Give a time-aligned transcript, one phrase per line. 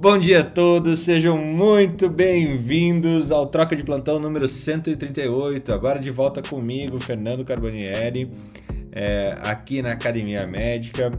[0.00, 5.70] Bom dia a todos, sejam muito bem-vindos ao Troca de Plantão número 138.
[5.74, 8.30] Agora de volta comigo, Fernando Carbonieri,
[8.90, 11.12] é, aqui na Academia Médica.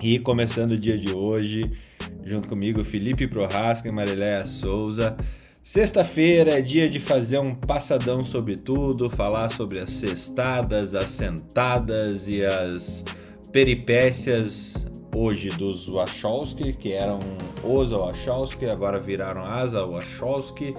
[0.00, 1.68] E começando o dia de hoje,
[2.22, 5.16] junto comigo, Felipe Prohasca e Mariléia Souza.
[5.60, 12.28] Sexta-feira é dia de fazer um passadão sobre tudo, falar sobre as cestadas, as sentadas
[12.28, 13.04] e as
[13.50, 14.76] peripécias
[15.16, 17.20] hoje dos Wachowski, que eram
[17.64, 20.74] os Wachowski, agora viraram as Wachowski,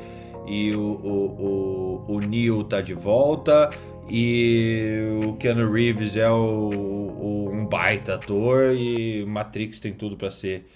[0.46, 3.72] e o, o, o, o Neil tá de volta,
[4.08, 10.30] e o Keanu Reeves é o, o um baita ator, e Matrix tem tudo para
[10.30, 10.68] ser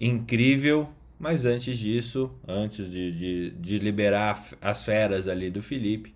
[0.00, 0.88] incrível.
[1.18, 6.14] Mas antes disso, antes de, de, de liberar as feras ali do Felipe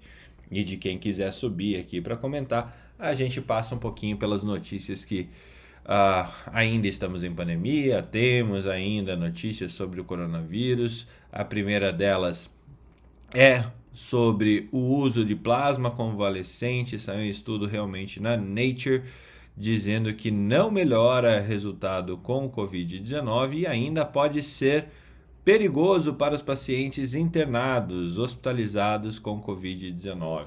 [0.49, 5.05] e de quem quiser subir aqui para comentar, a gente passa um pouquinho pelas notícias
[5.05, 5.29] que
[5.85, 11.09] Uh, ainda estamos em pandemia, temos ainda notícias sobre o coronavírus.
[11.31, 12.49] A primeira delas
[13.35, 16.99] é sobre o uso de plasma convalescente.
[16.99, 19.03] Saiu um estudo realmente na Nature
[19.57, 24.87] dizendo que não melhora resultado com o Covid-19 e ainda pode ser
[25.45, 30.47] perigoso para os pacientes internados, hospitalizados com Covid-19.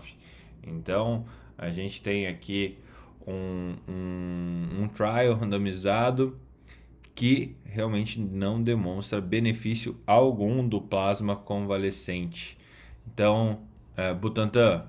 [0.66, 1.25] Então,
[1.58, 2.77] a gente tem aqui
[3.26, 6.40] um, um, um trial randomizado
[7.16, 12.58] que realmente não demonstra benefício algum do plasma convalescente.
[13.08, 14.88] Então, é, Butantan,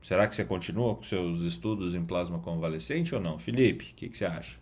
[0.00, 3.38] será que você continua com seus estudos em plasma convalescente ou não?
[3.38, 4.58] Felipe, o que, que, você acha?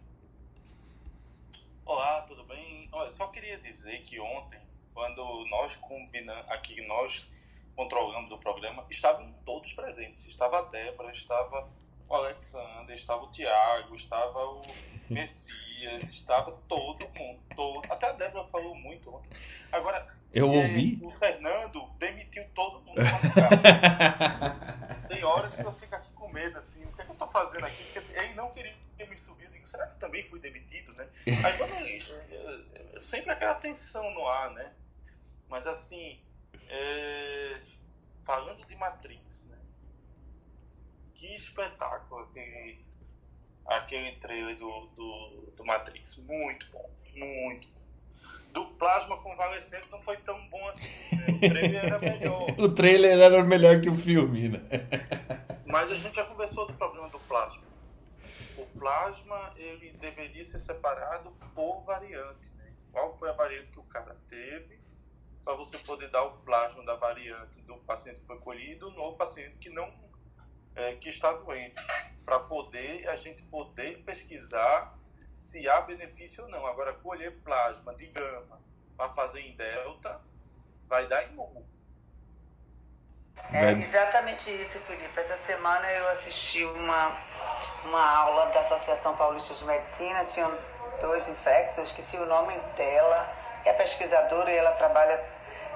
[1.84, 2.88] Olá, tudo bem?
[2.90, 4.58] Olha, só queria dizer que ontem,
[4.92, 7.30] quando nós combinamos, aqui nós
[7.76, 10.26] controlamos o programa, estavam todos presentes.
[10.26, 11.68] Estava a Débora, estava
[12.10, 14.60] o Alexander, estava o Thiago, estava o
[15.08, 17.90] Messias, estava todo mundo, todo.
[17.90, 19.30] Até a Débora falou muito ontem.
[19.70, 20.98] Agora, eu ouvi.
[21.02, 22.96] O Fernando demitiu todo mundo.
[25.08, 27.28] Tem horas que eu fico aqui com medo, assim, o que é que eu tô
[27.28, 27.84] fazendo aqui?
[27.84, 28.74] Porque ele não queria
[29.08, 29.44] me subir.
[29.44, 31.08] Eu digo, será que eu também fui demitido, né?
[31.26, 34.72] Aí quando eu, sempre aquela tensão no ar, né?
[35.48, 36.20] Mas assim,
[36.68, 37.60] é,
[38.24, 39.56] falando de Matrix, né?
[41.20, 42.82] Que espetáculo aquele,
[43.66, 46.16] aquele trailer do, do, do Matrix.
[46.26, 47.80] Muito bom, muito bom.
[48.52, 51.16] Do Plasma Convalescente não foi tão bom assim.
[51.16, 51.26] Né?
[51.28, 52.46] O trailer era melhor.
[52.58, 54.60] o trailer era melhor que o filme, né?
[55.66, 57.62] Mas a gente já conversou do problema do plasma.
[58.56, 62.50] O plasma ele deveria ser separado por variante.
[62.54, 62.72] Né?
[62.90, 64.80] Qual foi a variante que o cara teve?
[65.44, 69.58] Para você poder dar o plasma da variante do paciente que foi colhido no paciente
[69.58, 69.90] que não
[70.74, 71.80] é, que está doente,
[72.24, 74.96] para poder a gente poder pesquisar
[75.36, 76.66] se há benefício ou não.
[76.66, 78.60] Agora, colher plasma de gama
[78.96, 80.20] para fazer em delta
[80.86, 81.66] vai dar em nulo.
[83.52, 85.18] É exatamente isso, Felipe.
[85.18, 87.16] Essa semana eu assisti uma,
[87.84, 90.52] uma aula da Associação Paulista de Medicina, tinham
[91.00, 93.32] dois infectos, eu esqueci o nome dela,
[93.62, 95.24] que é pesquisadora e ela trabalha,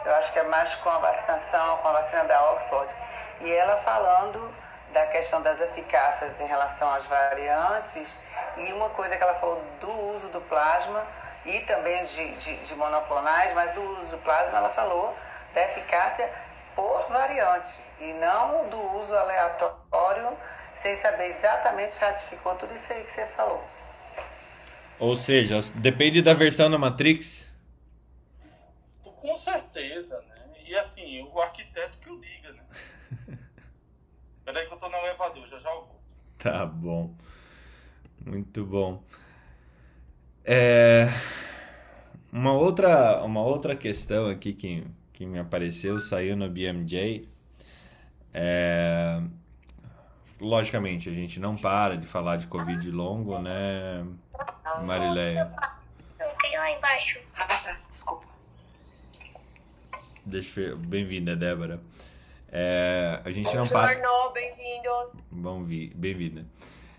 [0.04, 2.94] eu acho que é mais com a vacinação, com a vacina da Oxford,
[3.40, 4.54] e ela falando
[4.94, 8.16] da questão das eficácias em relação às variantes
[8.56, 11.04] e uma coisa que ela falou do uso do plasma
[11.44, 15.14] e também de, de, de monoclonais, mas do uso do plasma ela falou
[15.52, 16.32] da eficácia
[16.76, 20.28] por variante e não do uso aleatório
[20.80, 23.62] sem saber exatamente ratificou tudo isso aí que você falou.
[25.00, 27.50] Ou seja, depende da versão da Matrix?
[29.02, 30.34] Com certeza, né?
[30.66, 32.43] E assim, o arquiteto que o diga?
[34.44, 36.14] Peraí que eu tô no elevador, já já eu volto.
[36.38, 37.14] Tá bom.
[38.24, 39.02] Muito bom.
[40.44, 41.08] É...
[42.30, 47.28] Uma, outra, uma outra questão aqui que, que me apareceu, saiu no BMJ.
[48.32, 49.22] É...
[50.40, 54.04] Logicamente, a gente não para de falar de Covid longo, né,
[54.84, 55.54] Marileia?
[56.20, 57.20] Eu tenho lá embaixo.
[57.90, 58.26] Desculpa.
[60.26, 60.76] Deixa eu...
[60.76, 61.80] Bem-vinda, Débora.
[62.56, 63.96] É, a gente não para.
[64.32, 65.92] bem-vindos.
[65.96, 66.46] Bem-vinda.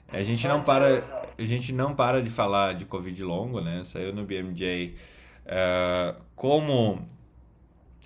[0.10, 1.02] A gente não para,
[1.38, 3.82] a gente não para de falar de Covid longo, né?
[3.86, 4.98] Saiu no BMJ
[5.46, 7.08] é, como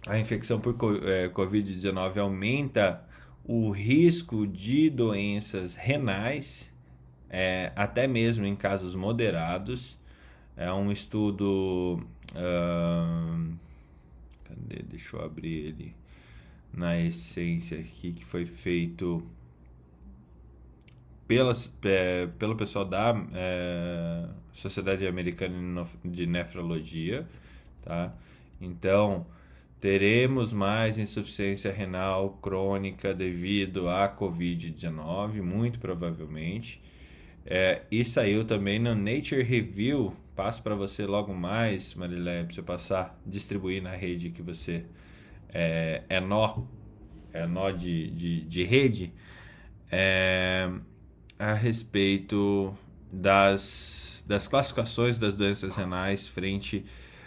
[0.06, 3.04] a infecção por é, Covid-19 aumenta
[3.44, 6.72] o risco de doenças renais,
[7.32, 9.98] é, até mesmo em casos moderados.
[10.56, 12.00] É um estudo.
[12.32, 13.56] Uh,
[14.44, 14.84] cadê?
[14.84, 15.99] Deixa eu abrir ele
[16.74, 19.24] na essência aqui que foi feito
[21.28, 27.28] pela, é, pelo pessoal da é, Sociedade Americana de Nefrologia.
[27.84, 28.12] tá?
[28.60, 29.28] Então,
[29.80, 36.82] teremos mais insuficiência renal crônica devido à Covid-19, muito provavelmente.
[37.46, 40.14] É, e saiu também no Nature Review.
[40.36, 44.86] Passo para você logo mais, Marilé, para você passar, distribuir na rede que você
[45.54, 46.64] é, é nó,
[47.34, 49.14] é nó de, de, de rede,
[49.92, 50.70] é,
[51.38, 52.76] a respeito
[53.12, 56.86] das, das classificações das doenças renais frente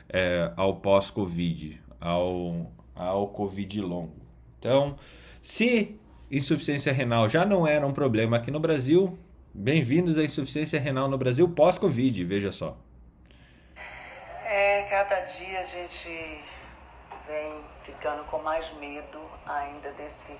[0.09, 4.17] é, ao pós-Covid, ao, ao Covid longo.
[4.59, 4.97] Então,
[5.41, 5.99] se
[6.31, 9.19] insuficiência renal já não era um problema aqui no Brasil,
[9.53, 12.79] bem-vindos à insuficiência renal no Brasil pós-Covid, veja só.
[14.45, 16.41] É, cada dia a gente
[17.33, 20.39] vem ficando com mais medo ainda desse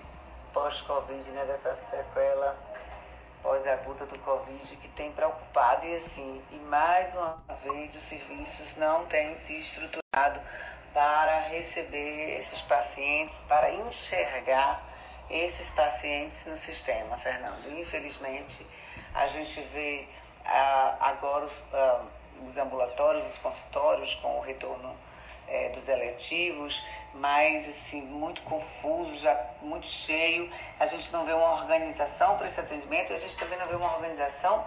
[0.53, 2.55] pós-Covid, né, dessa sequela
[3.43, 9.07] pós-aguda do Covid que tem preocupado e assim, e mais uma vez os serviços não
[9.07, 10.39] têm se estruturado
[10.93, 14.85] para receber esses pacientes, para enxergar
[15.31, 17.67] esses pacientes no sistema, Fernando.
[17.81, 18.67] Infelizmente,
[19.15, 20.07] a gente vê
[20.45, 22.05] ah, agora os, ah,
[22.47, 24.95] os ambulatórios, os consultórios com o retorno
[25.53, 26.83] é, dos eletivos,
[27.15, 30.51] mas assim, muito confuso, já muito cheio.
[30.81, 33.77] A gente não vê uma organização para esse atendimento e a gente também não vê
[33.77, 34.65] uma organização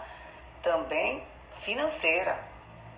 [0.61, 1.23] também
[1.61, 2.37] financeira.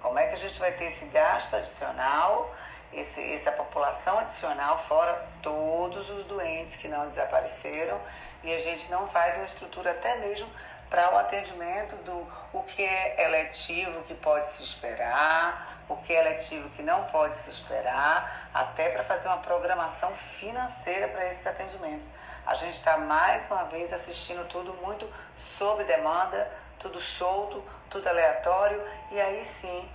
[0.02, 2.54] Como é que a gente vai ter esse gasto adicional,
[2.92, 8.00] esse, essa população adicional, fora todos os doentes que não desapareceram,
[8.44, 10.48] e a gente não faz uma estrutura até mesmo
[10.90, 16.22] para o atendimento do o que é eletivo que pode se esperar, o que é
[16.22, 22.10] letivo que não pode se esperar, até para fazer uma programação financeira para esses atendimentos.
[22.46, 26.50] A gente está mais uma vez assistindo tudo muito sob demanda,
[26.80, 28.82] tudo solto, tudo aleatório,
[29.12, 29.90] e aí sim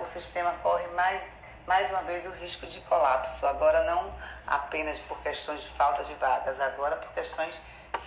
[0.00, 1.22] o sistema corre mais,
[1.66, 3.46] mais uma vez o risco de colapso.
[3.46, 4.12] Agora não
[4.46, 7.60] apenas por questões de falta de vagas, agora por questões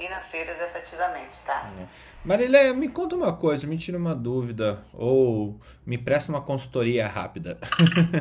[0.04, 1.72] financeiras efetivamente, tá?
[1.80, 2.74] É.
[2.74, 7.58] Me conta uma coisa, me tira uma dúvida, ou me presta uma consultoria rápida.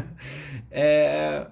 [0.71, 1.47] é,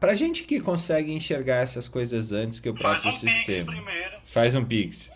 [0.00, 3.72] pra gente que consegue enxergar essas coisas antes que o próprio Faz um sistema.
[3.72, 5.10] Pix Faz um pix.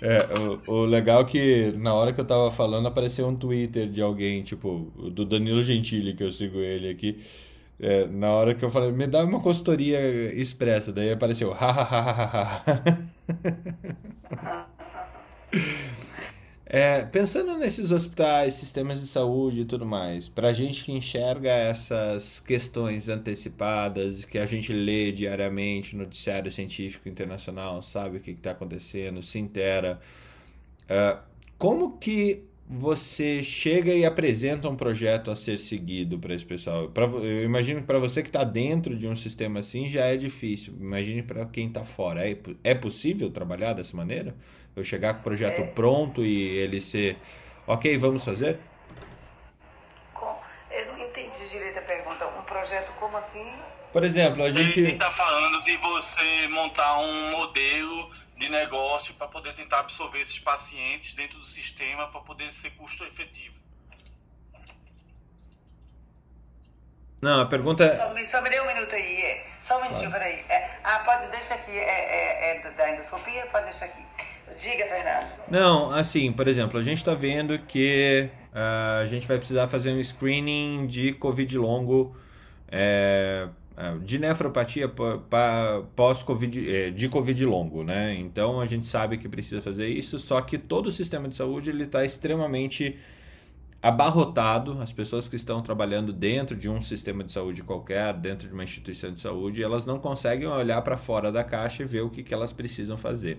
[0.00, 3.88] É, o, o, legal é que na hora que eu tava falando apareceu um Twitter
[3.88, 7.20] de alguém, tipo, do Danilo Gentili, que eu sigo ele aqui.
[7.80, 10.00] É, na hora que eu falei, me dá uma consultoria
[10.34, 11.54] expressa, daí apareceu.
[16.70, 21.48] É, pensando nesses hospitais, sistemas de saúde e tudo mais, para a gente que enxerga
[21.48, 28.32] essas questões antecipadas, que a gente lê diariamente no noticiário científico internacional, sabe o que
[28.32, 29.98] está acontecendo, se intera,
[30.86, 31.16] é,
[31.56, 36.88] como que você chega e apresenta um projeto a ser seguido para esse pessoal?
[36.88, 40.16] Pra, eu imagino que para você que está dentro de um sistema assim já é
[40.16, 40.74] difícil.
[40.78, 42.28] Imagine para quem está fora.
[42.28, 44.36] É, é possível trabalhar dessa maneira?
[44.76, 45.66] Eu chegar com o projeto é.
[45.66, 47.16] pronto e ele ser,
[47.66, 48.58] ok, vamos fazer?
[50.70, 52.26] Eu não entendi direito a pergunta.
[52.38, 53.46] Um projeto como assim?
[53.92, 54.80] Por exemplo, a gente.
[54.80, 60.38] Ele está falando de você montar um modelo de negócio para poder tentar absorver esses
[60.38, 63.56] pacientes dentro do sistema para poder ser custo efetivo.
[67.20, 67.96] Não, a pergunta é.
[67.96, 69.46] Só me, só me dê um minuto aí, é.
[69.58, 70.24] Só um minutinho, claro.
[70.24, 70.44] peraí.
[70.48, 71.76] É, ah, pode, deixa aqui.
[71.76, 73.46] É, é, é da endoscopia?
[73.46, 74.06] Pode deixar aqui.
[74.56, 75.26] Diga, Fernando.
[75.50, 79.90] Não, assim, por exemplo, a gente está vendo que uh, a gente vai precisar fazer
[79.90, 82.16] um screening de Covid longo,
[82.70, 83.48] é,
[84.02, 84.92] de nefropatia
[85.94, 88.14] pós-Covid, é, de Covid longo, né?
[88.14, 91.70] Então a gente sabe que precisa fazer isso, só que todo o sistema de saúde
[91.70, 92.98] ele está extremamente
[93.80, 98.54] abarrotado, as pessoas que estão trabalhando dentro de um sistema de saúde qualquer, dentro de
[98.54, 102.10] uma instituição de saúde, elas não conseguem olhar para fora da caixa e ver o
[102.10, 103.38] que, que elas precisam fazer.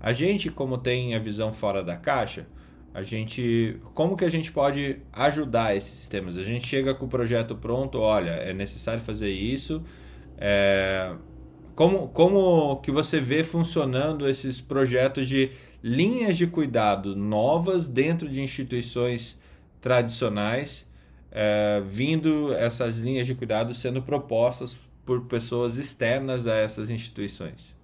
[0.00, 2.46] A gente, como tem a visão fora da caixa,
[2.92, 6.36] a gente, como que a gente pode ajudar esses sistemas?
[6.36, 9.82] A gente chega com o projeto pronto, olha, é necessário fazer isso.
[10.36, 11.14] É,
[11.76, 15.50] como, como que você vê funcionando esses projetos de
[15.82, 19.38] linhas de cuidado novas dentro de instituições
[19.80, 20.84] tradicionais,
[21.30, 27.79] é, vindo essas linhas de cuidado sendo propostas por pessoas externas a essas instituições?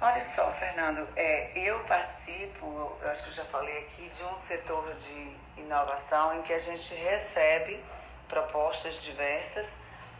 [0.00, 4.38] Olha só, Fernando, é, eu participo, eu acho que eu já falei aqui, de um
[4.38, 7.82] setor de inovação em que a gente recebe
[8.28, 9.66] propostas diversas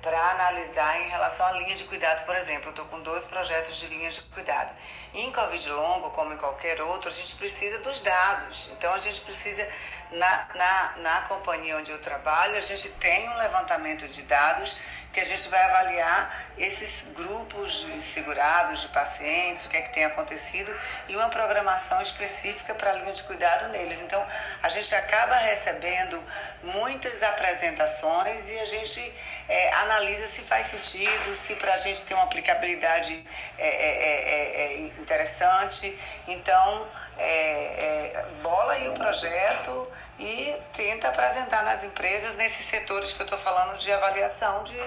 [0.02, 2.66] para analisar em relação à linha de cuidado, por exemplo.
[2.66, 4.72] Eu estou com dois projetos de linha de cuidado.
[5.14, 8.70] Em Covid longo, como em qualquer outro, a gente precisa dos dados.
[8.72, 9.68] Então, a gente precisa,
[10.10, 14.76] na, na, na companhia onde eu trabalho, a gente tem um levantamento de dados
[15.12, 19.92] que a gente vai avaliar esses grupos de segurados, de pacientes, o que é que
[19.92, 20.74] tem acontecido
[21.08, 24.00] e uma programação específica para a linha de cuidado neles.
[24.00, 24.24] Então,
[24.62, 26.22] a gente acaba recebendo
[26.62, 29.12] muitas apresentações e a gente
[29.48, 33.24] é, analisa se faz sentido, se para a gente tem uma aplicabilidade
[33.56, 35.98] é é, é, é, é, interessante.
[36.26, 36.86] Então,
[38.42, 43.78] bola aí o projeto e tenta apresentar nas empresas nesses setores que eu estou falando
[43.78, 44.80] de avaliação de,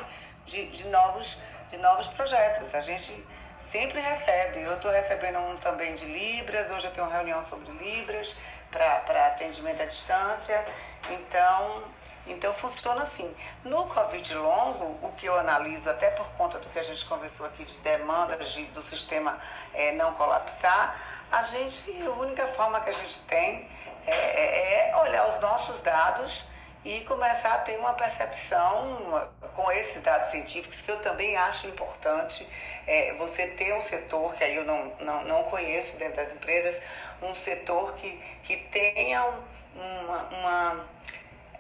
[0.45, 1.37] de, de, novos,
[1.69, 2.73] de novos projetos.
[2.75, 3.25] A gente
[3.71, 4.61] sempre recebe.
[4.61, 8.35] Eu estou recebendo um também de Libras, hoje eu tenho uma reunião sobre Libras
[8.69, 10.65] para atendimento à distância.
[11.09, 11.83] Então,
[12.27, 13.33] então funciona assim.
[13.63, 17.45] No Covid longo, o que eu analiso, até por conta do que a gente conversou
[17.45, 19.39] aqui de demandas de, do sistema
[19.73, 20.95] é, não colapsar,
[21.31, 23.67] a gente, a única forma que a gente tem
[24.05, 26.45] é, é, é olhar os nossos dados
[26.83, 32.47] e começar a ter uma percepção com esses dados científicos que eu também acho importante
[32.87, 36.81] é, você ter um setor que aí eu não, não, não conheço dentro das empresas,
[37.21, 39.23] um setor que, que tenha
[39.75, 40.85] uma, uma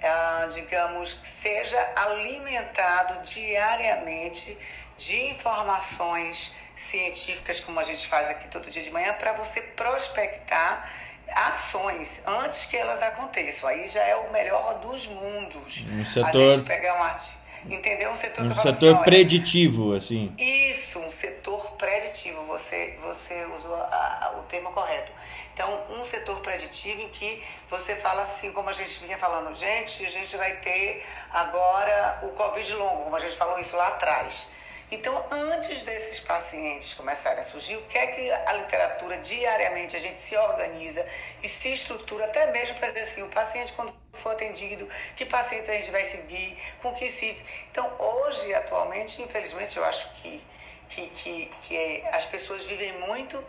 [0.03, 4.57] ah, digamos, seja alimentado diariamente
[4.97, 10.89] de informações científicas, como a gente faz aqui todo dia de manhã, para você prospectar
[11.27, 13.69] ações antes que elas aconteçam.
[13.69, 15.85] Aí já é o melhor dos mundos.
[15.91, 16.29] Um setor...
[16.29, 17.41] A gente pegar um artigo.
[17.63, 18.09] Entendeu?
[18.09, 20.33] Um setor, um setor assim, preditivo, assim.
[20.35, 22.43] Isso, um setor preditivo.
[22.45, 25.11] Você, você usou a, a, o termo correto.
[25.53, 30.05] Então, um setor preditivo em que você fala assim, como a gente vinha falando, gente,
[30.05, 34.49] a gente vai ter agora o Covid longo, como a gente falou isso lá atrás.
[34.91, 39.99] Então, antes desses pacientes começarem a surgir, o que é que a literatura diariamente a
[39.99, 41.07] gente se organiza
[41.41, 45.69] e se estrutura até mesmo para dizer assim, o paciente quando for atendido, que pacientes
[45.69, 47.45] a gente vai seguir, com que sítios.
[47.71, 50.43] Então, hoje, atualmente, infelizmente, eu acho que,
[50.89, 53.41] que, que, que as pessoas vivem muito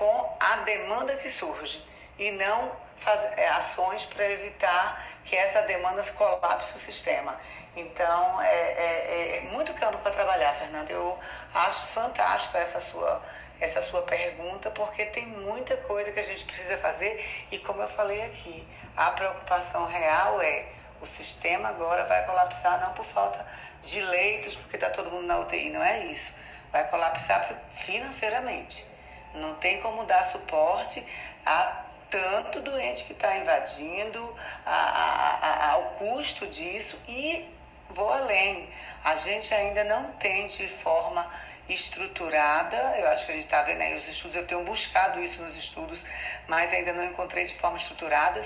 [0.00, 1.84] com a demanda que surge
[2.18, 7.38] e não fazer é, ações para evitar que essa demanda se colapse o sistema.
[7.76, 10.90] Então, é, é, é muito campo para trabalhar, Fernanda.
[10.90, 11.18] Eu
[11.54, 13.22] acho fantástico essa sua,
[13.60, 17.88] essa sua pergunta, porque tem muita coisa que a gente precisa fazer e, como eu
[17.88, 18.66] falei aqui,
[18.96, 20.64] a preocupação real é
[21.02, 23.46] o sistema agora vai colapsar não por falta
[23.82, 26.34] de leitos, porque está todo mundo na UTI, não é isso.
[26.72, 28.89] Vai colapsar financeiramente.
[29.34, 31.04] Não tem como dar suporte
[31.44, 36.98] a tanto doente que está invadindo, a, a, a, ao custo disso.
[37.08, 37.48] E
[37.90, 38.68] vou além.
[39.04, 41.26] A gente ainda não tem de forma
[41.68, 45.40] estruturada, eu acho que a gente está vendo aí os estudos, eu tenho buscado isso
[45.42, 46.04] nos estudos,
[46.48, 48.44] mas ainda não encontrei de forma estruturada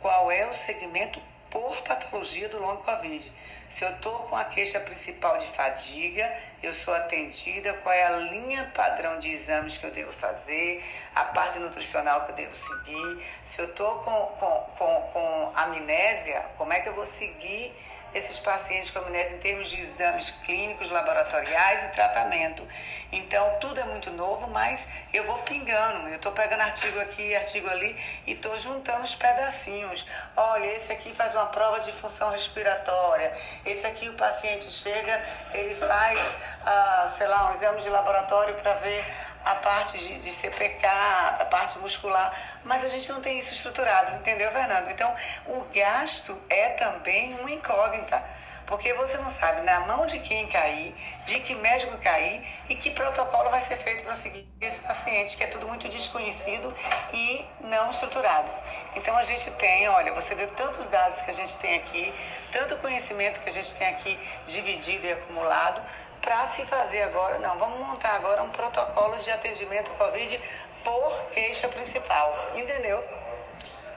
[0.00, 1.20] qual é o segmento
[1.54, 3.32] por patologia do longo Covid.
[3.68, 8.10] Se eu estou com a queixa principal de fadiga, eu sou atendida, qual é a
[8.10, 10.84] linha padrão de exames que eu devo fazer,
[11.14, 13.24] a parte nutricional que eu devo seguir.
[13.44, 17.72] Se eu estou com, com, com, com amnésia, como é que eu vou seguir
[18.14, 22.66] esses pacientes com amnésia em termos de exames clínicos, laboratoriais e tratamento.
[23.10, 24.80] Então, tudo é muito novo, mas
[25.12, 26.08] eu vou pingando.
[26.08, 30.06] Eu estou pegando artigo aqui, artigo ali e estou juntando os pedacinhos.
[30.36, 33.36] Olha, esse aqui faz uma prova de função respiratória.
[33.66, 38.74] Esse aqui o paciente chega, ele faz, ah, sei lá, um exame de laboratório para
[38.74, 39.04] ver
[39.44, 42.32] a parte de, de CPK, a parte muscular,
[42.64, 44.90] mas a gente não tem isso estruturado, entendeu, Fernando?
[44.90, 45.14] Então,
[45.46, 48.22] o gasto é também uma incógnita,
[48.66, 50.94] porque você não sabe na mão de quem cair,
[51.26, 55.44] de que médico cair e que protocolo vai ser feito para seguir esse paciente, que
[55.44, 56.74] é tudo muito desconhecido
[57.12, 58.50] e não estruturado.
[58.96, 62.14] Então a gente tem, olha, você vê tantos dados que a gente tem aqui,
[62.50, 65.82] tanto conhecimento que a gente tem aqui dividido e acumulado,
[66.24, 70.40] para se fazer agora, não, vamos montar agora um protocolo de atendimento Covid
[70.82, 72.98] por queixa principal, entendeu?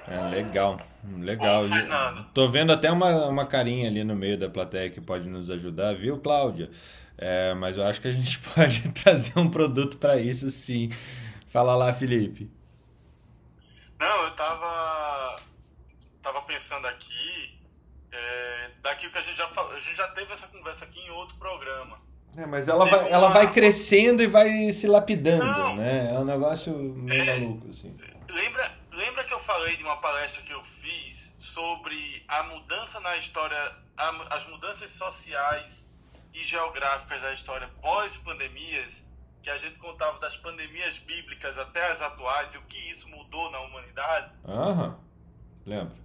[0.10, 0.78] É, legal,
[1.20, 1.64] legal.
[2.34, 5.96] Tô vendo até uma, uma carinha ali no meio da plateia que pode nos ajudar,
[5.96, 6.70] viu, Cláudia?
[7.18, 10.92] É, mas eu acho que a gente pode trazer um produto para isso sim.
[11.48, 12.52] Fala lá, Felipe.
[13.98, 15.38] Não, eu tava,
[16.22, 17.58] tava pensando aqui,
[18.12, 21.36] é, daqui que a gente já a gente já teve essa conversa aqui em outro
[21.38, 22.07] programa.
[22.36, 26.14] É, mas ela vai, ela vai crescendo e vai se lapidando, Não, né?
[26.14, 27.96] É um negócio meio é, maluco, assim.
[28.30, 33.18] Lembra, lembra que eu falei de uma palestra que eu fiz sobre a mudança na
[33.18, 33.58] história,
[33.98, 35.88] a, as mudanças sociais
[36.34, 39.08] e geográficas da história pós-pandemias,
[39.42, 43.50] que a gente contava das pandemias bíblicas até as atuais e o que isso mudou
[43.50, 44.32] na humanidade.
[44.46, 45.00] Aham,
[45.66, 45.96] lembro.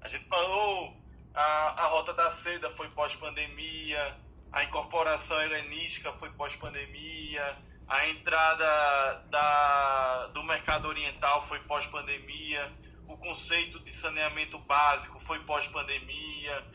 [0.00, 0.94] A gente falou
[1.34, 4.16] a, a Rota da Seda foi pós-pandemia,
[4.52, 12.72] a incorporação helenística foi pós-pandemia, a entrada da, do mercado oriental foi pós-pandemia,
[13.06, 16.66] o conceito de saneamento básico foi pós-pandemia,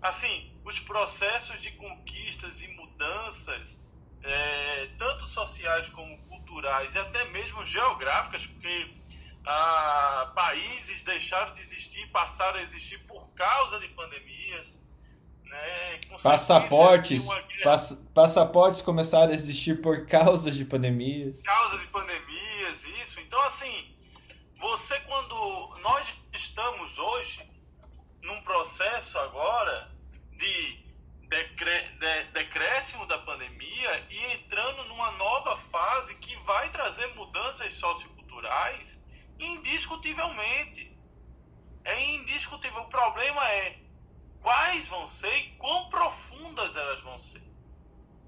[0.00, 3.82] assim, os processos de conquistas e mudanças,
[4.22, 8.94] é, tanto sociais como culturais e até mesmo geográficas, porque
[9.44, 14.81] ah, países deixaram de existir, passaram a existir por causa de pandemias.
[15.52, 16.00] Né?
[16.22, 17.26] Passaportes,
[17.62, 21.42] pass, passaportes começaram a existir por causa de pandemias.
[21.42, 23.20] Causa de pandemias, isso.
[23.20, 23.94] Então, assim,
[24.58, 27.46] você quando nós estamos hoje
[28.22, 29.90] num processo agora
[30.38, 30.82] de,
[32.32, 38.98] decréscimo da pandemia e entrando numa nova fase que vai trazer mudanças socioculturais
[39.38, 40.96] indiscutivelmente.
[41.84, 42.82] É indiscutível.
[42.82, 43.81] O problema é
[44.42, 47.42] quais vão ser e quão profundas elas vão ser.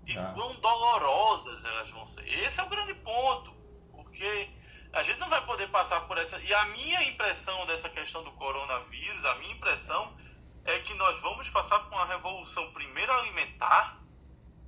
[0.06, 0.32] E ah.
[0.34, 2.26] quão dolorosas elas vão ser.
[2.40, 3.52] Esse é o grande ponto.
[3.92, 4.50] Porque
[4.92, 6.38] a gente não vai poder passar por essa.
[6.38, 10.16] E a minha impressão dessa questão do coronavírus, a minha impressão
[10.64, 14.00] é que nós vamos passar por uma revolução, primeiro alimentar.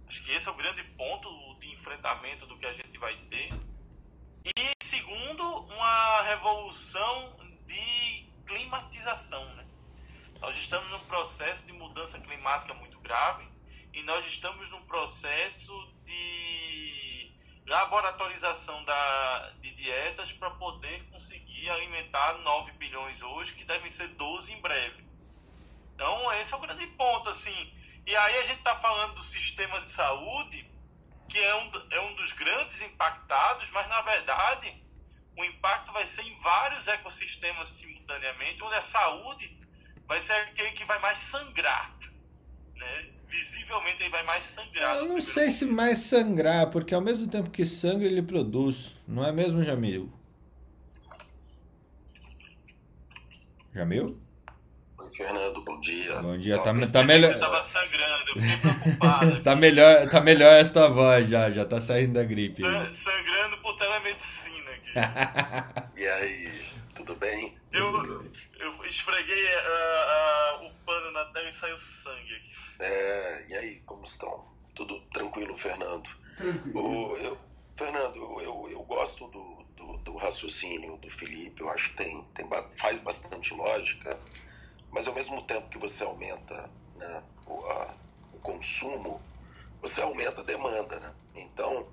[0.08, 3.48] Acho que esse é o grande ponto de enfrentamento do que a gente vai ter.
[4.44, 7.36] E segundo, uma revolução
[7.66, 9.44] de climatização.
[9.56, 9.65] Né?
[10.40, 13.48] Nós estamos num processo de mudança climática muito grave
[13.92, 15.72] e nós estamos num processo
[16.04, 17.32] de
[17.66, 24.52] laboratorização da, de dietas para poder conseguir alimentar 9 bilhões hoje, que devem ser 12
[24.52, 25.04] em breve.
[25.94, 27.74] Então, esse é o grande ponto, assim.
[28.06, 30.70] E aí a gente está falando do sistema de saúde,
[31.28, 34.84] que é um, é um dos grandes impactados, mas na verdade
[35.36, 39.65] o impacto vai ser em vários ecossistemas simultaneamente, onde a saúde
[40.06, 41.96] vai ser aquele que vai mais sangrar.
[42.76, 43.16] Né?
[43.28, 44.96] visivelmente ele vai mais sangrar.
[44.96, 49.24] Eu não sei se mais sangrar, porque ao mesmo tempo que sangra ele produz, não
[49.24, 50.12] é mesmo, Jamil?
[53.74, 54.18] Jamil?
[54.98, 56.16] Oi, Fernando, bom dia.
[56.20, 57.32] Bom dia, tá, tá, tá melhor.
[57.32, 59.42] Você tava sangrando, eu fiquei preocupado.
[59.44, 62.62] tá, melhor, tá melhor essa voz já, já tá saindo da gripe.
[62.62, 66.00] San, sangrando por telemedicina aqui.
[66.00, 66.52] e aí,
[66.96, 67.56] tudo bem?
[67.70, 68.02] Eu,
[68.58, 72.52] eu esfreguei uh, uh, o pano na tela e saiu sangue aqui.
[72.80, 74.44] É, e aí, como estão?
[74.74, 76.08] Tudo tranquilo, Fernando?
[76.36, 77.12] Tranquilo.
[77.12, 77.38] O, eu,
[77.76, 82.24] Fernando, eu, eu, eu gosto do, do, do, raciocínio do Felipe, eu acho que tem,
[82.34, 84.18] tem, faz bastante lógica,
[84.90, 87.94] mas ao mesmo tempo que você aumenta né, o, a,
[88.32, 89.20] o consumo,
[89.82, 91.14] você aumenta a demanda, né?
[91.34, 91.86] Então,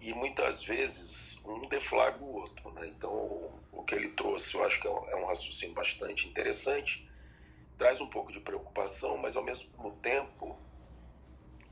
[0.00, 2.86] e muitas vezes um deflaga o outro, né?
[2.88, 3.10] Então,
[3.72, 7.08] o que ele trouxe, eu acho que é um, é um raciocínio bastante interessante,
[7.76, 10.58] traz um pouco de preocupação, mas ao mesmo tempo,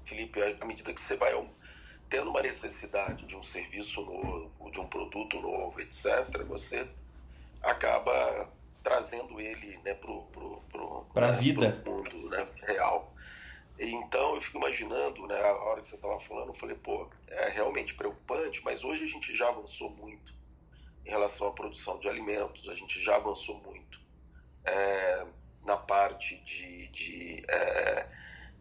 [0.05, 1.35] Felipe, à medida que você vai
[2.09, 6.89] tendo uma necessidade de um serviço novo, de um produto novo, etc., você
[7.63, 8.49] acaba
[8.83, 11.83] trazendo ele né, para o né, vida.
[11.85, 13.13] mundo né, real.
[13.79, 17.51] Então eu fico imaginando, né, a hora que você estava falando, eu falei, pô, é
[17.51, 20.35] realmente preocupante, mas hoje a gente já avançou muito
[21.05, 24.01] em relação à produção de alimentos, a gente já avançou muito.
[24.65, 25.27] É,
[25.67, 28.09] na parte de, de é,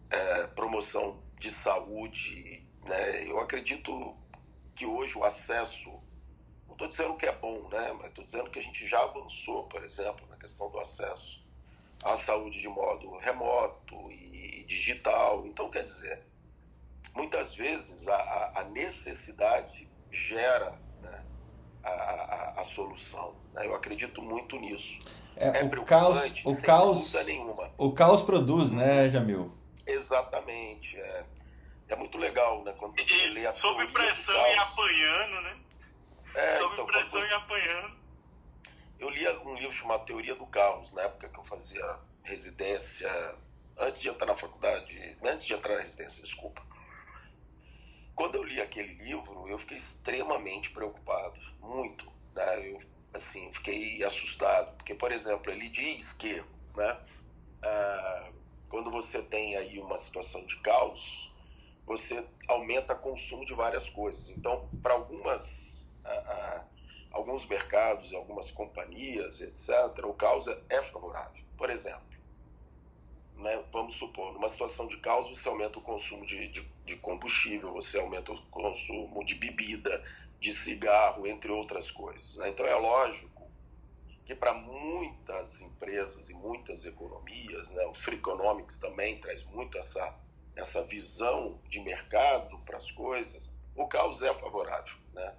[0.10, 2.68] é, promoção de saúde.
[2.84, 3.30] Né?
[3.30, 4.18] Eu acredito
[4.76, 5.90] que hoje o acesso,
[6.68, 7.94] não estou dizendo que é bom, né?
[7.94, 11.45] mas estou dizendo que a gente já avançou, por exemplo, na questão do acesso
[12.04, 15.46] à saúde de modo remoto e, digital.
[15.46, 16.24] Então, quer dizer,
[17.14, 21.24] muitas vezes a, a necessidade gera né,
[21.84, 23.36] a, a, a, solução.
[23.54, 23.66] Né?
[23.66, 25.00] Eu acredito muito nisso.
[25.36, 27.72] É, é o caos, o caos, nenhuma.
[27.78, 29.52] O caos produz, né, Jamil?
[29.86, 30.98] Exatamente.
[30.98, 31.26] É,
[31.90, 32.74] é muito legal, né?
[32.78, 35.58] Quando você e, lê a Sob pressão e apanhando, né?
[36.36, 37.30] É, sob então, pressão quando...
[37.30, 37.98] e apanhando.
[39.00, 43.10] Eu li um livro chamado Teoria do Caos, na época que eu fazia residência,
[43.78, 46.66] antes de entrar na faculdade, antes de entrar na residência, desculpa.
[48.16, 52.10] Quando eu li aquele livro, eu fiquei extremamente preocupado, muito.
[52.34, 52.70] Né?
[52.70, 52.80] Eu
[53.14, 56.44] assim, fiquei assustado, porque, por exemplo, ele diz que,
[56.76, 57.00] né,
[57.62, 58.30] ah,
[58.70, 61.34] quando você tem aí uma situação de caos,
[61.86, 64.30] você aumenta o consumo de várias coisas.
[64.30, 66.66] Então, para algumas ah, ah,
[67.16, 71.42] alguns mercados e algumas companhias, etc., o caos é favorável.
[71.58, 72.04] Por exemplo,
[73.38, 77.72] né, vamos supor, numa situação de caos, você aumenta o consumo de, de, de, combustível,
[77.72, 80.04] você aumenta o consumo de bebida,
[80.42, 82.36] de cigarro, entre outras coisas.
[82.36, 82.50] Né?
[82.50, 83.50] Então é lógico
[84.26, 90.14] que para muitas empresas e muitas economias, né, o Freakonomics também traz muito essa,
[90.54, 94.96] essa visão de mercado para as coisas, o caos é favorável.
[95.14, 95.34] Né?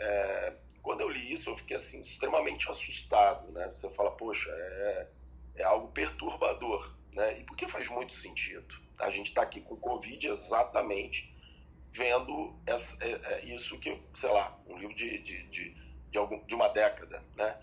[0.00, 3.50] É, quando eu li isso, eu fiquei assim, extremamente assustado.
[3.52, 3.66] Né?
[3.68, 5.08] Você fala, poxa, é,
[5.56, 6.94] é algo perturbador.
[7.12, 7.40] Né?
[7.40, 8.76] E porque faz muito sentido.
[8.98, 11.34] A gente está aqui com o Covid exatamente
[11.92, 15.74] vendo essa, é, é, isso que, sei lá, um livro de, de, de,
[16.10, 17.22] de, algum, de uma década.
[17.36, 17.56] Né?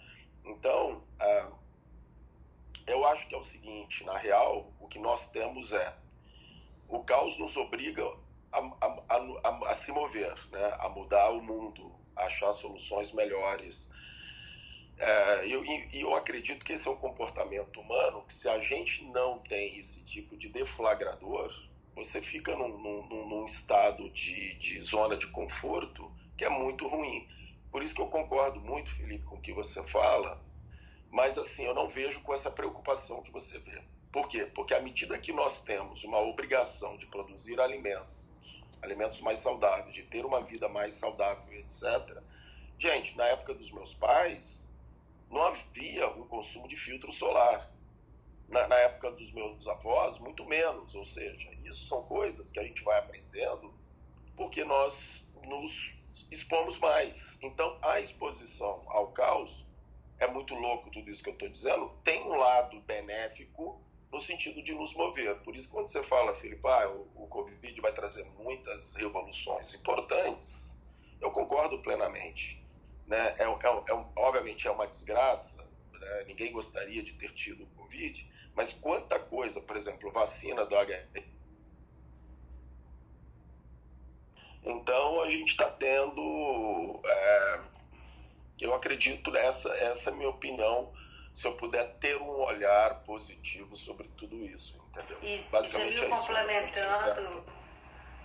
[0.45, 1.51] Então, ah,
[2.85, 5.95] eu acho que é o seguinte: na real, o que nós temos é
[6.87, 8.03] o caos nos obriga
[8.51, 10.77] a, a, a, a se mover, né?
[10.79, 13.91] a mudar o mundo, achar soluções melhores
[14.99, 19.37] é, eu, eu acredito que esse é um comportamento humano que se a gente não
[19.37, 21.53] tem esse tipo de deflagrador,
[21.95, 27.27] você fica num, num, num estado de, de, zona de conforto que é muito ruim.
[27.71, 30.43] Por isso que eu concordo muito, Felipe, com o que você fala,
[31.11, 33.83] mas assim, eu não vejo com essa preocupação que você vê.
[34.11, 34.45] Por quê?
[34.45, 38.16] Porque à medida que nós temos uma obrigação de produzir alimentos,
[38.81, 42.21] alimentos mais saudáveis, de ter uma vida mais saudável, etc.
[42.77, 44.71] Gente, na época dos meus pais,
[45.29, 47.69] não havia um consumo de filtro solar.
[48.47, 50.95] Na, na, época dos meus avós, muito menos.
[50.95, 53.73] Ou seja, isso são coisas que a gente vai aprendendo
[54.37, 55.93] porque nós nos
[56.31, 57.37] expomos mais.
[57.41, 59.65] Então, a exposição ao caos
[60.19, 61.89] é muito louco tudo isso que eu estou dizendo.
[62.03, 65.35] Tem um lado benéfico no sentido de nos mover.
[65.41, 70.81] Por isso, quando você fala, Felipe, ah, o, o Covid vai trazer muitas revoluções importantes,
[71.19, 72.65] eu concordo plenamente
[73.07, 77.67] né, é, é, é, obviamente é uma desgraça, né, ninguém gostaria de ter tido o
[77.67, 81.23] Covid, mas quanta coisa, por exemplo, vacina do HIV.
[84.63, 87.61] Então a gente está tendo, é,
[88.59, 90.91] eu acredito nessa, essa é a minha opinião,
[91.37, 95.19] se eu puder ter um olhar positivo sobre tudo isso, entendeu?
[95.21, 97.45] E, Basicamente Jamil, é complementando,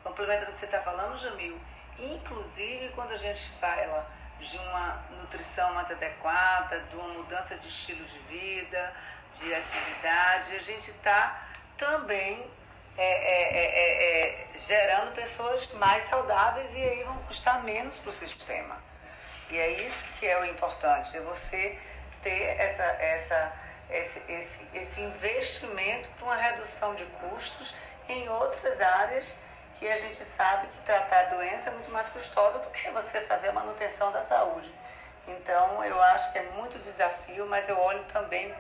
[0.03, 1.61] complementando o que você está falando, Jamil,
[1.99, 8.03] inclusive quando a gente fala de uma nutrição mais adequada, de uma mudança de estilo
[8.03, 8.97] de vida,
[9.31, 10.57] de atividade.
[10.57, 12.51] A gente está também
[12.97, 18.09] é, é, é, é, é gerando pessoas mais saudáveis e aí vão custar menos para
[18.09, 18.83] o sistema.
[19.51, 21.79] E é isso que é o importante, é você
[22.23, 23.53] ter essa, essa,
[23.91, 27.75] esse, esse, esse investimento para uma redução de custos
[28.09, 29.37] em outras áreas
[29.79, 33.21] que a gente sabe que tratar a doença é muito mais custosa do que você
[33.23, 34.73] fazer a manutenção da saúde.
[35.27, 38.55] Então, eu acho que é muito desafio, mas eu olho também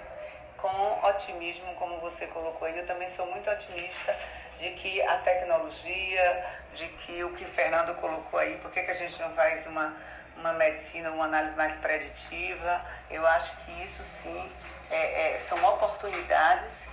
[0.56, 2.78] com otimismo, como você colocou aí.
[2.78, 4.16] Eu também sou muito otimista
[4.58, 8.94] de que a tecnologia, de que o que Fernando colocou aí, por que, que a
[8.94, 9.96] gente não faz uma,
[10.36, 12.84] uma medicina, uma análise mais preditiva?
[13.10, 14.50] Eu acho que isso sim
[14.90, 16.88] é, é, são oportunidades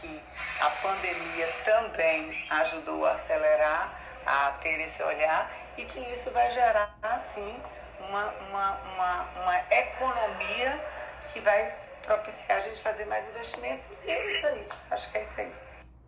[0.00, 0.22] que
[0.60, 6.96] a pandemia também ajudou a acelerar, a ter esse olhar e que isso vai gerar,
[7.02, 7.62] assim,
[8.00, 10.84] uma, uma, uma, uma economia
[11.32, 15.22] que vai propiciar a gente fazer mais investimentos e é isso aí, acho que é
[15.22, 15.52] isso aí.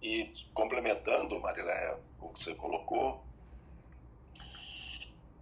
[0.03, 3.25] E complementando, Mariléia, o que você colocou,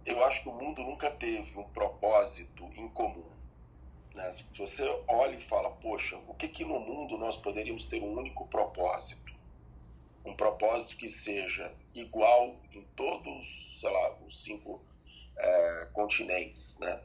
[0.05, 3.31] eu acho que o mundo nunca teve um propósito em comum.
[4.13, 4.31] Né?
[4.31, 8.13] Se você olha e fala, poxa, o que, que no mundo nós poderíamos ter um
[8.13, 9.33] único propósito?
[10.25, 14.81] Um propósito que seja igual em todos, sei lá, os cinco
[15.37, 17.01] é, continentes, né?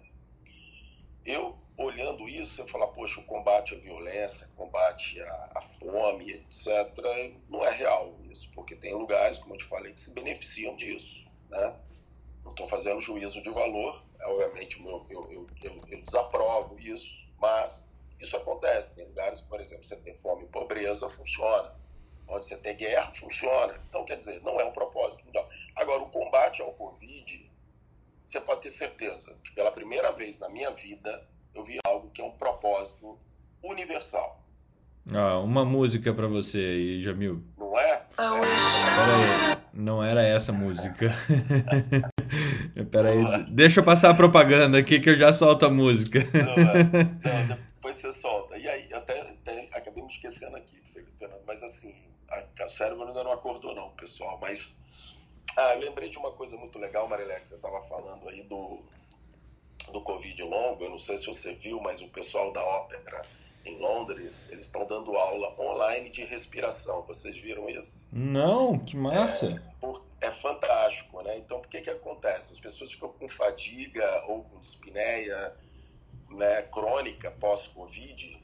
[1.24, 6.68] Eu, olhando isso, eu falo, poxa, o combate à violência, combate à, à fome, etc.,
[7.48, 11.26] não é real isso, porque tem lugares, como eu te falei, que se beneficiam disso,
[11.50, 11.74] né?
[12.44, 17.88] Não estou fazendo juízo de valor, obviamente eu, eu, eu, eu, desaprovo isso, mas
[18.20, 18.94] isso acontece.
[18.94, 21.72] Tem lugares, por exemplo, você tem fome e pobreza, funciona.
[22.26, 23.80] Onde você tem guerra, funciona.
[23.88, 25.48] Então, quer dizer, não é um propósito mundial.
[25.74, 27.50] Agora, o combate ao Covid,
[28.26, 32.20] você pode ter certeza que pela primeira vez na minha vida eu vi algo que
[32.20, 33.18] é um propósito
[33.62, 34.42] universal.
[35.10, 37.42] Ah, uma música para você aí, Jamil.
[37.56, 38.04] Não é?
[38.14, 41.14] Peraí, não era essa música.
[42.90, 46.20] Peraí, deixa eu passar a propaganda aqui que eu já solto a música.
[46.32, 48.56] Não, não, depois você solta.
[48.56, 50.76] E aí, até, até acabei me esquecendo aqui,
[51.18, 51.94] Fernando, mas assim,
[52.30, 54.76] a, a cérebro ainda não acordou não, pessoal, mas...
[55.56, 58.80] Ah, eu lembrei de uma coisa muito legal, Marilé, que você estava falando aí do,
[59.92, 63.24] do Covid longo, eu não sei se você viu, mas o pessoal da ópera
[63.68, 67.02] em Londres, eles estão dando aula online de respiração.
[67.02, 68.08] Vocês viram isso?
[68.12, 69.62] Não, que massa!
[70.20, 71.38] É, é fantástico, né?
[71.38, 72.52] Então, o que que acontece?
[72.52, 75.54] As pessoas ficam com fadiga ou com dispneia
[76.30, 78.38] né, crônica pós-Covid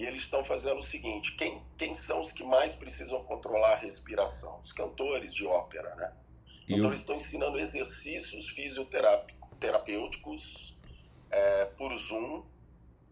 [0.00, 3.76] e eles estão fazendo o seguinte: quem, quem são os que mais precisam controlar a
[3.76, 4.58] respiração?
[4.60, 6.10] Os cantores de ópera, né?
[6.68, 10.74] então, eles estão ensinando exercícios fisioterapêuticos
[11.30, 12.42] é, por Zoom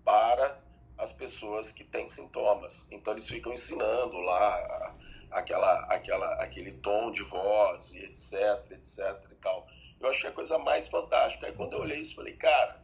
[0.05, 0.59] para
[0.99, 2.89] as pessoas que têm sintomas.
[2.91, 4.95] Então, eles ficam ensinando lá
[5.31, 8.99] aquela, aquela, aquele tom de voz, e etc, etc
[9.31, 9.67] e tal.
[10.01, 11.47] Eu achei a coisa mais fantástica.
[11.47, 12.81] Aí, quando eu olhei isso, falei, cara,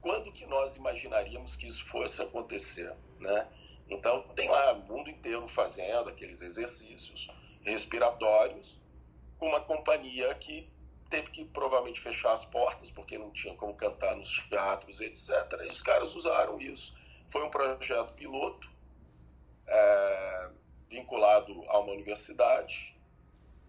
[0.00, 2.94] quando que nós imaginaríamos que isso fosse acontecer?
[3.22, 3.46] né?
[3.88, 7.30] Então, tem lá o mundo inteiro fazendo aqueles exercícios
[7.62, 8.80] respiratórios
[9.38, 10.68] com uma companhia que
[11.08, 15.30] teve que provavelmente fechar as portas porque não tinha como cantar nos teatros, etc.
[15.62, 16.96] E os caras usaram isso.
[17.32, 18.70] Foi um projeto piloto
[19.66, 20.48] é,
[20.90, 22.94] vinculado a uma universidade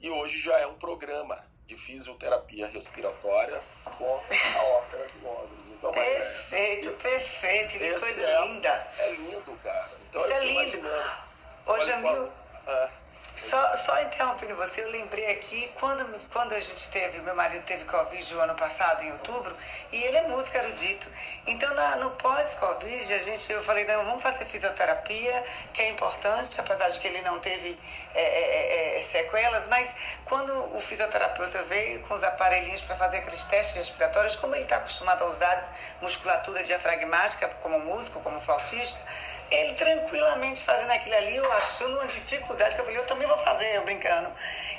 [0.02, 3.64] e hoje já é um programa de fisioterapia respiratória
[3.98, 4.20] com
[4.58, 5.70] a Ópera de Londres.
[5.70, 8.88] Então, perfeito, é, perfeito, que coisa é, linda.
[8.98, 9.92] É lindo, cara.
[10.10, 10.90] Então, Isso é lindo.
[11.66, 12.34] Ô, Jamil,
[12.68, 13.03] é.
[13.36, 17.84] Só, só interrompendo você, eu lembrei aqui quando, quando a gente teve, meu marido teve
[17.86, 19.56] Covid o ano passado, em outubro,
[19.92, 21.08] e ele é músico erudito.
[21.48, 25.44] Então, na, no pós-Covid, a gente, eu falei, não, vamos fazer fisioterapia,
[25.74, 27.80] que é importante, apesar de que ele não teve
[28.14, 29.90] é, é, é, é sequelas, mas
[30.26, 34.78] quando o fisioterapeuta veio com os aparelhinhos para fazer aqueles testes respiratórios, como ele está
[34.78, 39.04] acostumado a usar musculatura diafragmática como músico, como flautista,
[39.52, 43.38] ele tranquilamente fazendo aquilo ali, eu achando uma dificuldade, que eu falei, eu também vou
[43.38, 44.32] fazer, eu brincando.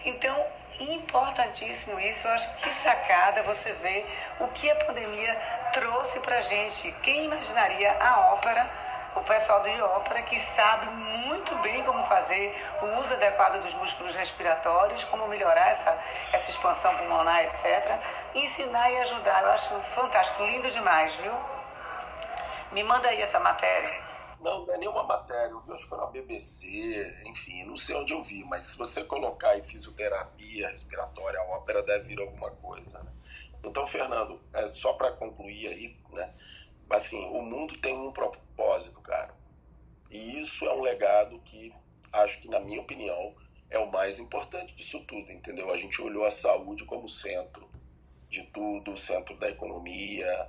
[0.04, 0.46] Então,
[0.80, 4.04] importantíssimo isso, eu acho que sacada você vê
[4.40, 5.34] o que a pandemia
[5.72, 6.90] trouxe pra gente.
[7.02, 8.68] Quem imaginaria a ópera,
[9.14, 14.14] o pessoal de ópera que sabe muito bem como fazer o uso adequado dos músculos
[14.14, 15.96] respiratórios, como melhorar essa,
[16.32, 17.98] essa expansão pulmonar, etc.
[18.34, 21.32] Ensinar e ajudar, eu acho fantástico, lindo demais, viu?
[22.72, 24.03] Me manda aí essa matéria.
[24.40, 25.50] Não, não é nenhuma matéria.
[25.50, 28.78] Eu vi, acho que foi na BBC, enfim, não sei onde eu vi, mas se
[28.78, 33.02] você colocar aí fisioterapia respiratória, a ópera deve vir alguma coisa.
[33.02, 33.12] Né?
[33.64, 36.34] Então, Fernando, é só para concluir aí, né?
[36.90, 39.34] Assim, o mundo tem um propósito, cara.
[40.10, 41.74] E isso é um legado que
[42.12, 43.34] acho que, na minha opinião,
[43.70, 45.72] é o mais importante disso tudo, entendeu?
[45.72, 47.68] A gente olhou a saúde como centro
[48.28, 50.48] de tudo, centro da economia,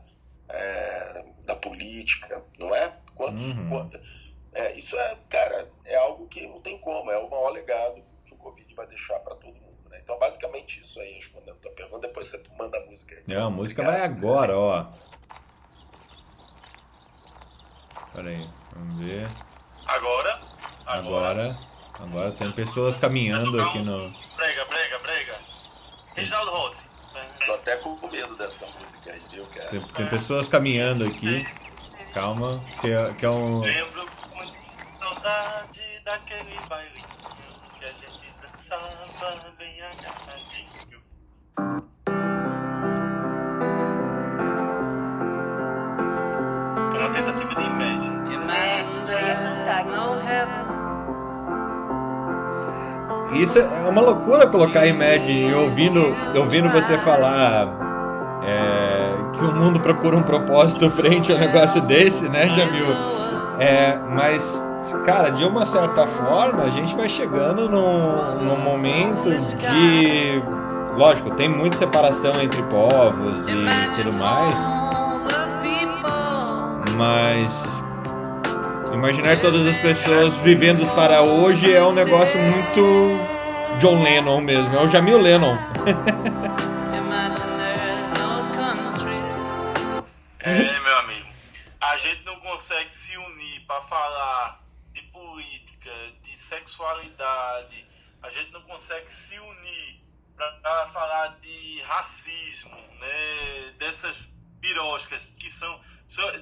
[0.50, 2.94] é, da política, não é?
[3.16, 3.90] Quantos, uhum.
[4.54, 8.34] é, isso é, cara, é algo que não tem como, é o maior legado que
[8.34, 9.90] o Covid vai deixar para todo mundo.
[9.90, 10.00] Né?
[10.04, 13.34] Então, basicamente, isso aí, respondendo a tua pergunta, depois você manda a música aí.
[13.34, 14.86] É, a música vai agora, ó.
[18.14, 19.26] Peraí, vamos ver.
[19.86, 20.42] Agora?
[20.86, 21.58] Agora.
[22.00, 24.10] Agora, tem pessoas caminhando aqui no.
[24.36, 25.40] Brega, brega, brega.
[26.16, 26.95] Reginaldo Rossi.
[27.46, 29.70] Tô até com medo dessa música aí, viu, cara?
[29.70, 31.46] Tem, tem pessoas caminhando aqui.
[32.12, 33.60] Calma, que é, que é um.
[33.60, 34.62] Lembro com
[35.00, 37.04] saudade daquele baile
[37.78, 41.04] que a gente dançava bem agarradinho.
[46.96, 48.85] É uma tentativa de imagem.
[53.36, 57.68] Isso é uma loucura colocar Imagine ouvindo, ouvindo você falar.
[58.48, 62.88] É, que o mundo procura um propósito frente a um negócio desse, né, Jamil?
[63.60, 64.62] É, mas,
[65.06, 70.42] cara, de uma certa forma, a gente vai chegando num, num momento de.
[70.96, 74.58] Lógico, tem muita separação entre povos e tudo mais.
[76.96, 77.76] Mas.
[78.94, 83.20] Imaginar todas as pessoas vivendo para hoje é um negócio muito
[83.80, 85.58] John Lennon mesmo, é o Jamil Lennon.
[90.40, 91.28] É, meu amigo.
[91.82, 94.60] A gente não consegue se unir para falar
[94.92, 97.86] de política, de sexualidade.
[98.22, 100.02] A gente não consegue se unir
[100.38, 103.74] para falar de racismo, né?
[103.80, 105.80] Dessas biroscas que são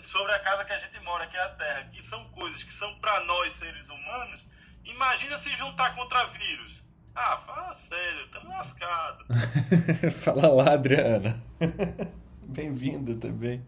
[0.01, 2.73] sobre a casa que a gente mora, que é a Terra, que são coisas que
[2.73, 4.45] são para nós seres humanos.
[4.83, 6.82] Imagina se juntar contra vírus.
[7.15, 9.27] Ah, fala sério, estamos lascados.
[10.23, 11.41] fala lá, Adriana.
[12.41, 13.63] Bem-vinda também.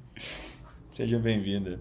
[0.92, 1.80] Seja bem-vinda.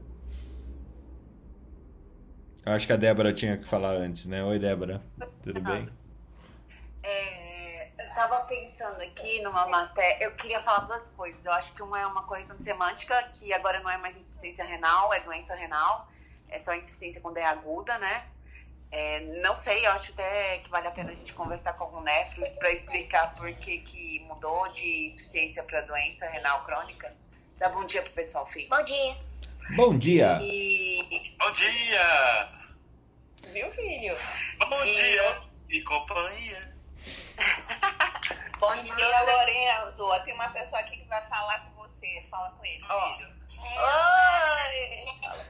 [2.67, 4.43] Eu acho que a Débora tinha que falar antes, né?
[4.45, 5.03] Oi, Débora.
[5.43, 5.89] Tudo bem?
[7.07, 10.25] É, eu estava pensando aqui numa matéria.
[10.25, 11.45] Eu queria falar duas coisas.
[11.45, 15.13] Eu acho que uma é uma correção semântica, que agora não é mais insuficiência renal,
[15.13, 16.09] é doença renal.
[16.49, 18.25] é só insuficiência quando é aguda, né?
[18.97, 22.01] É, não sei, eu acho até que vale a pena a gente conversar com algum
[22.01, 27.13] nefro para explicar por que, que mudou de insuficiência para doença renal crônica.
[27.59, 28.69] Dá bom dia pro pessoal, filho.
[28.69, 29.17] Bom dia.
[29.75, 30.39] Bom dia.
[30.41, 31.35] E...
[31.37, 32.49] Bom dia.
[33.53, 34.17] Viu, filho?
[34.61, 34.91] Bom e...
[34.93, 36.73] dia e companhia.
[38.61, 40.09] bom dia, Lorenzo.
[40.25, 42.25] Tem uma pessoa aqui que vai falar com você.
[42.31, 43.17] Fala com ele, oh.
[43.17, 43.35] filho.
[43.61, 45.05] Oi!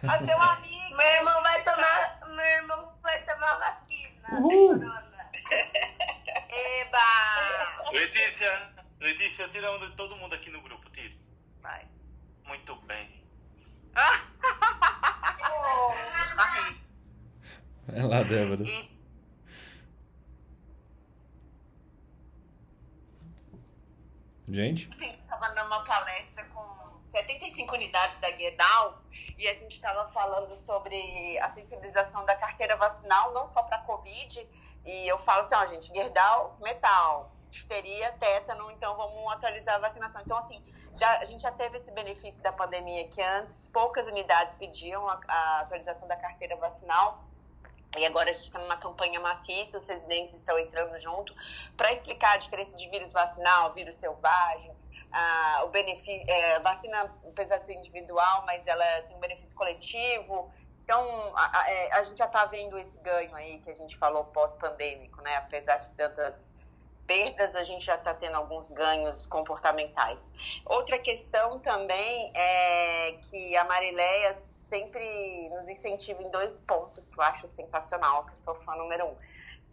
[0.08, 0.96] A seu amigo.
[0.96, 4.78] Meu irmão vai tomar, meu irmão vai tomar vacina Uhul.
[4.80, 5.30] corona.
[6.50, 7.90] Eba!
[7.92, 11.14] Letícia, Letícia, tira onda de todo mundo aqui no grupo, tira.
[11.60, 11.86] Vai.
[12.44, 13.22] Muito bem.
[17.92, 18.64] É lá, Débora.
[24.48, 24.88] Gente?
[25.02, 26.53] Estava numa palestra com
[27.14, 28.98] 75 unidades da Guedal
[29.38, 34.48] e a gente estava falando sobre a sensibilização da carteira vacinal, não só para Covid.
[34.84, 40.22] E eu falo assim, ó, gente, Guedal, metal, difteria, tétano, então vamos atualizar a vacinação.
[40.22, 40.60] Então, assim,
[40.92, 45.20] já, a gente já teve esse benefício da pandemia que antes poucas unidades pediam a,
[45.28, 47.22] a atualização da carteira vacinal.
[47.96, 51.32] E agora a gente está numa campanha maciça, os residentes estão entrando junto
[51.76, 54.74] para explicar a diferença de vírus vacinal, vírus selvagem,
[55.14, 60.52] a, o benefício, é, vacina, apesar de ser individual, mas ela tem um benefício coletivo.
[60.82, 63.96] Então, a, a, é, a gente já está vendo esse ganho aí que a gente
[63.96, 65.36] falou pós-pandêmico, né?
[65.36, 66.52] Apesar de tantas
[67.06, 70.32] perdas, a gente já está tendo alguns ganhos comportamentais.
[70.66, 77.22] Outra questão também é que a Marileia sempre nos incentiva em dois pontos que eu
[77.22, 79.16] acho sensacional, que eu sou fã número um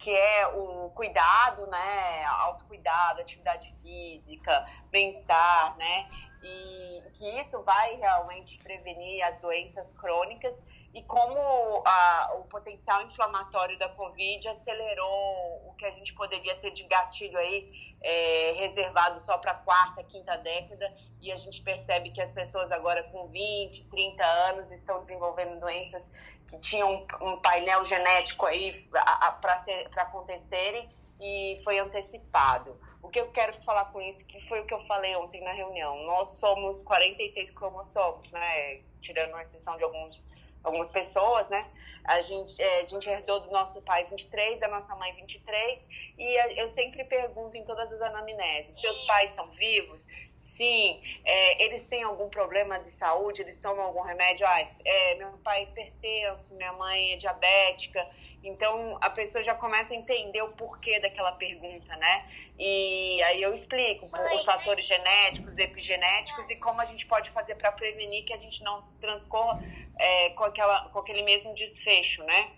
[0.02, 6.10] que é o cuidado, né, autocuidado, atividade física, bem-estar, né,
[6.42, 13.78] e que isso vai realmente prevenir as doenças crônicas e como a, o potencial inflamatório
[13.78, 19.38] da Covid acelerou o que a gente poderia ter de gatilho aí é, reservado só
[19.38, 23.88] para a quarta, quinta década, e a gente percebe que as pessoas agora com 20,
[23.88, 26.10] 30 anos estão desenvolvendo doenças
[26.46, 32.78] que tinham um painel genético aí para acontecerem e foi antecipado.
[33.00, 35.52] O que eu quero falar com isso, que foi o que eu falei ontem na
[35.52, 40.28] reunião, nós somos 46 cromossomos, né, tirando a exceção de alguns
[40.62, 41.66] algumas pessoas, né?
[42.04, 45.86] A gente, é, a gente herdou do nosso pai 23, da nossa mãe 23,
[46.18, 50.08] e eu sempre pergunto em todas as anamneses: seus pais são vivos?
[50.36, 51.00] Sim.
[51.24, 53.42] É, eles têm algum problema de saúde?
[53.42, 54.46] Eles tomam algum remédio?
[54.46, 58.04] Ah, é, meu pai é hipertenso, minha mãe é diabética.
[58.42, 62.26] Então a pessoa já começa a entender o porquê daquela pergunta, né?
[62.58, 67.70] E aí eu explico os fatores genéticos, epigenéticos e como a gente pode fazer para
[67.70, 69.62] prevenir que a gente não transcorra
[69.98, 72.50] é, com, aquela, com aquele mesmo desfecho, né?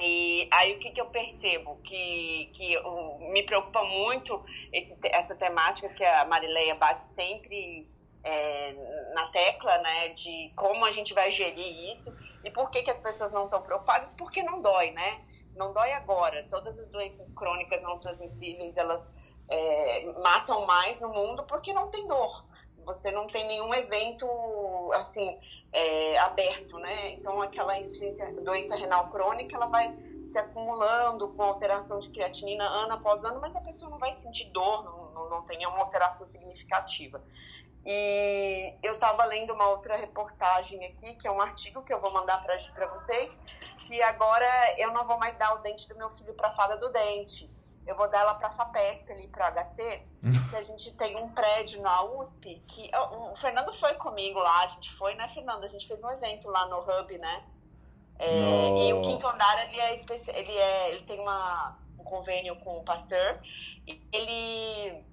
[0.00, 1.76] E aí o que, que eu percebo?
[1.84, 2.76] Que, que
[3.32, 7.88] me preocupa muito esse, essa temática que a Marileia bate sempre
[8.24, 8.72] é,
[9.14, 10.08] na tecla, né?
[10.10, 12.14] De como a gente vai gerir isso
[12.44, 14.14] e por que, que as pessoas não estão preocupadas?
[14.14, 15.20] Porque não dói, né?
[15.54, 16.46] Não dói agora.
[16.50, 19.14] Todas as doenças crônicas não transmissíveis, elas
[19.48, 22.44] é, matam mais no mundo porque não tem dor.
[22.84, 24.26] Você não tem nenhum evento,
[24.92, 25.38] assim,
[25.74, 27.10] é, aberto, né?
[27.10, 27.74] Então, aquela
[28.42, 33.54] doença renal crônica, ela vai se acumulando com alteração de creatinina ano após ano, mas
[33.56, 37.20] a pessoa não vai sentir dor, não, não, não tem nenhuma alteração significativa.
[37.84, 42.10] E eu estava lendo uma outra reportagem aqui, que é um artigo que eu vou
[42.10, 43.38] mandar para vocês,
[43.86, 44.46] que agora
[44.78, 47.50] eu não vou mais dar o dente do meu filho para a fada do dente
[47.86, 50.02] eu vou dar ela para a FAPESP ali para HC,
[50.50, 54.66] que a gente tem um prédio na USP que o Fernando foi comigo lá, a
[54.66, 55.64] gente foi, né, Fernando?
[55.64, 57.44] A gente fez um evento lá no Hub, né?
[58.18, 58.88] É.
[58.88, 59.94] E o quinto andar ele é,
[60.28, 63.40] ele é ele tem uma, um convênio com o Pasteur
[63.86, 65.04] e ele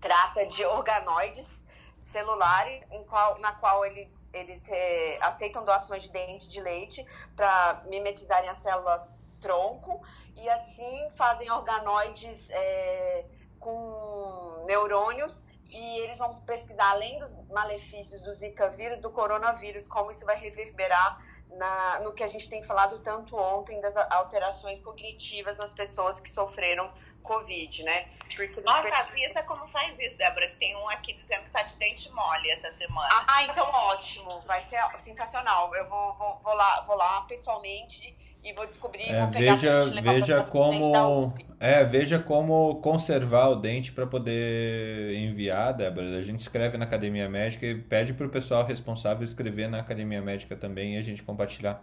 [0.00, 1.64] trata de organoides
[2.02, 7.04] celulares em qual, na qual eles eles é, aceitam doações de dente de leite
[7.34, 10.02] para mimetizarem as células tronco
[10.40, 13.24] e assim fazem organoides é,
[13.58, 20.10] com neurônios e eles vão pesquisar além dos malefícios do Zika vírus, do coronavírus, como
[20.10, 25.56] isso vai reverberar na, no que a gente tem falado tanto ontem das alterações cognitivas
[25.56, 26.90] nas pessoas que sofreram
[27.22, 28.08] Covid, né?
[28.34, 31.76] Porque Nossa, avisa como faz isso, Débora, que tem um aqui dizendo que tá de
[31.76, 33.24] dente mole essa semana.
[33.26, 35.74] Ah, então ótimo, vai ser sensacional.
[35.74, 39.08] Eu vou, vou, vou lá, vou lá pessoalmente e vou descobrir.
[39.08, 46.18] É, vou veja veja como É, veja como conservar o dente para poder enviar, Débora.
[46.18, 50.22] A gente escreve na Academia Médica e pede para o pessoal responsável escrever na Academia
[50.22, 51.82] Médica também e a gente compartilhar.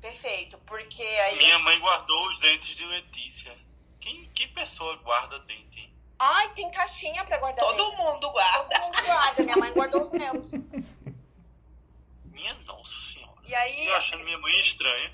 [0.00, 1.36] Perfeito, porque aí.
[1.36, 3.52] Minha mãe guardou os dentes de Letícia.
[4.00, 5.92] Quem, que pessoa guarda dente?
[6.18, 7.64] Ai, tem caixinha pra guardar.
[7.64, 7.96] Todo dente.
[7.96, 8.68] mundo guarda.
[8.68, 9.42] Todo mundo guarda.
[9.42, 10.50] Minha mãe guardou os meus.
[12.26, 13.32] Minha nossa senhora.
[13.44, 15.12] E aí, Eu achando minha mãe estranha.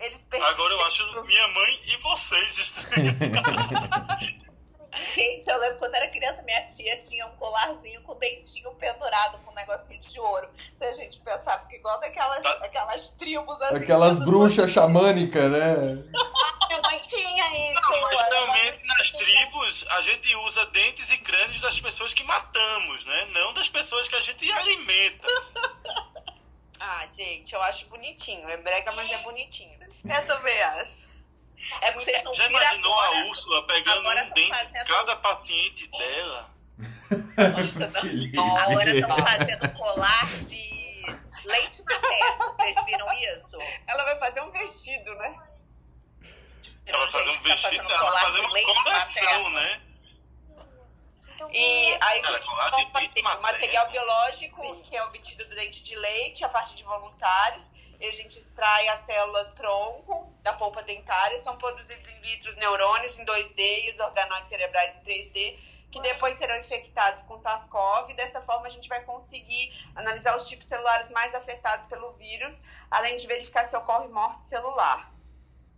[0.00, 3.14] Eles Agora eu acho minha mãe e vocês estranhos.
[5.14, 9.38] Gente, eu lembro quando era criança, minha tia tinha um colarzinho com o dentinho pendurado
[9.44, 10.48] com um negocinho de ouro.
[10.76, 12.50] Se a gente pensar, fica igual daquelas Tá.
[12.64, 13.76] aquelas tribos assim.
[13.76, 15.74] Aquelas bruxas xamânicas, né?
[16.68, 17.80] Minha mãe tinha isso.
[17.90, 22.24] Não, mas era realmente nas tribos a gente usa dentes e crânios das pessoas que
[22.24, 23.28] matamos, né?
[23.32, 25.26] Não das pessoas que a gente alimenta.
[26.80, 28.48] Ah, gente, eu acho bonitinho.
[28.48, 29.78] É brega, mas é bonitinho.
[30.04, 31.08] Eu também acho.
[31.80, 33.18] É porque vocês não Já imaginou agora.
[33.20, 36.50] a Úrsula pegando agora um dente de fazendo- cada paciente dela?
[38.62, 41.04] Agora estão fazendo colar de
[41.44, 42.54] leite materno.
[42.56, 43.58] Vocês viram isso?
[43.86, 45.34] Ela vai fazer um vestido, né?
[46.86, 49.50] Ela vai fazer um tá vestido, ela vai colar fazer de uma leite coleção, materno.
[49.50, 49.80] né?
[51.52, 53.42] E aí Cara, leite fazer materno.
[53.42, 57.70] material biológico, que é obtido do dente de leite, a partir de voluntários.
[58.00, 62.56] E a gente extrai as células tronco da polpa dentária, são produzidos in vitro os
[62.56, 65.58] neurônios em 2D e os organoides cerebrais em 3D,
[65.90, 68.14] que depois serão infectados com SARS-CoV.
[68.14, 73.16] Dessa forma, a gente vai conseguir analisar os tipos celulares mais afetados pelo vírus, além
[73.16, 75.10] de verificar se ocorre morte celular.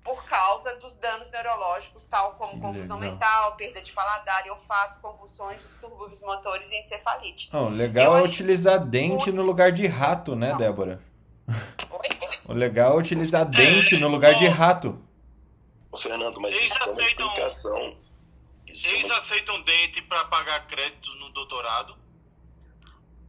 [0.03, 3.13] Por causa dos danos neurológicos, tal como Que confusão legal.
[3.13, 7.51] mental, perda de paladar e olfato, convulsões, distúrbios motores e encefalite.
[7.53, 11.01] Oh, o legal Eu é utilizar dente no lugar de rato, né, Débora?
[11.49, 12.09] Oi?
[12.47, 14.99] O legal é utilizar dente no lugar de rato.
[15.93, 17.97] Ô, Fernando, mas Eles aceitam- explicação.
[18.67, 21.95] Eles aceitam dente para pagar créditos no doutorado?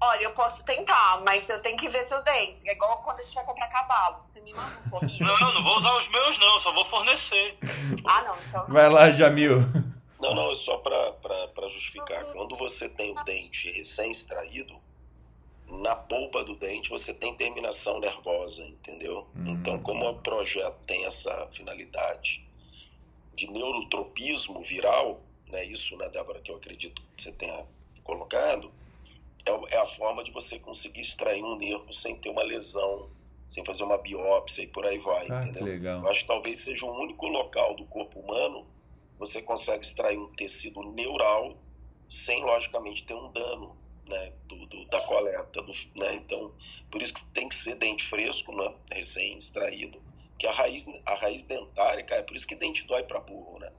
[0.04, 2.66] Olha, eu posso tentar, mas eu tenho que ver seus dentes.
[2.66, 4.26] É igual quando a gente vai comprar cavalo.
[4.34, 5.26] Você me manda um formiga?
[5.26, 7.58] Não, não vou usar os meus não, só vou fornecer.
[8.06, 8.66] Ah, não, então.
[8.68, 9.60] Vai lá, Jamil.
[10.20, 12.26] Não, não, é só para justificar.
[12.34, 14.76] Quando você tem o dente recém-extraído,
[15.68, 19.28] na polpa do dente você tem terminação nervosa, entendeu?
[19.36, 19.48] Hum.
[19.48, 22.44] Então, como o projeto tem essa finalidade
[23.36, 27.66] de neurotropismo viral, né, isso, né, Débora, que eu acredito que você tenha
[28.04, 28.72] colocado,
[29.46, 33.10] é, é a forma de você conseguir extrair um nervo sem ter uma lesão,
[33.48, 35.66] sem fazer uma biópsia e por aí vai, Ah, que entendeu?
[35.66, 36.02] legal.
[36.04, 38.66] Eu acho que talvez seja o único local do corpo humano
[39.18, 41.56] você consegue extrair um tecido neural
[42.10, 43.78] sem, logicamente, ter um dano
[44.08, 45.62] né, do, do- da coleta.
[45.62, 46.16] Do, né?
[46.16, 46.52] Então,
[46.90, 50.02] por isso que tem que ser dente fresco, né, recém-extraído.
[50.40, 53.60] Que a raiz, a raiz dentária, cara, é por isso que dente dói para burro,
[53.60, 53.72] né?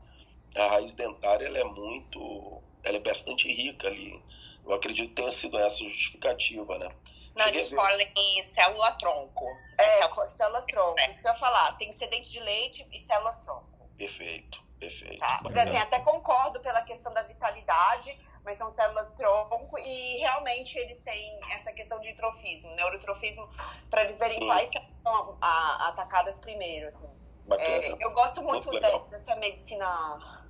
[0.55, 2.63] A raiz dentária, ela é muito...
[2.85, 4.21] Ela é bastante rica ali.
[4.65, 6.89] Eu acredito que tenha sido essa justificativa, né?
[7.35, 9.47] Não, eles falam em célula tronco.
[9.79, 10.99] É, com células tronco.
[11.09, 11.73] Isso que eu ia falar.
[11.79, 13.91] Tem que ser dente de leite e células tronco.
[13.97, 15.19] Perfeito, perfeito.
[15.19, 15.41] Tá?
[15.43, 21.01] Porque, assim, até concordo pela questão da vitalidade, mas são células tronco e realmente eles
[21.03, 23.49] têm essa questão de trofismo, neurotrofismo,
[23.91, 24.47] para eles verem Sim.
[24.47, 24.71] quais
[25.03, 26.89] são a- atacadas primeiro.
[26.89, 27.09] Assim.
[27.47, 27.69] Bacana.
[27.69, 30.42] É, eu gosto muito, Muito da- dessa medicina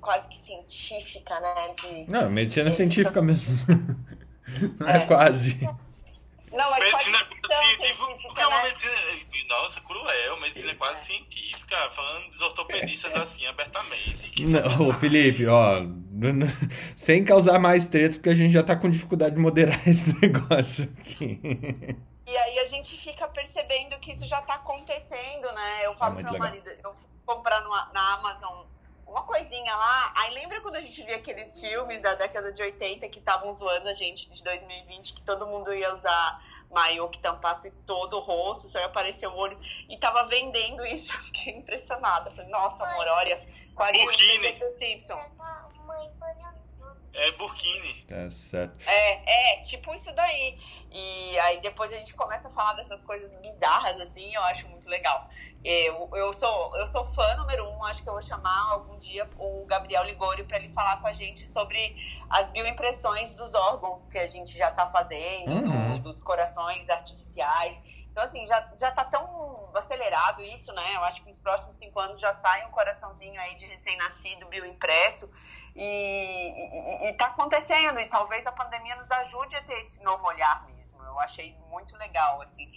[0.00, 1.74] quase que científica, né?
[1.80, 2.10] De...
[2.12, 3.54] Não, medicina científica mesmo.
[4.78, 5.06] Não é, É.
[5.06, 5.60] quase.
[6.50, 8.62] Não, mas Medicina quase científica, é uma né?
[8.68, 8.92] medicina.
[9.48, 14.44] Nossa, cruel, medicina quase científica, falando dos ortopedistas assim abertamente.
[14.46, 15.82] Não, ô, Felipe, ó,
[16.96, 20.84] sem causar mais treta, porque a gente já tá com dificuldade de moderar esse negócio
[20.98, 21.38] aqui.
[22.26, 25.84] E aí a gente fica percebendo que isso já tá acontecendo, né?
[25.86, 26.62] Eu falo muito pro meu legal.
[26.64, 28.64] marido, eu fui comprar no- na Amazon
[29.08, 30.12] uma coisinha lá.
[30.14, 33.88] Aí lembra quando a gente via aqueles filmes da década de 80 que estavam zoando
[33.88, 38.68] a gente de 2020, que todo mundo ia usar maiô que tampasse todo o rosto,
[38.68, 39.58] só ia aparecer o olho.
[39.88, 42.30] E tava vendendo isso, eu fiquei impressionada.
[42.30, 43.44] Falei, nossa, amor, olha,
[43.74, 44.48] quase Burkini.
[44.48, 45.38] os Simpsons.
[47.14, 48.02] É burkini.
[48.02, 48.88] Tá certo.
[48.88, 50.56] É, é, tipo isso daí.
[50.90, 54.88] E aí depois a gente começa a falar dessas coisas bizarras, assim, eu acho muito
[54.88, 55.28] legal.
[55.64, 59.28] Eu, eu, sou, eu sou fã número um, acho que eu vou chamar algum dia
[59.36, 61.96] o Gabriel Ligori para ele falar com a gente sobre
[62.30, 65.90] as bioimpressões dos órgãos que a gente já tá fazendo, Uhum.
[65.90, 67.76] dos, dos corações artificiais.
[68.10, 70.96] Então, assim, já, já tá tão acelerado isso, né?
[70.96, 75.30] Eu acho que nos próximos cinco anos já sai um coraçãozinho aí de recém-nascido bioimpresso.
[75.76, 80.26] E, e, e tá acontecendo, e talvez a pandemia nos ajude a ter esse novo
[80.26, 81.00] olhar mesmo.
[81.04, 82.68] Eu achei muito legal, assim.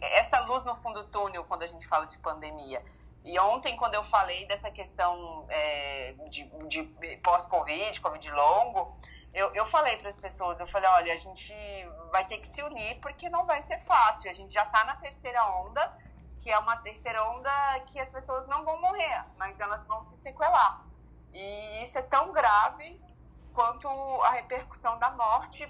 [0.00, 2.82] Essa luz no fundo do túnel, quando a gente fala de pandemia.
[3.24, 6.82] E ontem, quando eu falei dessa questão é, de, de
[7.22, 8.96] pós-Covid, Covid longo,
[9.32, 11.54] eu, eu falei para as pessoas, eu falei, olha, a gente
[12.12, 14.30] vai ter que se unir porque não vai ser fácil.
[14.30, 15.98] A gente já está na terceira onda,
[16.40, 17.50] que é uma terceira onda
[17.86, 20.84] que as pessoas não vão morrer, mas elas vão se sequelar.
[21.32, 23.00] E isso é tão grave
[23.54, 23.88] quanto
[24.22, 25.66] a repercussão da morte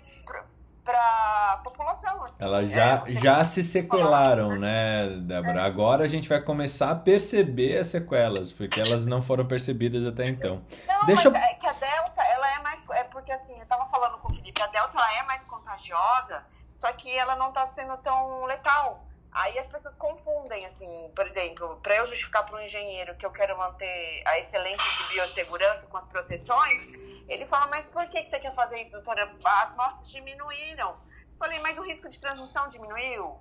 [0.85, 2.23] para população.
[2.23, 2.45] Assim.
[2.45, 5.61] Elas já, é, já se sequelaram, né, Débora?
[5.61, 5.65] É.
[5.65, 10.29] Agora a gente vai começar a perceber as sequelas, porque elas não foram percebidas até
[10.29, 10.63] então.
[10.87, 11.49] Não, Deixa mas eu...
[11.49, 12.85] é que a Delta, ela é mais...
[12.91, 16.43] É porque, assim, eu tava falando com o Felipe, a Delta ela é mais contagiosa,
[16.73, 19.05] só que ela não tá sendo tão letal.
[19.35, 23.33] Aí as pessoas confundem, assim, por exemplo, para eu justificar para um engenheiro que eu
[23.33, 26.87] quero manter a excelência de biossegurança com as proteções,
[27.29, 29.35] ele fala, mas por que, que você quer fazer isso, doutora?
[29.45, 30.97] As mortes diminuíram.
[31.37, 33.41] Falei, mas o risco de transmissão diminuiu?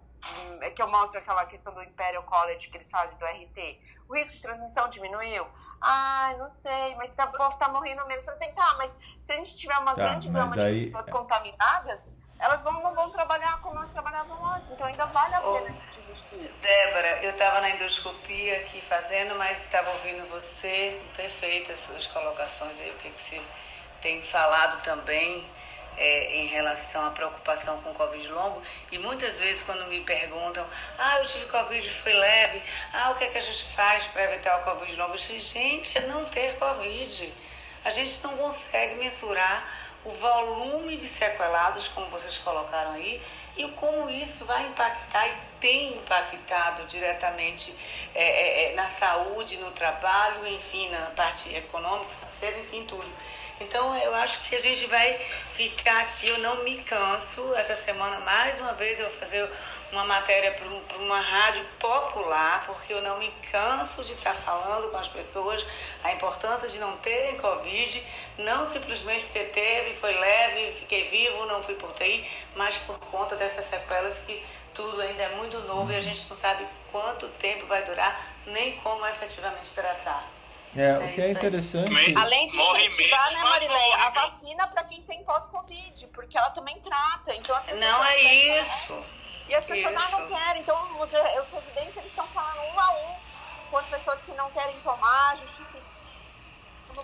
[0.61, 3.79] É que eu mostro aquela questão do Imperial College que eles fazem do RT.
[4.09, 5.45] O risco de transmissão diminuiu?
[5.79, 8.25] Ah, não sei, mas tá, o povo tá morrendo menos.
[8.25, 10.79] Eu falei assim, tá, mas se a gente tiver uma tá, grande gama aí...
[10.79, 14.71] de pessoas contaminadas, elas vão, não vão trabalhar como nós trabalhávamos antes.
[14.71, 16.51] Então ainda vale a pena a gente investir.
[16.61, 22.77] Débora, eu estava na endoscopia aqui fazendo, mas estava ouvindo você, perfeito as suas colocações
[22.81, 23.41] aí, o que, que você
[24.01, 25.49] tem falado também.
[25.95, 28.63] É, em relação à preocupação com o Covid longo.
[28.91, 30.65] E muitas vezes, quando me perguntam,
[30.97, 34.23] ah, eu tive Covid foi leve, ah, o que, é que a gente faz para
[34.23, 35.13] evitar o Covid longo?
[35.13, 37.31] Eu digo, gente, é não ter Covid.
[37.85, 39.63] A gente não consegue mensurar
[40.05, 43.21] o volume de sequelados, como vocês colocaram aí,
[43.55, 47.73] e como isso vai impactar e tem impactado diretamente
[48.13, 53.07] é, é, é, na saúde, no trabalho, enfim, na parte econômica, financeira, enfim, tudo.
[53.59, 55.19] Então, eu acho que a gente vai
[55.53, 59.49] ficar aqui, eu não me canso, essa semana, mais uma vez, eu vou fazer
[59.91, 64.97] uma matéria para uma rádio popular, porque eu não me canso de estar falando com
[64.97, 65.65] as pessoas
[66.03, 68.03] a importância de não terem Covid,
[68.39, 73.35] não simplesmente porque teve, foi leve, fiquei vivo, não fui por TI, mas por conta
[73.35, 74.43] dessas sequelas que
[74.73, 78.75] tudo ainda é muito novo e a gente não sabe quanto tempo vai durar, nem
[78.77, 80.27] como efetivamente tratar.
[80.75, 82.15] É, é, o que é interessante.
[82.15, 87.35] Além de incentivar, né, Marileia, a vacina para quem tem pós-Covid, porque ela também trata.
[87.35, 88.93] Então, não é isso.
[88.93, 89.03] Né?
[89.49, 90.61] E as pessoas ah, não querem.
[90.61, 94.75] Então, os evidentes eles estão falando um a um com as pessoas que não querem
[94.83, 95.83] tomar, justificando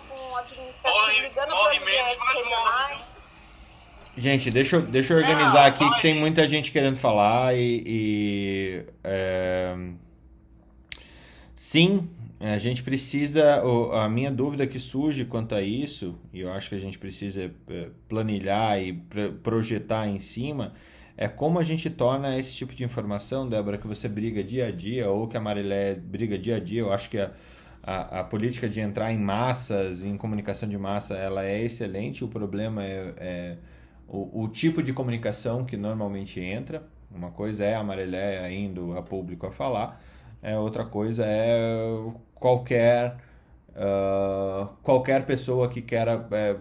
[0.08, 3.20] com administração, ligando para os regionais.
[4.16, 7.82] Gente, deixa eu, deixa eu organizar aqui que tem muita gente querendo falar e.
[7.86, 9.74] e é...
[11.54, 12.10] Sim,
[12.40, 13.62] a gente precisa.
[13.92, 17.52] A minha dúvida que surge quanto a isso, e eu acho que a gente precisa
[17.68, 18.94] é, planilhar e
[19.42, 20.72] projetar em cima,
[21.18, 24.70] é como a gente torna esse tipo de informação, Débora, que você briga dia a
[24.70, 26.80] dia, ou que a Marilé briga dia a dia.
[26.80, 27.30] Eu acho que a,
[27.82, 32.24] a, a, política de entrar em massas, em comunicação de massa, ela é excelente.
[32.24, 33.56] O problema é, é
[34.08, 36.84] o, o, tipo de comunicação que normalmente entra.
[37.14, 40.00] Uma coisa é a Marilé indo a público a falar,
[40.42, 41.92] é, outra coisa é
[42.40, 43.18] qualquer,
[43.70, 46.26] uh, qualquer pessoa que queira.
[46.32, 46.56] É,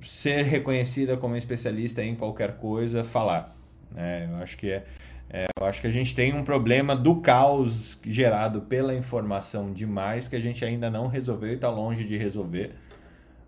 [0.00, 3.56] ser reconhecida como especialista em qualquer coisa, falar.
[3.90, 4.28] Né?
[4.30, 4.84] Eu acho que é,
[5.28, 10.28] é, eu acho que a gente tem um problema do caos gerado pela informação demais
[10.28, 12.74] que a gente ainda não resolveu e está longe de resolver.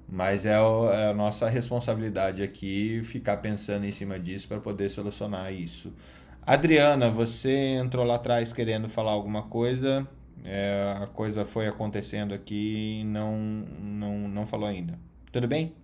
[0.08, 4.88] Mas é, o, é, a nossa responsabilidade aqui ficar pensando em cima disso para poder
[4.88, 5.92] solucionar isso.
[6.42, 10.08] Adriana, você entrou lá atrás querendo falar alguma coisa,
[10.44, 14.98] é, a coisa foi acontecendo aqui e não, não, não falou ainda.
[15.32, 15.74] Tudo bem?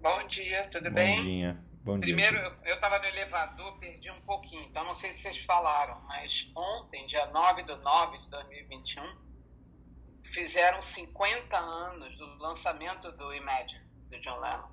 [0.00, 1.22] Bom dia, tudo Bom bem?
[1.22, 1.56] Dia.
[1.84, 2.52] Bom Primeiro, dia.
[2.64, 7.06] eu estava no elevador, perdi um pouquinho, então não sei se vocês falaram, mas ontem,
[7.06, 9.02] dia 9 de 9 de 2021,
[10.22, 14.72] fizeram 50 anos do lançamento do Imagine, do John Lennon.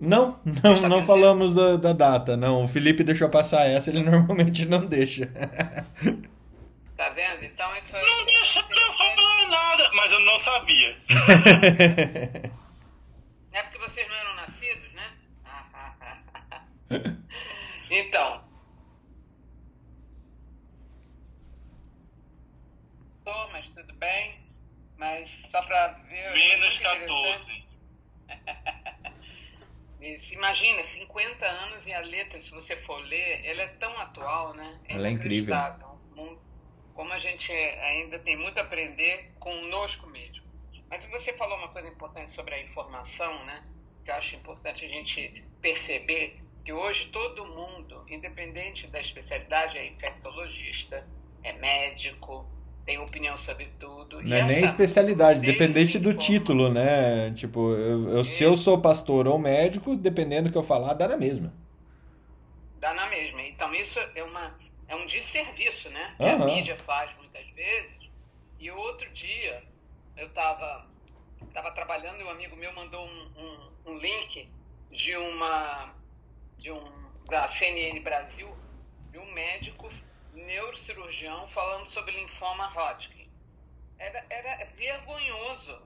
[0.00, 2.64] Não, não, não falamos da, da, data, não.
[2.64, 5.30] O Felipe deixou passar essa, ele normalmente não deixa.
[6.98, 7.44] Tá vendo?
[7.44, 8.04] Então isso é.
[8.04, 10.98] Não deixa pra falar nada, mas eu não sabia.
[13.50, 15.16] É porque vocês não eram nascidos, né?
[17.90, 18.44] então.
[23.24, 24.38] Tô, mas tudo bem.
[24.96, 26.34] Mas só para ver.
[26.34, 27.64] Menos 14.
[30.32, 34.78] Imagina, 50 anos e a letra, se você for ler, ela é tão atual, né?
[34.88, 35.56] É ela é incrível.
[36.98, 40.42] Como a gente ainda tem muito a aprender conosco mesmo.
[40.90, 43.62] Mas você falou uma coisa importante sobre a informação, né?
[44.04, 49.86] Que eu acho importante a gente perceber que hoje todo mundo, independente da especialidade, é
[49.86, 51.06] infectologista,
[51.44, 52.44] é médico,
[52.84, 54.20] tem opinião sobre tudo.
[54.20, 57.30] Não é nem especialidade, dependente do título, né?
[57.30, 61.06] Tipo, eu, eu, se eu sou pastor ou médico, dependendo do que eu falar, dá
[61.06, 61.54] na mesma.
[62.80, 63.40] Dá na mesma.
[63.42, 64.52] Então isso é, uma,
[64.88, 66.14] é um desserviço, né?
[66.16, 66.42] Que Aham.
[66.42, 68.10] a mídia faz muitas vezes.
[68.58, 69.62] E outro dia,
[70.16, 70.88] eu estava
[71.52, 74.48] tava trabalhando e um amigo meu mandou um, um, um link
[74.90, 75.94] de uma
[76.56, 78.48] de um da CNN Brasil
[79.12, 79.88] de um médico
[80.32, 83.28] neurocirurgião falando sobre linfoma Hodgkin.
[83.98, 85.80] Era, era vergonhoso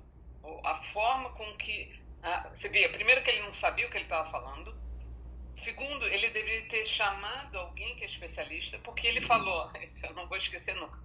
[0.64, 1.92] a forma com que
[2.54, 4.81] você via primeiro que ele não sabia o que ele estava falando
[5.62, 10.26] segundo ele deveria ter chamado alguém que é especialista porque ele falou isso eu não
[10.28, 10.98] vou esquecer nunca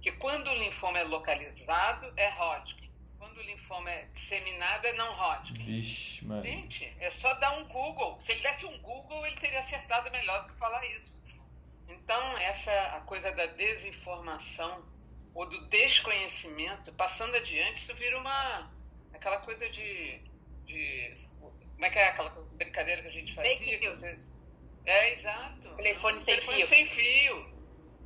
[0.00, 5.12] que quando o linfoma é localizado é Hodgkin quando o linfoma é disseminado é não
[5.12, 6.42] Hodgkin Vixe, mano.
[6.42, 8.20] Gente, é só dar um Google.
[8.20, 11.22] Se ele desse um Google, ele teria acertado melhor do que falar isso.
[11.88, 14.84] Então, essa a coisa da desinformação
[15.34, 18.70] ou do desconhecimento, passando adiante, isso vira uma
[19.12, 20.20] aquela coisa de,
[20.66, 21.16] de
[21.82, 23.58] como é que é aquela brincadeira que a gente fazia?
[23.58, 23.98] Fake news.
[23.98, 24.20] você-
[24.84, 25.74] É, exato.
[25.76, 26.66] Telefone sem telefone fio.
[26.68, 27.52] sem fio.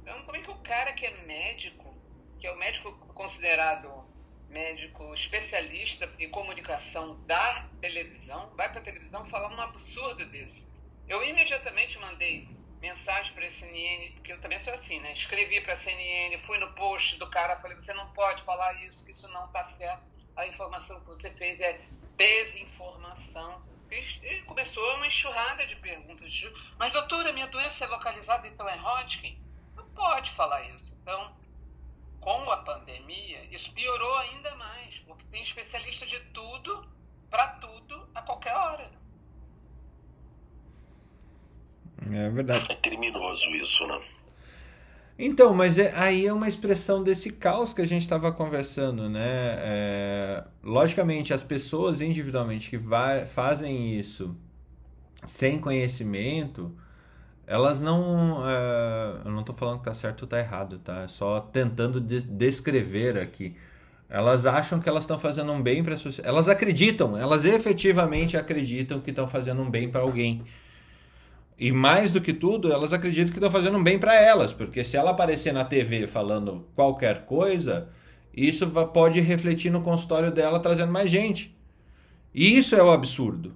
[0.01, 1.95] Então, como é que o cara que é médico,
[2.41, 4.09] que é o médico considerado
[4.49, 10.67] médico especialista em comunicação da televisão, vai para a televisão falar um absurdo desse?
[11.07, 12.49] Eu imediatamente mandei
[12.81, 15.13] mensagem para a CNN, porque eu também sou assim, né?
[15.13, 19.05] Escrevi para a CNN, fui no post do cara, falei: você não pode falar isso,
[19.05, 20.03] que isso não está certo.
[20.35, 21.79] A informação que você fez é
[22.17, 23.65] desinformação.
[23.91, 26.33] E começou uma enxurrada de perguntas.
[26.79, 29.39] Mas, doutora, minha doença é localizada, então é Hodgkin?
[29.77, 30.93] Não pode falar isso.
[31.01, 31.37] Então,
[32.21, 36.87] com a pandemia, isso piorou ainda mais, porque tem especialista de tudo,
[37.31, 38.91] para tudo, a qualquer hora.
[42.13, 42.73] É verdade.
[42.73, 44.16] É criminoso isso, né?
[45.19, 49.21] Então, mas é- aí é uma expressão desse caos que a gente estava conversando, né?
[49.25, 54.37] É, logicamente, as pessoas individualmente que vai, fazem isso
[55.27, 56.73] sem conhecimento,
[57.47, 58.43] elas não.
[58.49, 61.03] é, eu não estou falando que tá certo ou tá errado, tá?
[61.05, 63.57] É só tentando de- descrever aqui.
[64.09, 66.29] Elas acham que elas estão fazendo um bem para a sociedade.
[66.35, 70.45] Elas acreditam, elas efetivamente acreditam que estão fazendo um bem para alguém.
[71.59, 74.85] E mais do que tudo, elas acreditam que estão fazendo um bem para elas, porque
[74.85, 77.89] se ela aparecer na TV falando qualquer coisa,
[78.35, 81.57] isso pode refletir no consultório dela trazendo mais gente.
[82.35, 83.55] E isso é o absurdo.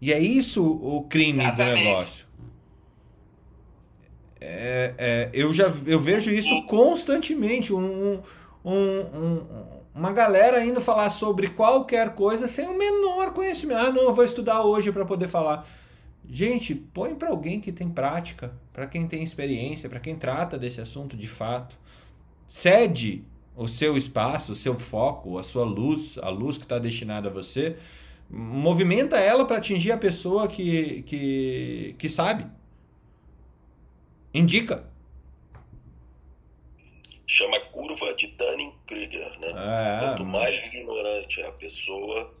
[0.00, 1.84] E é isso o crime do Exatamente.
[1.84, 2.26] negócio.
[4.40, 7.72] É, é, eu já eu vejo isso constantemente.
[7.72, 8.20] Um,
[8.64, 9.46] um- um-
[9.94, 13.80] uma galera indo falar sobre qualquer coisa sem o menor conhecimento.
[13.80, 15.66] Ah, não, eu vou estudar hoje para poder falar.
[16.30, 20.78] Gente, põe para alguém que tem prática, para quem tem experiência, para quem trata desse
[20.78, 21.78] assunto de fato.
[22.46, 23.24] Cede
[23.56, 27.32] o seu espaço, o seu foco, a sua luz, a luz que está destinada a
[27.32, 27.78] você.
[28.28, 32.46] Movimenta ela para atingir a pessoa que, que, que sabe.
[34.34, 34.86] Indica.
[37.26, 39.52] Chama curva de Dunning-Kruger, né?
[39.56, 42.34] É, Quanto mais ignorante é a pessoa,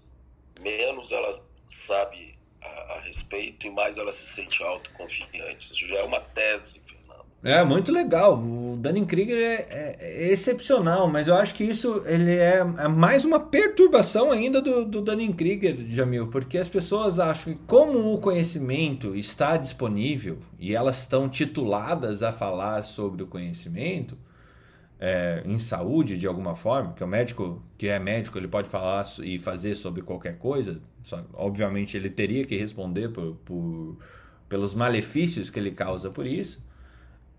[0.60, 5.72] menos ela sabe a, a respeito e mais ela se sente autoconfiante.
[5.72, 7.24] Isso já é uma tese, Fernando.
[7.44, 8.34] É, muito legal.
[8.38, 13.24] O Dunning-Kruger é, é- é excepcional, mas eu acho que isso ele é, é mais
[13.24, 19.14] uma perturbação ainda do, do Dunning-Kruger, Jamil, porque as pessoas acham que como o conhecimento
[19.14, 24.16] está disponível e elas estão tituladas a falar sobre o conhecimento
[25.00, 29.06] é, em saúde de alguma forma, que o médico que é médico ele pode falar
[29.22, 33.96] e fazer sobre qualquer coisa, só- obviamente ele teria que responder por, por-
[34.48, 36.62] pelos malefícios que ele causa por isso.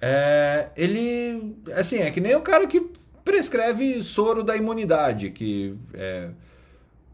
[0.02, 2.90] É, ele, assim, é que nem o cara que
[3.26, 6.30] prescreve soro da imunidade, que é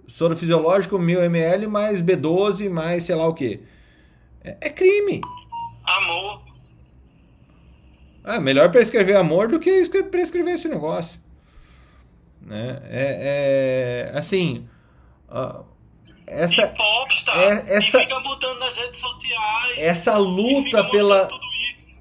[0.07, 3.61] soro fisiológico 1000 ml mais B12 mais sei lá o que.
[4.43, 5.21] É, é crime.
[5.83, 6.44] Amor.
[8.25, 11.19] É melhor prescrever amor do que escre- prescrever esse negócio.
[12.41, 12.81] Né?
[12.89, 14.67] É, é assim,
[15.29, 15.61] ah,
[16.27, 17.31] essa, E posta.
[17.33, 19.77] é- essa- fica botando nas redes sociais.
[19.77, 21.29] essa luta pela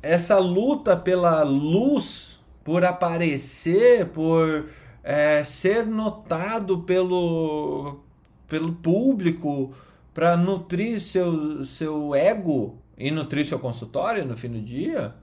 [0.02, 4.68] essa luta pela luz, por aparecer, por
[5.02, 8.00] é, ser notado pelo,
[8.46, 9.72] pelo público,
[10.12, 15.14] para nutrir seu, seu ego e nutrir seu consultório no fim do dia,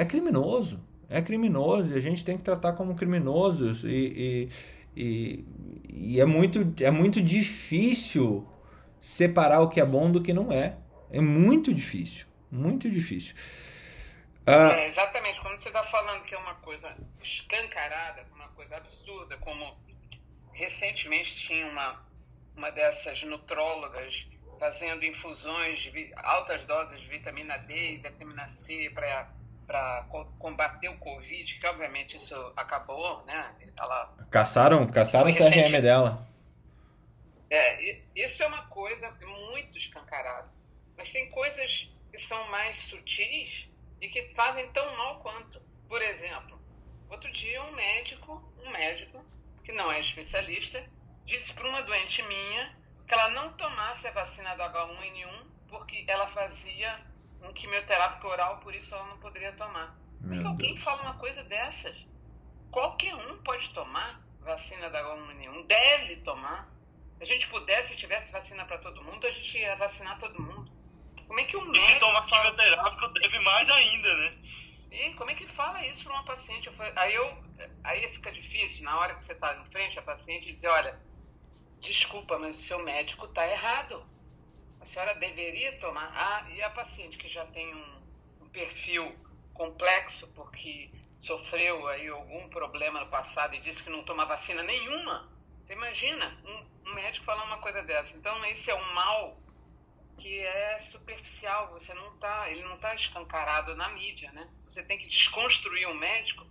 [0.00, 0.82] é criminoso.
[1.10, 4.48] É criminoso e a gente tem que tratar como criminosos e,
[4.96, 5.44] e, e,
[5.92, 8.48] e é, muito, é muito difícil
[8.98, 10.78] separar o que é bom do que não é.
[11.10, 12.26] É muito difícil.
[12.50, 13.34] Muito difícil.
[14.46, 14.72] Ah.
[14.72, 19.76] É, exatamente, quando você está falando que é uma coisa escancarada, uma coisa absurda, como
[20.52, 22.02] recentemente tinha uma,
[22.56, 24.26] uma dessas nutrólogas
[24.58, 29.39] fazendo infusões de altas doses de vitamina D e vitamina C para
[30.38, 33.54] combater o Covid, que obviamente isso acabou, né?
[33.76, 36.26] Ela, caçaram caçaram o CRM dela.
[37.48, 40.48] É, isso é uma coisa muito escancarada.
[40.96, 43.68] Mas tem coisas que são mais sutis
[44.00, 45.60] e que fazem tão mal quanto.
[45.88, 46.60] Por exemplo,
[47.08, 49.24] outro dia um médico, um médico
[49.64, 50.84] que não é especialista,
[51.24, 56.28] disse para uma doente minha que ela não tomasse a vacina do H1N1 porque ela
[56.28, 57.00] fazia
[57.42, 59.96] um quimioterápico oral, por isso ela não poderia tomar.
[60.20, 60.84] Meu alguém Deus.
[60.84, 61.96] fala uma coisa dessas?
[62.70, 66.68] Qualquer um pode tomar vacina da H1N1, deve tomar.
[67.16, 70.70] Se a gente pudesse, tivesse vacina para todo mundo, a gente ia vacinar todo mundo.
[71.26, 71.84] Como é que um médico.
[71.84, 72.50] E se tomar fala...
[72.50, 74.30] quimioterápico, deve mais ainda, né?
[74.90, 76.66] E como é que fala isso para uma paciente?
[76.66, 77.44] Eu falei, aí, eu,
[77.84, 81.00] aí fica difícil, na hora que você está em frente à paciente, dizer: olha,
[81.80, 84.04] desculpa, mas o seu médico está errado.
[84.90, 86.10] Senhora deveria tomar.
[86.12, 88.02] Ah, e a paciente que já tem um,
[88.40, 89.16] um perfil
[89.54, 95.30] complexo, porque sofreu aí algum problema no passado e disse que não toma vacina nenhuma.
[95.64, 98.16] Você imagina um, um médico falar uma coisa dessa.
[98.16, 99.40] Então, esse é um mal
[100.18, 104.50] que é superficial, você não tá, ele não está escancarado na mídia, né?
[104.64, 106.44] Você tem que desconstruir um médico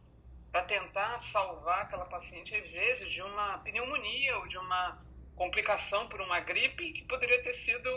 [0.50, 5.09] para tentar salvar aquela paciente às vezes de uma pneumonia ou de uma
[5.40, 7.90] complicação por uma gripe que poderia ter sido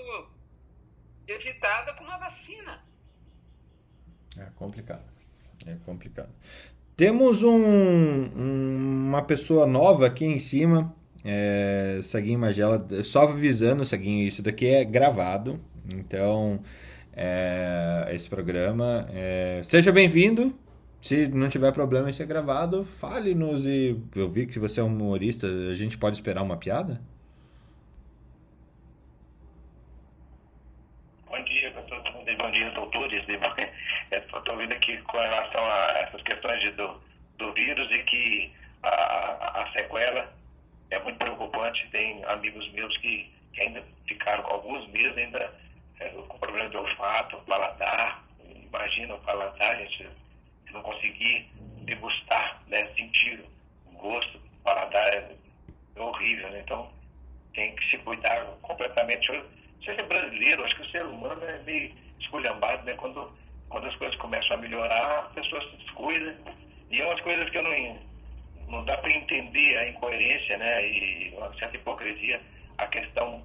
[1.26, 2.82] evitada com uma vacina.
[4.38, 5.04] É complicado.
[5.66, 6.32] É complicado.
[6.96, 14.42] Temos um, uma pessoa nova aqui em cima é, Saguinho Magela, só avisando, Saguinho, isso
[14.42, 15.60] daqui é gravado,
[15.94, 16.60] então
[17.14, 19.06] é, esse programa.
[19.12, 20.56] É, seja bem-vindo.
[21.00, 24.86] Se não tiver problema em ser gravado, fale-nos e eu vi que você é um
[24.86, 27.00] humorista, a gente pode esperar uma piada?
[31.26, 31.82] Bom dia para
[32.52, 33.24] dia, doutores.
[34.10, 37.00] Estou ouvindo aqui com relação a essas questões de, do,
[37.38, 40.32] do vírus e que a, a sequela
[40.90, 41.88] é muito preocupante.
[41.90, 45.52] Tem amigos meus que, que ainda ficaram com alguns meses ainda
[46.00, 48.22] é, com problema de olfato, paladar.
[48.44, 50.08] Imagina o paladar, gente,
[50.72, 51.50] não conseguir
[51.84, 53.44] degustar, né, sentir
[53.86, 55.30] o gosto, o paladar é,
[55.96, 56.60] é horrível, né?
[56.60, 56.90] Então
[57.54, 59.28] tem que se cuidar completamente.
[59.82, 62.94] Você é brasileiro, acho que o ser humano é meio esculhambado, né?
[62.94, 63.32] Quando,
[63.68, 66.36] quando as coisas começam a melhorar, a pessoa se descuida.
[66.90, 68.12] E é umas coisas que eu não
[68.68, 72.40] não dá para entender a incoerência né, e uma certa hipocrisia
[72.78, 73.42] a questão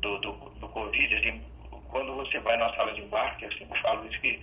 [0.00, 1.16] do, do, do Covid.
[1.16, 1.42] Assim,
[1.88, 4.40] quando você vai na sala de embarque, eu sempre falo isso que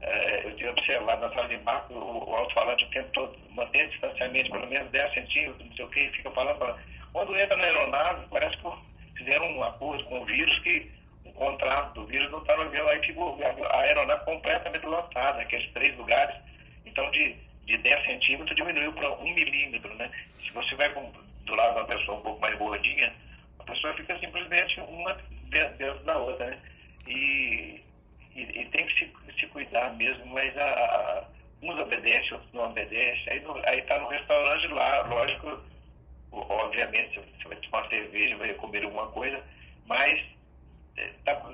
[0.00, 3.88] é, eu tenho observado na sala de embarque, o, o alto-falante o tempo todo mantém
[3.88, 6.80] distanciamento pelo menos 10 centímetros, não sei o que, fica falando, falando.
[7.12, 10.90] Quando entra na aeronave, parece que fizeram um acordo com o vírus que
[11.40, 13.20] contrato do vírus não está no avião, aí fica
[13.70, 16.36] a aeronave completamente lotada, aqueles três lugares.
[16.84, 17.34] Então, de
[17.70, 20.10] de 10 centímetros diminuiu para 1 milímetro, né?
[20.40, 21.12] Se você vai com,
[21.44, 23.12] do lado de uma pessoa um pouco mais gordinha,
[23.60, 25.16] a pessoa fica simplesmente uma
[25.50, 26.58] dentro da outra, né?
[27.06, 27.80] E,
[28.34, 31.24] e, e tem que se, se, cuidar mesmo, mas a, a,
[31.62, 33.32] uns obedecem, outros não obedecem.
[33.32, 35.60] Aí, no, aí tá no restaurante lá, lógico,
[36.32, 39.40] obviamente, você vai tomar cerveja, vai comer alguma coisa,
[39.86, 40.20] mas
[40.96, 41.52] é, tá,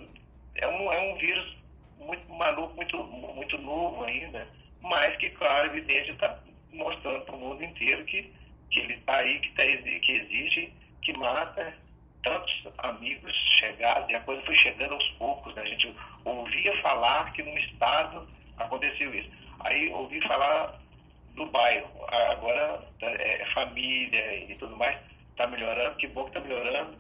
[0.57, 1.57] é, um, é um vírus
[1.99, 4.47] muito maluco, muito, muito novo ainda
[4.89, 6.39] mas que, claro, evidente, está
[6.73, 8.33] mostrando para o mundo inteiro que,
[8.71, 10.73] que ele está aí, que, tá, que existe,
[11.03, 11.75] que mata
[12.23, 15.63] tantos amigos chegados, e a coisa foi chegando aos poucos, né?
[15.63, 18.29] A gente ouvia falar que num estado
[18.59, 19.31] aconteceu isso.
[19.61, 20.81] Aí ouvi falar
[21.35, 21.89] do bairro,
[22.31, 24.99] agora é, é família e tudo mais,
[25.31, 26.97] está melhorando, que bom que está melhorando.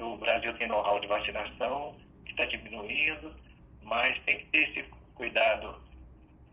[0.00, 1.94] O Brasil tem know-how de vacinação,
[2.24, 3.34] que está diminuindo,
[3.82, 4.84] mas tem que ter esse
[5.14, 5.80] cuidado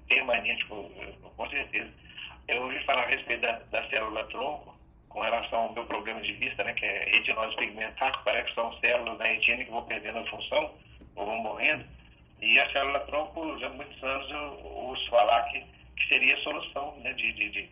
[0.08, 0.89] permanente, com,
[1.36, 1.89] com certeza.
[2.48, 4.78] Eu ouvi falar a respeito da, da célula tronco,
[5.10, 8.78] com relação ao meu problema de vista, né, que é retinose pigmentar, parece que são
[8.80, 10.74] células da retina que vão perdendo a função,
[11.16, 11.86] ou vão morrendo.
[12.41, 15.60] E a célula tronco, já há muitos anos eu ouço falar que,
[15.95, 17.70] que seria a solução, né, de, de, de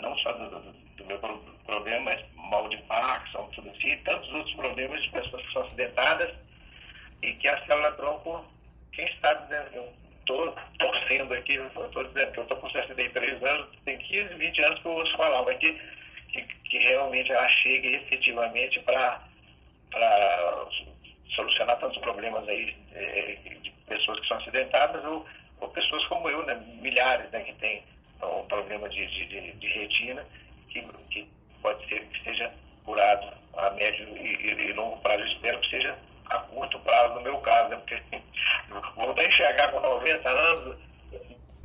[0.00, 1.18] não só do, do, meu
[1.66, 6.34] problema, mas mal de Parkinson, tudo e tantos outros problemas de pessoas que são acidentadas,
[7.22, 8.44] e que a célula tronco,
[8.92, 9.66] quem sabe, né,
[10.20, 14.80] estou torcendo aqui, estou dizendo que eu estou com 63 anos, tem 15, 20 anos
[14.80, 15.72] que eu ouço falar, mas que,
[16.32, 19.20] que, que realmente ela chegue efetivamente para
[21.34, 25.26] solucionar tantos problemas aí é, de pessoas que são acidentadas ou,
[25.58, 27.82] por pessoas como eu, né, milhares né, que têm
[28.26, 30.24] um problema de, de, de retina,
[30.68, 31.28] que, que
[31.62, 32.52] pode ser que seja
[32.84, 35.22] curado a médio e, e longo prazo.
[35.22, 35.96] Eu espero que seja
[36.26, 38.00] a curto prazo, no meu caso, né, porque
[38.96, 40.76] voltar a enxergar com 90 anos,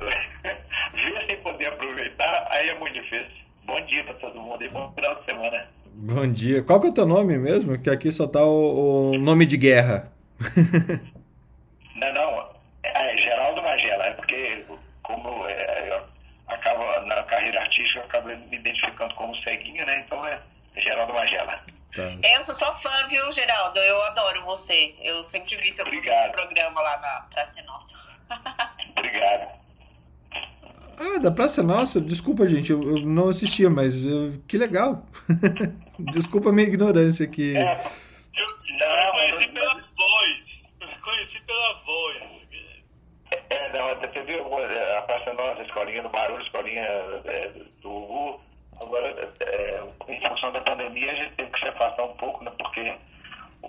[0.00, 3.40] ver sem poder aproveitar, aí é muito difícil.
[3.64, 5.68] Bom dia para todo mundo e bom final de semana.
[5.92, 6.62] Bom dia.
[6.62, 7.78] Qual que é o teu nome mesmo?
[7.78, 10.10] Que aqui só tá o, o nome de guerra.
[11.94, 12.50] não, não.
[12.82, 14.06] É, é Geraldo Magela.
[14.06, 14.64] É porque,
[15.02, 16.02] como é,
[16.60, 20.04] eu acabo, na carreira artística, eu acabo me identificando como ceguinha, né?
[20.06, 20.40] Então é
[20.76, 21.60] Geraldo Magela.
[21.94, 22.02] Tá.
[22.22, 23.78] Eu sou só fã, viu, Geraldo?
[23.80, 24.94] Eu adoro você.
[25.00, 27.94] Eu sempre vi seu programa lá na Praça Nossa.
[28.96, 29.60] Obrigado.
[30.98, 32.00] Ah, da Praça Nossa?
[32.00, 35.04] Desculpa, gente, eu, eu não assistia, mas eu, que legal.
[36.12, 37.56] Desculpa a minha ignorância aqui.
[37.56, 37.84] É,
[38.36, 40.62] eu, eu conheci pela voz.
[41.02, 42.39] Conheci pela voz.
[43.50, 44.44] É, não, você viu
[44.96, 46.82] a Praça Nossa, a escolinha do Barulho, a escolinha
[47.24, 47.50] é,
[47.82, 48.40] do Hugo.
[48.80, 52.52] Agora, é, em função da pandemia, a gente teve que se afastar um pouco, né?
[52.56, 52.94] Porque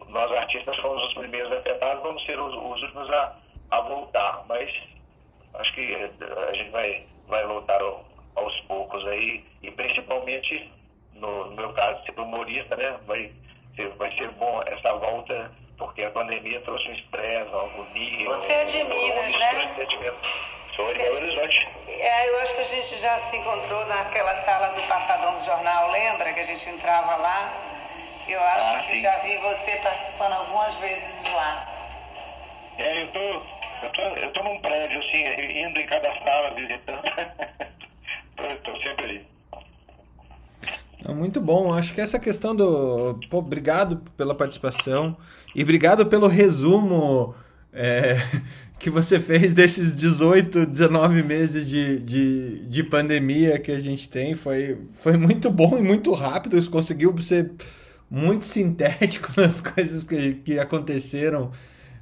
[0.07, 3.35] nós artistas fomos os primeiros afetados, vamos ser os, os últimos a,
[3.71, 4.45] a voltar.
[4.47, 4.71] Mas
[5.55, 7.81] acho que a gente vai vai voltar
[8.35, 10.71] aos poucos aí, e principalmente,
[11.15, 12.99] no, no meu caso, ser humorista, né?
[13.07, 13.33] Vai
[13.97, 15.51] vai ser bom essa volta,
[15.81, 18.29] porque a pandemia trouxe um estresse, uma agonia.
[18.29, 19.75] Você é de Minas, né?
[20.75, 21.67] Sou de Belo Horizonte.
[21.87, 25.89] É, eu acho que a gente já se encontrou naquela sala do Passadão do Jornal,
[25.89, 27.51] lembra que a gente entrava lá?
[28.27, 28.99] Eu acho ah, que sim.
[28.99, 31.67] já vi você participando algumas vezes lá.
[32.77, 33.19] É, eu tô
[33.83, 35.25] eu tô, eu tô num prédio, assim,
[35.65, 37.01] indo em cada sala, visitando.
[38.37, 39.25] tô, tô sempre aí.
[41.03, 41.73] É muito bom.
[41.73, 43.19] Acho que essa questão do.
[43.29, 45.17] Pô, obrigado pela participação
[45.55, 47.33] e obrigado pelo resumo
[47.73, 48.17] é,
[48.79, 54.35] que você fez desses 18, 19 meses de, de, de pandemia que a gente tem.
[54.35, 56.61] Foi, foi muito bom e muito rápido.
[56.61, 57.51] Você conseguiu ser
[58.09, 61.51] muito sintético nas coisas que, que aconteceram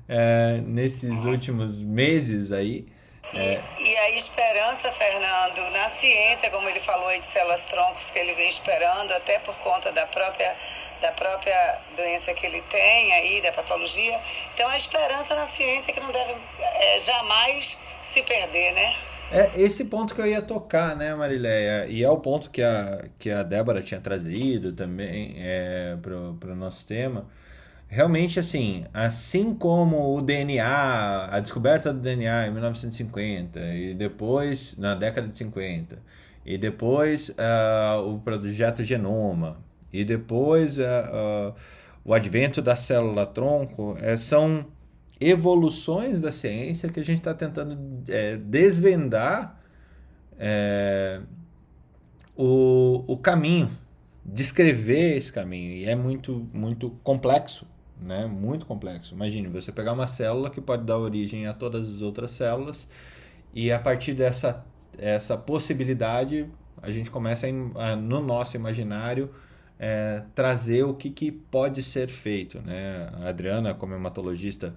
[0.08, 2.88] é, nesses últimos meses aí.
[3.34, 3.62] É...
[3.78, 8.20] E, e, a esperança, Fernando, na ciência, como ele falou aí de células troncos, que
[8.20, 10.56] ele vem esperando, até por conta da própria,
[11.02, 14.20] da própria doença que ele tem aí, da patologia.
[14.54, 18.96] Então, a esperança na ciência que não deve é, jamais se perder, né?
[19.32, 21.86] É esse ponto que eu ia tocar, né, Marileia?
[21.88, 26.56] E é o ponto que a, que a Débora tinha trazido também é, para o
[26.56, 27.30] nosso tema
[27.90, 34.94] realmente assim, assim como o DNA, a descoberta do DNA em 1950 e depois na
[34.94, 35.98] década de 50
[36.46, 39.58] e depois uh, o projeto Genoma
[39.92, 41.56] e depois uh, uh,
[42.06, 44.68] o advento da célula tronco uh, são
[45.20, 49.60] evoluções da ciência que a gente está tentando é, desvendar
[50.38, 51.20] é,
[52.38, 53.70] o, o caminho
[54.24, 55.74] descrever esse caminho.
[55.74, 57.68] E é muito muito complexo
[58.02, 58.26] né?
[58.26, 59.14] Muito complexo.
[59.14, 62.88] Imagine você pegar uma célula que pode dar origem a todas as outras células
[63.54, 64.66] e a partir dessa
[64.98, 66.50] essa possibilidade
[66.82, 69.30] a gente começa a, no nosso imaginário
[69.78, 73.10] é, trazer o que, que pode ser feito, né?
[73.22, 74.76] A Adriana, como hematologista,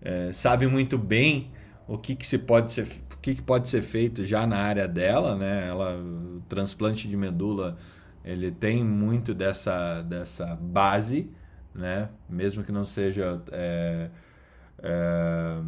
[0.00, 1.50] é, sabe muito bem
[1.86, 4.86] o que, que se pode ser o que, que pode ser feito já na área
[4.86, 5.68] dela, né?
[5.68, 7.76] Ela o transplante de medula
[8.24, 11.30] ele tem muito dessa dessa base
[11.78, 12.10] né?
[12.28, 14.10] mesmo que não seja é,
[14.82, 15.60] é,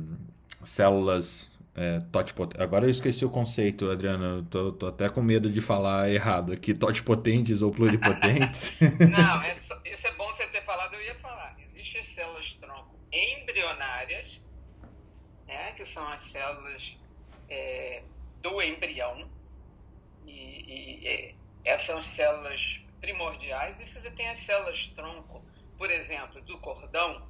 [0.64, 2.60] células é, totipotentes.
[2.60, 4.42] Agora eu esqueci o conceito, Adriano.
[4.44, 8.76] Tô, tô até com medo de falar errado aqui, totipotentes ou pluripotentes.
[9.08, 11.56] não, é só, isso é bom você ter falado, eu ia falar.
[11.74, 14.40] Existem células tronco embrionárias,
[15.46, 16.96] né, que são as células
[17.48, 18.02] é,
[18.42, 19.28] do embrião,
[20.26, 21.34] e, e, e
[21.64, 25.42] essas são as células primordiais, e você tem as células tronco
[25.80, 27.26] por exemplo, do cordão,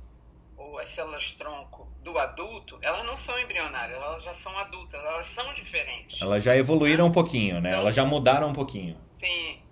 [0.56, 5.28] ou as células tronco do adulto, elas não são embrionárias, elas já são adultas, elas
[5.28, 6.20] são diferentes.
[6.20, 7.70] Elas já evoluíram um pouquinho, né?
[7.70, 9.00] Então, elas já mudaram um pouquinho.
[9.20, 9.62] Sim.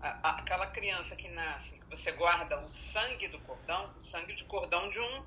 [0.00, 4.34] A, a, aquela criança que nasce, que você guarda o sangue do cordão, o sangue
[4.34, 5.24] de cordão de um.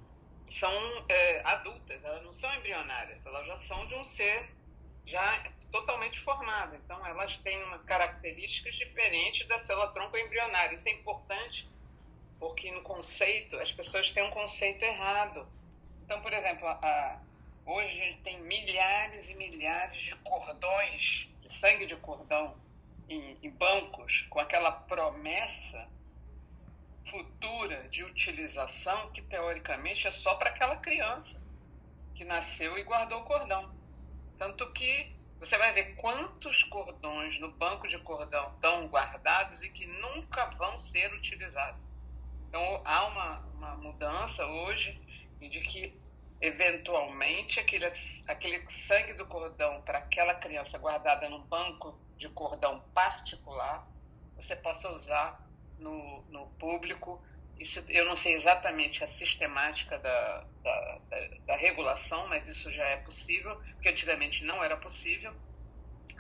[0.50, 0.74] são
[1.08, 4.50] é, adultas, elas não são embrionárias, elas já são de um ser
[5.06, 6.76] já totalmente formado.
[6.84, 10.76] Então, elas têm uma características diferentes da célula tronco embrionária.
[10.76, 11.72] Isso é importante
[12.40, 15.48] porque no conceito, as pessoas têm um conceito errado.
[16.04, 17.22] Então, por exemplo, a,
[17.66, 22.56] hoje tem milhares e milhares de cordões, de sangue de cordão,
[23.10, 25.88] em, em bancos, com aquela promessa
[27.06, 31.42] futura de utilização que, teoricamente, é só para aquela criança
[32.16, 33.74] que nasceu e guardou o cordão.
[34.38, 39.86] Tanto que você vai ver quantos cordões no banco de cordão estão guardados e que
[39.86, 41.82] nunca vão ser utilizados.
[42.54, 44.96] Então há uma, uma mudança hoje
[45.42, 46.00] de que
[46.40, 47.92] eventualmente aquele,
[48.28, 53.84] aquele sangue do cordão para aquela criança guardada no banco de cordão particular,
[54.36, 55.50] você possa usar
[55.80, 57.20] no, no público.
[57.58, 62.86] Isso, eu não sei exatamente a sistemática da, da, da, da regulação, mas isso já
[62.86, 65.34] é possível, porque antigamente não era possível.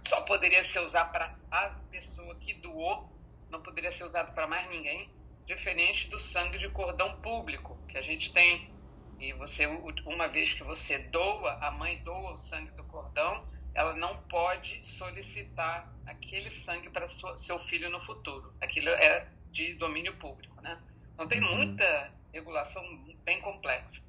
[0.07, 3.07] Só poderia ser usado para a pessoa que doou,
[3.51, 5.13] não poderia ser usado para mais ninguém,
[5.45, 8.71] diferente do sangue de cordão público, que a gente tem.
[9.19, 9.65] E você,
[10.05, 14.81] uma vez que você doa, a mãe doa o sangue do cordão, ela não pode
[14.87, 18.53] solicitar aquele sangue para seu filho no futuro.
[18.61, 20.81] Aquilo é de domínio público, né?
[21.13, 21.55] Então tem uhum.
[21.55, 22.83] muita regulação
[23.23, 24.01] bem complexa.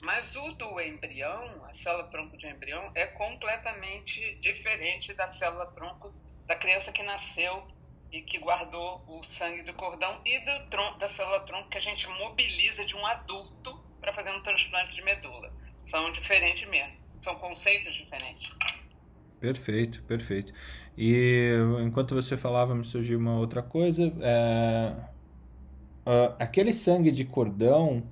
[0.00, 6.12] Mas o do embrião, a célula tronco de embrião, é completamente diferente da célula tronco
[6.46, 7.66] da criança que nasceu
[8.12, 11.80] e que guardou o sangue do cordão e do tronco, da célula tronco que a
[11.80, 15.50] gente mobiliza de um adulto para fazer um transplante de medula.
[15.86, 16.92] São diferentes mesmo,
[17.22, 18.52] são conceitos diferentes.
[19.40, 20.52] Perfeito, perfeito.
[20.96, 21.54] E
[21.84, 24.12] enquanto você falava, me surgiu uma outra coisa.
[24.20, 24.94] É,
[26.06, 28.04] uh, aquele sangue de cordão,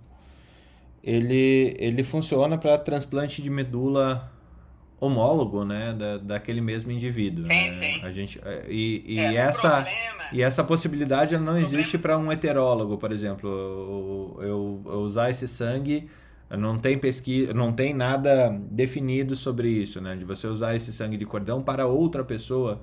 [1.04, 4.32] ele, ele funciona para transplante de medula
[5.00, 7.44] homólogo, né, da, daquele mesmo indivíduo.
[7.44, 7.70] Sim, né?
[7.72, 8.04] sim.
[8.04, 9.86] A gente, é, e, e, é, essa,
[10.30, 13.48] e essa possibilidade não existe para um heterólogo, por exemplo.
[14.40, 16.08] Eu, eu, usar esse sangue
[16.50, 20.14] não tem pesquisa, não tem nada definido sobre isso, né?
[20.16, 22.82] De você usar esse sangue de cordão para outra pessoa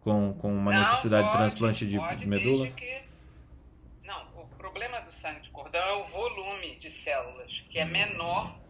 [0.00, 2.66] com, com uma não, necessidade pode, de transplante de pode, medula?
[2.68, 3.02] Que...
[4.06, 7.90] Não, o problema do sangue de cordão é o volume de células, que é Hum.
[7.90, 8.67] menor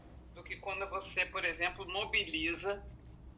[0.68, 2.86] quando você, por exemplo, mobiliza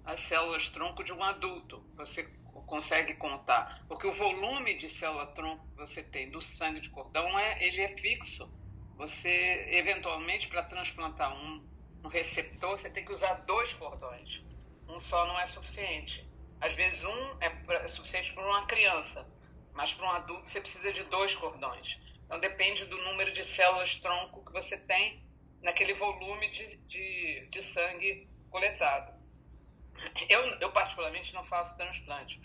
[0.05, 1.81] as células tronco de um adulto.
[1.95, 2.25] Você
[2.67, 7.39] consegue contar, porque o volume de célula tronco que você tem do sangue de cordão
[7.39, 8.53] é ele é fixo.
[8.97, 9.31] Você
[9.71, 11.65] eventualmente para transplantar um,
[12.03, 14.43] um, receptor você tem que usar dois cordões.
[14.89, 16.29] Um só não é suficiente.
[16.61, 19.25] Às vezes um é, pra, é suficiente para uma criança
[19.73, 21.97] mas para um adulto você precisa de dois cordões.
[22.25, 25.30] Então depende do número de células tronco que você tem
[25.63, 29.19] naquele volume de, de, de sangue coletado
[30.29, 32.41] eu, eu particularmente não faço transplante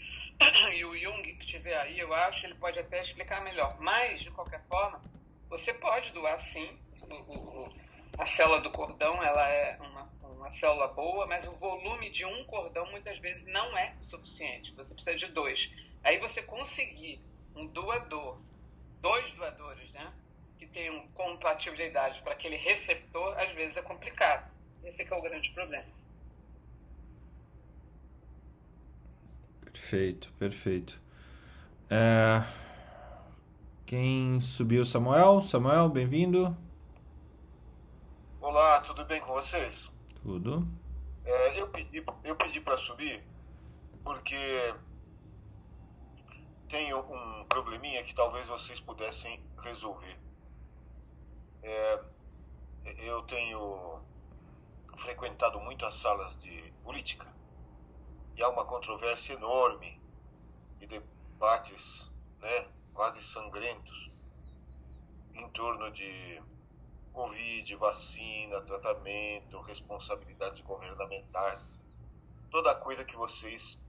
[0.74, 4.32] e o Jung que estiver aí eu acho ele pode até explicar melhor mas de
[4.32, 5.02] qualquer forma
[5.50, 6.78] você pode doar sim.
[7.02, 7.74] O, o,
[8.18, 12.44] a célula do cordão ela é uma, uma célula boa, mas o volume de um
[12.46, 14.74] cordão muitas vezes não é suficiente.
[14.74, 15.72] Você precisa de dois.
[16.04, 17.22] Aí você conseguir
[17.56, 18.42] um doador,
[19.02, 20.14] dois doadores, né?
[20.58, 24.50] Que tenham compatibilidade para aquele receptor, às vezes é complicado.
[24.84, 25.86] Esse é o grande problema.
[29.62, 31.02] Perfeito, perfeito.
[31.90, 32.44] É...
[33.86, 34.86] Quem subiu?
[34.86, 35.42] Samuel?
[35.42, 36.58] Samuel, bem-vindo.
[38.42, 39.92] Olá, tudo bem com vocês?
[40.24, 40.68] Tudo.
[41.24, 43.24] É, eu pedi, eu pedi para subir
[44.04, 44.36] porque
[46.70, 50.18] tenho um probleminha que talvez vocês pudessem resolver.
[51.68, 52.00] É,
[53.00, 54.06] eu tenho
[55.00, 57.26] frequentado muito as salas de política
[58.36, 60.00] e há uma controvérsia enorme
[60.80, 64.12] e debates, né, quase sangrentos
[65.34, 66.40] em torno de
[67.12, 71.84] Covid, vacina, tratamento, responsabilidades governamentais,
[72.52, 73.82] toda coisa que vocês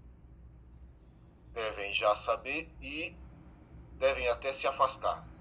[1.53, 3.15] devem já saber e
[3.99, 5.36] devem até se afastar.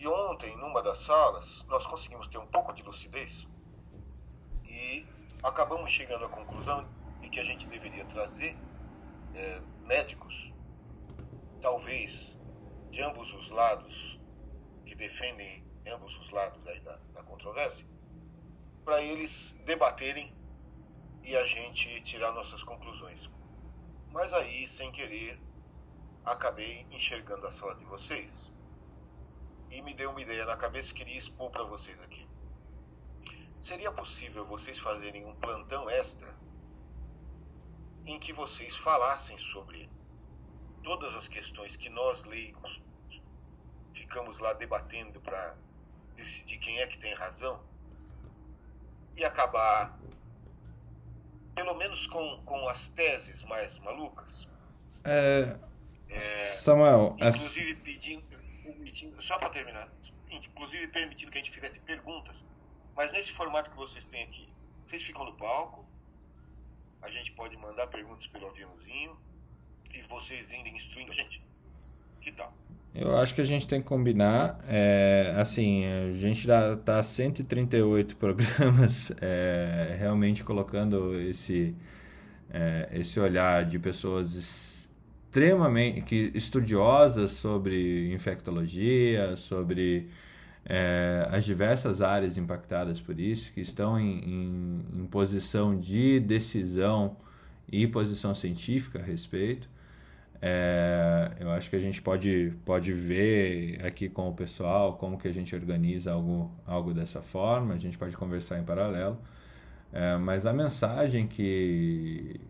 [0.00, 3.46] E ontem, numa das salas, nós conseguimos ter um pouco de lucidez
[4.64, 5.06] e
[5.42, 6.88] acabamos chegando à conclusão
[7.20, 8.56] de que a gente deveria trazer
[9.34, 10.50] é, médicos
[11.60, 12.34] talvez
[12.90, 14.18] de ambos os lados
[14.86, 17.86] que defendem ambos os lados aí da, da controvérsia,
[18.82, 20.34] para eles debaterem
[21.22, 23.28] e a gente tirar nossas conclusões.
[24.10, 25.38] Mas aí, sem querer,
[26.24, 28.50] acabei enxergando a sala de vocês
[29.70, 32.26] e me deu uma ideia na cabeça que queria expor para vocês aqui.
[33.60, 36.34] Seria possível vocês fazerem um plantão extra
[38.06, 39.88] em que vocês falassem sobre
[40.82, 42.80] todas as questões que nós leigos
[43.92, 45.54] ficamos lá debatendo para
[46.16, 47.60] decidir quem é que tem razão
[49.16, 49.98] e acabar
[51.54, 54.48] pelo menos com, com as teses mais malucas.
[55.04, 55.58] É,
[56.08, 56.20] é,
[56.54, 57.80] Samuel, inclusive as...
[57.80, 58.29] pedindo,
[58.72, 59.88] permitindo, só para terminar,
[60.30, 62.36] inclusive permitindo que a gente fizesse perguntas,
[62.96, 64.48] mas nesse formato que vocês têm aqui,
[64.86, 65.86] vocês ficam no palco
[67.00, 69.16] A gente pode mandar perguntas pelo aviãozinho
[69.94, 71.42] e vocês irem instruindo a gente.
[72.20, 72.52] Que tal?
[72.94, 79.12] Eu acho que a gente tem que combinar, é, assim, a gente está 138 programas
[79.22, 81.74] é, realmente colocando esse,
[82.50, 84.79] é, esse olhar de pessoas
[85.30, 90.08] extremamente que, estudiosas sobre infectologia, sobre
[90.64, 97.16] é, as diversas áreas impactadas por isso, que estão em, em, em posição de decisão
[97.70, 99.70] e posição científica a respeito.
[100.42, 105.28] É, eu acho que a gente pode, pode ver aqui com o pessoal como que
[105.28, 109.16] a gente organiza algo, algo dessa forma, a gente pode conversar em paralelo.
[109.92, 112.40] É, mas a mensagem que,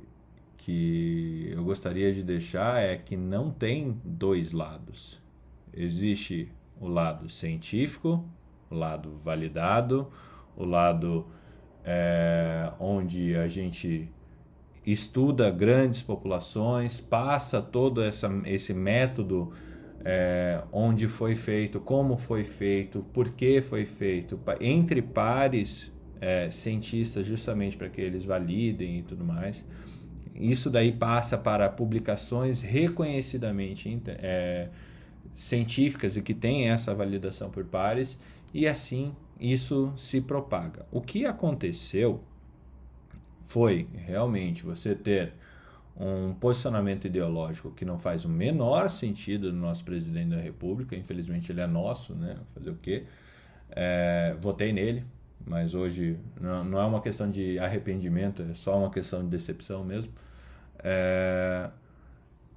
[0.60, 5.18] que eu gostaria de deixar é que não tem dois lados.
[5.72, 8.22] Existe o lado científico,
[8.68, 10.10] o lado validado,
[10.54, 11.26] o lado
[11.82, 14.12] é, onde a gente
[14.86, 19.52] estuda grandes populações, passa todo essa, esse método
[20.04, 25.90] é, onde foi feito, como foi feito, por que foi feito, entre pares
[26.20, 29.64] é, cientistas, justamente para que eles validem e tudo mais.
[30.34, 34.68] Isso daí passa para publicações reconhecidamente é,
[35.34, 38.18] científicas e que têm essa validação por pares,
[38.52, 40.86] e assim isso se propaga.
[40.92, 42.22] O que aconteceu
[43.46, 45.32] foi realmente você ter
[45.96, 51.50] um posicionamento ideológico que não faz o menor sentido no nosso presidente da República, infelizmente
[51.50, 52.36] ele é nosso, né?
[52.54, 53.04] Fazer o quê?
[53.70, 55.04] É, votei nele,
[55.46, 59.84] mas hoje não, não, é uma questão de arrependimento, é só uma questão de decepção
[59.84, 60.12] mesmo.
[60.78, 61.70] É,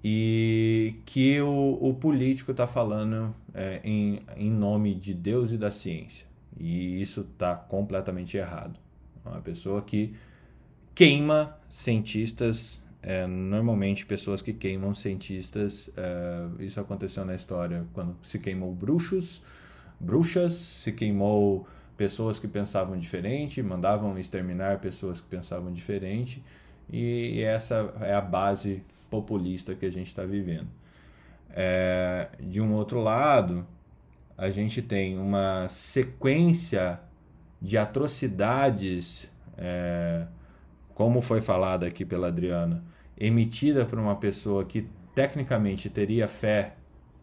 [0.03, 5.71] e que o, o político está falando é, em, em nome de Deus e da
[5.71, 6.27] ciência.
[6.59, 8.77] E isso está completamente errado.
[9.25, 10.13] Uma pessoa que
[10.93, 15.89] queima cientistas, é, normalmente pessoas que queimam cientistas.
[15.95, 19.41] É, isso aconteceu na história quando se queimou bruxos,
[19.99, 21.67] bruxas, se queimou
[21.97, 26.43] pessoas que pensavam diferente, mandavam exterminar pessoas que pensavam diferente,
[26.89, 30.67] e essa é a base populista que a gente está vivendo.
[31.49, 33.65] É, de um outro lado,
[34.37, 36.99] a gente tem uma sequência
[37.61, 39.29] de atrocidades.
[39.57, 40.25] É,
[40.93, 42.83] como foi falado aqui pela Adriana,
[43.17, 46.75] emitida por uma pessoa que tecnicamente teria fé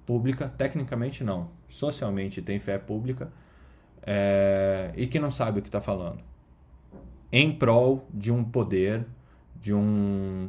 [0.06, 3.32] pública, tecnicamente não, socialmente tem fé pública,
[4.02, 6.20] é, e que não sabe o que está falando,
[7.32, 9.06] em prol de um poder,
[9.54, 10.48] de um,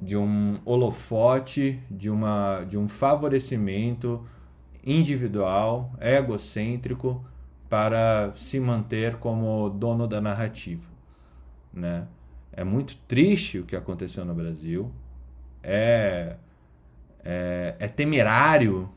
[0.00, 4.24] de um holofote, de, uma, de um favorecimento
[4.84, 7.24] individual, egocêntrico,
[7.68, 10.86] para se manter como dono da narrativa,
[11.72, 12.06] né?
[12.52, 14.92] É muito triste o que aconteceu no Brasil.
[15.60, 16.36] É,
[17.24, 18.88] é, é temerário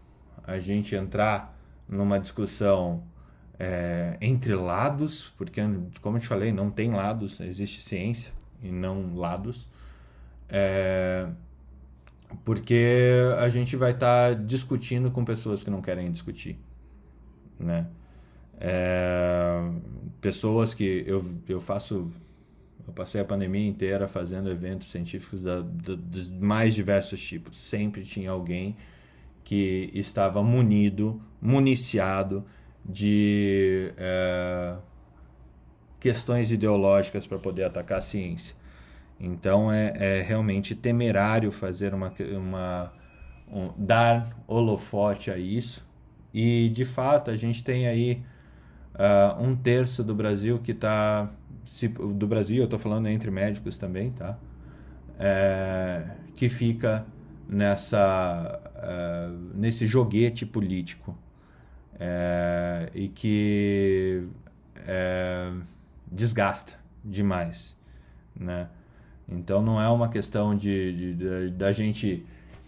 [0.44, 1.58] a gente entrar
[1.90, 3.02] numa discussão
[3.60, 5.62] é, entre lados, porque,
[6.02, 8.32] como eu te falei, não tem lados, existe ciência
[8.62, 9.68] e não lados.
[10.50, 11.28] É,
[12.44, 16.60] porque a gente vai estar tá discutindo com pessoas que não querem discutir.
[17.60, 17.88] Né?
[18.60, 19.72] É,
[20.22, 22.12] pessoas que eu, eu faço
[22.88, 27.58] eu passei a pandemia inteira fazendo eventos científicos da, da, dos mais diversos tipos.
[27.58, 28.78] Sempre tinha alguém
[29.44, 32.46] que estava munido, municiado
[32.88, 34.76] de é,
[36.00, 38.56] questões ideológicas para poder atacar a ciência.
[39.20, 42.94] Então é, é realmente temerário fazer uma, uma
[43.52, 45.86] um, dar holofote a isso.
[46.34, 48.24] E de fato a gente tem aí
[48.94, 51.32] uh, um terço do Brasil que está
[52.16, 54.38] do Brasil, eu estou falando entre médicos também, tá?
[55.20, 56.06] É,
[56.36, 57.06] que fica
[57.50, 61.18] nessa uh, nesse joguete político
[62.00, 64.28] é, e que
[64.86, 65.52] é,
[66.12, 67.76] desgasta demais,
[68.36, 68.70] né?
[69.30, 71.14] Então não é uma questão de,
[71.52, 72.26] da gente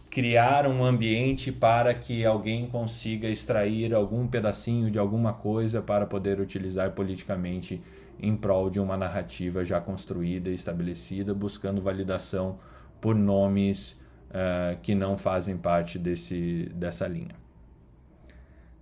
[0.09, 6.41] criar um ambiente para que alguém consiga extrair algum pedacinho de alguma coisa para poder
[6.41, 7.81] utilizar politicamente
[8.19, 12.57] em prol de uma narrativa já construída e estabelecida, buscando validação
[12.99, 13.93] por nomes
[14.29, 17.35] uh, que não fazem parte desse, dessa linha.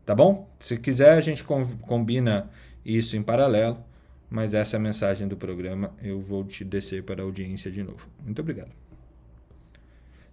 [0.08, 0.50] Tá bom?
[0.58, 2.50] Se quiser, a gente combina
[2.86, 3.84] isso em paralelo,
[4.30, 5.94] mas essa é a mensagem do programa.
[6.02, 8.08] Eu vou te descer para a audiência de novo.
[8.22, 8.72] Muito obrigado.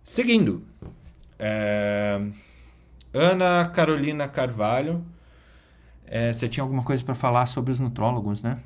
[0.05, 0.65] Seguindo,
[1.41, 2.21] é...
[3.13, 5.05] Ana Carolina Carvalho.
[6.07, 8.63] É, você tinha alguma coisa para falar sobre os nutrólogos, né?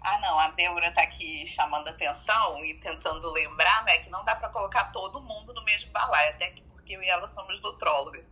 [0.00, 0.38] Ah, não.
[0.38, 4.92] A Débora está aqui chamando atenção e tentando lembrar, né, que não dá para colocar
[4.92, 8.24] todo mundo no mesmo balaio, até que porque eu e ela somos nutrólogas.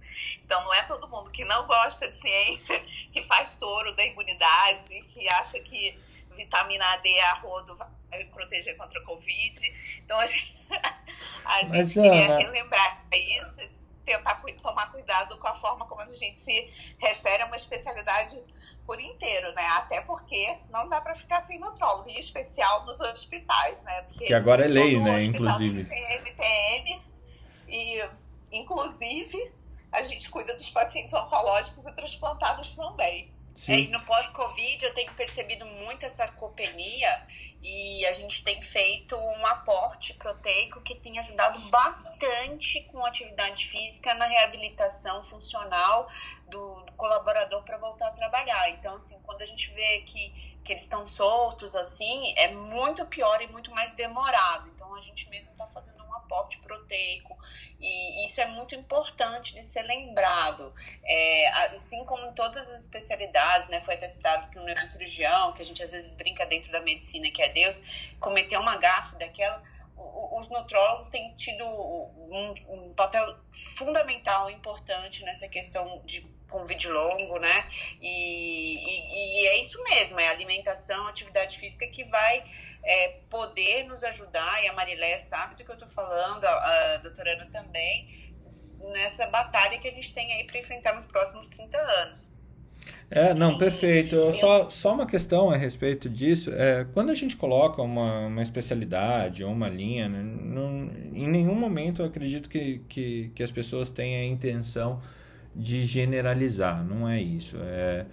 [0.43, 5.03] Então não é todo mundo que não gosta de ciência, que faz soro da imunidade,
[5.03, 5.99] que acha que
[6.35, 9.75] vitamina D a rodo vai proteger contra a Covid.
[10.03, 10.57] Então a gente,
[11.45, 12.39] a gente Mas, queria Ana...
[12.39, 13.61] relembrar isso,
[14.05, 18.41] tentar tomar cuidado com a forma como a gente se refere a uma especialidade
[18.87, 19.67] por inteiro, né?
[19.67, 24.03] Até porque não dá para ficar sem nutrólogo, em especial nos hospitais, né?
[24.03, 25.25] Porque que agora é lei, né?
[25.25, 25.85] Inclusive.
[25.85, 27.03] Tem MTM
[27.69, 28.05] e,
[28.57, 29.53] inclusive,
[29.93, 33.35] a gente cuida dos pacientes oncológicos e transplantados também.
[33.57, 33.73] Sim.
[33.73, 37.27] É, e no pós-Covid eu tenho percebido muito essa sarcopenia
[37.63, 44.15] e a gente tem feito um aporte proteico que tem ajudado bastante com atividade física
[44.15, 46.09] na reabilitação funcional
[46.49, 48.71] do, do colaborador para voltar a trabalhar.
[48.71, 50.31] Então, assim, quando a gente vê que,
[50.63, 54.69] que eles estão soltos, assim, é muito pior e muito mais demorado.
[54.69, 55.96] Então, a gente mesmo está fazendo
[56.27, 57.37] aporte proteico
[57.81, 60.75] e isso é muito importante de ser lembrado.
[61.05, 65.63] É, assim como em todas as especialidades, né, foi até citado que um neurocirurgião, que
[65.63, 67.81] a gente às vezes brinca dentro da medicina, que é Deus,
[68.21, 69.63] cometeu uma gafe daquela
[69.99, 73.37] os nutrólogos têm tido um, um, papel
[73.77, 77.69] fundamental, importante nessa questão de convite longo, né?
[78.01, 82.45] E, e, e, é isso mesmo, é alimentação, atividade física que vai
[82.87, 86.97] é, poder nos ajudar, e a Marilé sabe do que eu estou falando, a, a
[86.99, 88.33] doutora Ana também,
[88.93, 92.37] nessa batalha que a gente tem aí para enfrentar nos próximos 30 anos.
[93.11, 93.59] É, não, Sim.
[93.59, 94.33] perfeito.
[94.33, 96.51] Só, só uma questão a respeito disso.
[96.53, 101.55] É, quando a gente coloca uma, uma especialidade ou uma linha, né, não, em nenhum
[101.55, 105.01] momento eu acredito que, que, que as pessoas tenham a intenção
[105.55, 106.85] de generalizar.
[106.85, 107.57] Não é isso.
[107.61, 108.07] É,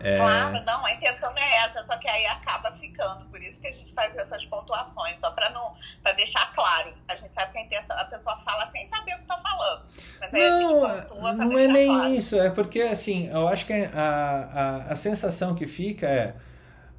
[0.00, 0.16] é...
[0.16, 3.24] Claro, não, a intenção não é essa, só que aí acaba ficando.
[3.26, 6.92] Por isso que a gente faz essas pontuações, só para não para deixar claro.
[7.06, 9.84] A gente sabe que a, intenção, a pessoa fala sem saber o que está falando.
[10.18, 12.14] Mas aí não, a gente pontua Não é nem claro.
[12.14, 16.34] isso, é porque assim, eu acho que a, a, a sensação que fica é.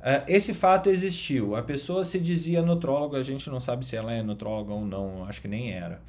[0.01, 1.55] Uh, esse fato existiu.
[1.55, 5.25] A pessoa se dizia nutróloga, a gente não sabe se ela é nutróloga ou não,
[5.25, 6.01] acho que nem era.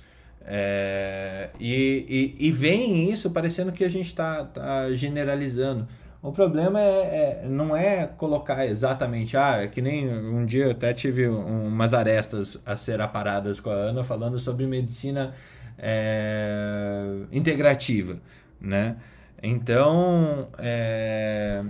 [0.44, 5.86] É, e, e, e, vem isso parecendo que a gente está tá generalizando.
[6.22, 10.70] O problema é, é, não é colocar exatamente, ah, é que nem um dia eu
[10.70, 15.34] até tive umas arestas a ser aparadas com a Ana falando sobre medicina
[15.76, 18.18] é, integrativa,
[18.60, 18.96] né?
[19.42, 21.64] Então, é,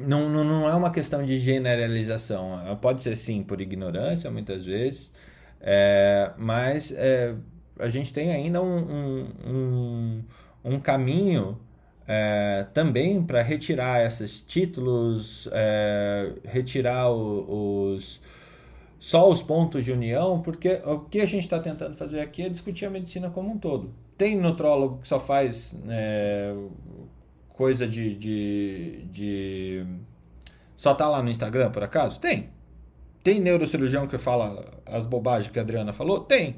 [0.00, 2.76] não, não, não é uma questão de generalização.
[2.80, 5.12] Pode ser sim por ignorância, muitas vezes,
[5.60, 7.36] é, mas é,
[7.78, 10.24] a gente tem ainda um, um, um,
[10.64, 11.56] um caminho
[12.06, 18.20] é, também para retirar esses títulos, é, retirar o, os
[19.04, 22.48] só os pontos de união, porque o que a gente está tentando fazer aqui é
[22.48, 23.92] discutir a medicina como um todo.
[24.16, 26.54] Tem nutrólogo que só faz é,
[27.50, 29.86] coisa de, de, de.
[30.74, 32.18] Só tá lá no Instagram, por acaso?
[32.18, 32.48] Tem.
[33.22, 36.20] Tem neurocirurgião que fala as bobagens que a Adriana falou?
[36.20, 36.56] Tem.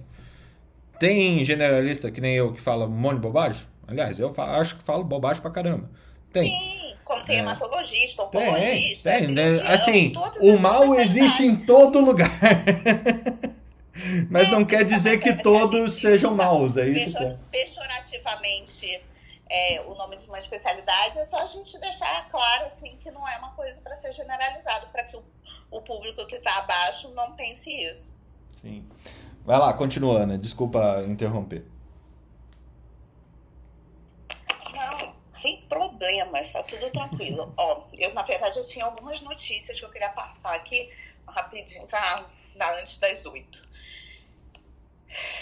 [1.00, 3.66] Tem generalista que nem eu que fala um monte de bobagem?
[3.86, 5.88] Aliás, eu falo, acho que falo bobagem pra caramba.
[6.32, 6.50] Tem.
[6.50, 7.38] Sim, como tem é.
[7.40, 9.60] hematologista, oncologista, tem, tem, né?
[9.66, 12.30] Assim, o mal existe em todo lugar.
[14.28, 17.16] Mas é, não quer dizer que todos sejam maus, é isso?
[17.16, 19.02] Pejor, pejorativamente
[19.48, 23.26] é, o nome de uma especialidade, é só a gente deixar claro assim, que não
[23.26, 25.22] é uma coisa para ser generalizado, para que o,
[25.70, 28.18] o público que está abaixo não pense isso.
[28.60, 28.84] Sim.
[29.44, 30.36] Vai lá, continua, Ana.
[30.36, 31.64] Desculpa interromper.
[35.40, 37.52] Sem problemas, tá tudo tranquilo.
[37.56, 40.90] Ó, eu, na verdade, eu tinha algumas notícias que eu queria passar aqui
[41.26, 43.66] rapidinho para dar antes das oito.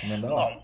[0.02, 0.50] Manda lá.
[0.50, 0.62] Bom,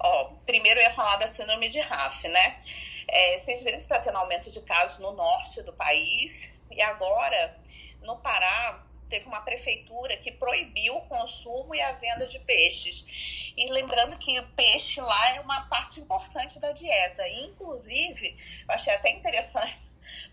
[0.00, 2.62] ó, primeiro eu ia falar da síndrome de RAF, né?
[3.06, 7.58] É, vocês viram que está tendo aumento de casos no norte do país e agora
[8.02, 13.04] no Pará teve uma prefeitura que proibiu o consumo e a venda de peixes.
[13.56, 17.26] E lembrando que o peixe lá é uma parte importante da dieta.
[17.28, 18.36] inclusive,
[18.66, 19.78] eu achei até interessante,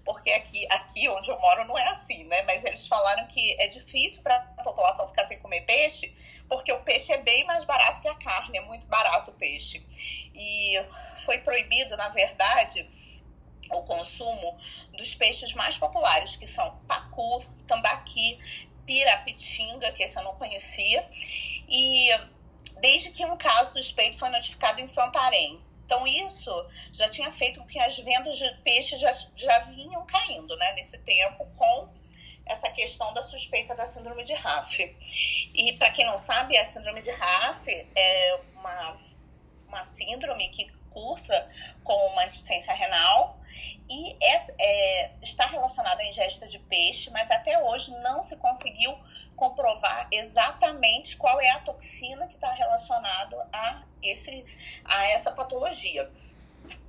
[0.03, 2.41] porque aqui, aqui onde eu moro não é assim, né?
[2.43, 6.15] Mas eles falaram que é difícil para a população ficar sem comer peixe,
[6.47, 9.85] porque o peixe é bem mais barato que a carne, é muito barato o peixe.
[10.34, 10.76] E
[11.26, 12.88] foi proibido, na verdade,
[13.72, 14.58] o consumo
[14.94, 18.40] dos peixes mais populares, que são pacu, tambaqui,
[18.86, 21.08] pirapitinga, que esse eu não conhecia,
[21.68, 22.10] e
[22.80, 25.60] desde que um caso suspeito foi notificado em Santarém.
[25.86, 26.52] Então, isso
[26.92, 30.98] já tinha feito com que as vendas de peixe já, já vinham caindo né, nesse
[31.00, 31.90] tempo, com
[32.46, 34.80] essa questão da suspeita da síndrome de RAF.
[35.54, 38.98] E para quem não sabe, a síndrome de RAF é uma,
[39.68, 41.48] uma síndrome que cursa
[41.84, 43.15] com uma insuficiência renal
[44.66, 48.98] é, está relacionada à ingesta de peixe, mas até hoje não se conseguiu
[49.36, 54.44] comprovar exatamente qual é a toxina que está relacionada a, esse,
[54.84, 56.10] a essa patologia.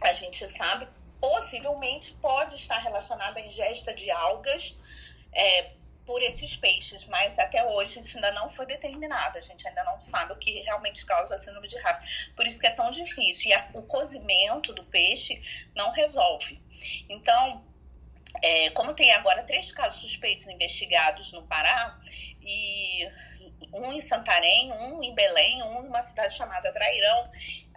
[0.01, 0.89] A gente sabe
[1.20, 4.74] possivelmente pode estar relacionada à ingesta de algas
[5.32, 5.73] é,
[6.07, 9.37] por esses peixes, mas até hoje isso ainda não foi determinado.
[9.37, 12.33] A gente ainda não sabe o que realmente causa a síndrome de RAF.
[12.35, 13.51] Por isso que é tão difícil.
[13.51, 15.43] E a, o cozimento do peixe
[15.74, 16.62] não resolve.
[17.09, 17.65] Então,
[18.41, 21.99] é, como tem agora três casos suspeitos investigados no Pará,
[22.41, 23.11] e
[23.73, 27.31] um em Santarém, um em Belém, um em uma cidade chamada Trairão,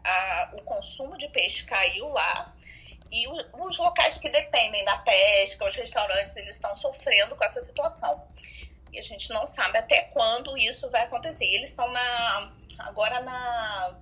[0.03, 2.53] a, o consumo de peixe caiu lá
[3.11, 8.27] e os locais que dependem da pesca, os restaurantes, eles estão sofrendo com essa situação.
[8.91, 11.45] E a gente não sabe até quando isso vai acontecer.
[11.45, 13.95] Eles estão na, agora na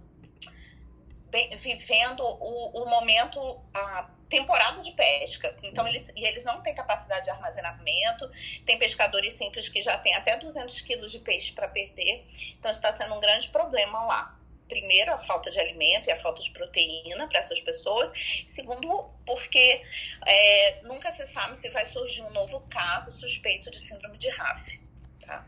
[1.29, 5.55] bem, vivendo o, o, momento, a temporada de pesca.
[5.63, 8.29] Então, eles, e eles não têm capacidade de armazenamento.
[8.65, 12.25] Tem pescadores simples que já têm até 200 quilos de peixe para perder.
[12.57, 14.36] Então, está sendo um grande problema lá
[14.67, 18.11] primeiro, a falta de alimento e a falta de proteína para essas pessoas.
[18.47, 19.83] Segundo, porque
[20.25, 24.79] é, nunca se sabe se vai surgir um novo caso suspeito de síndrome de RAF.
[25.25, 25.45] Tá?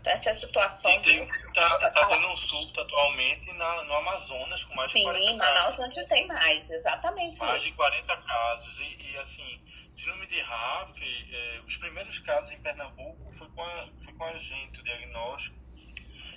[0.00, 0.90] Então, essa é a situação.
[1.00, 5.20] Está tá, tá tendo um surto atualmente na, no Amazonas, com mais de Sim, 40
[5.20, 5.30] casos.
[5.30, 7.72] Sim, Manaus onde tem mais, exatamente mais isso.
[7.72, 8.78] de 40 casos.
[8.80, 9.60] E, e assim,
[9.92, 11.02] síndrome de RAF,
[11.32, 15.65] é, os primeiros casos em Pernambuco foi com a, foi com a gente, o diagnóstico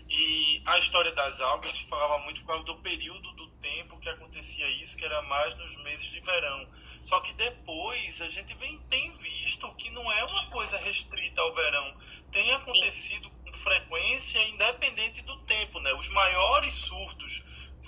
[0.10, 4.10] e a história das algas se falava muito por causa do período do tempo que
[4.10, 6.68] acontecia isso, que era mais nos meses de verão.
[7.04, 11.54] Só que depois a gente vem, tem visto que não é uma coisa restrita ao
[11.54, 11.98] verão.
[12.32, 15.80] Tem acontecido com frequência, independente do tempo.
[15.80, 15.94] Né?
[15.94, 17.44] Os maiores surtos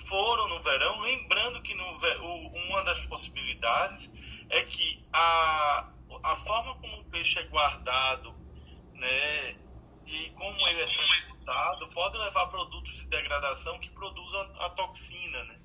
[0.07, 1.83] foram no verão, lembrando que no,
[2.67, 4.11] uma das possibilidades
[4.49, 5.91] é que a,
[6.23, 8.33] a forma como o peixe é guardado
[8.93, 9.55] né,
[10.05, 10.87] e como ele é
[11.41, 15.59] transportado pode levar produtos de degradação que produzam a toxina, né?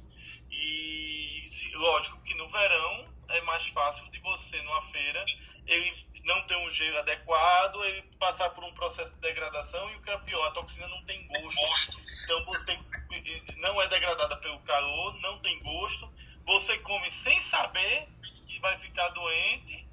[0.50, 1.42] E
[1.74, 5.24] lógico que no verão é mais fácil de você numa feira
[5.66, 10.02] ele não ter um gelo adequado, ele passar por um processo de degradação e o
[10.02, 11.98] que é pior, a toxina não tem gosto.
[12.24, 12.78] Então você
[13.56, 16.12] não é degradada pelo calor, não tem gosto,
[16.44, 18.08] você come sem saber
[18.46, 19.86] que vai ficar doente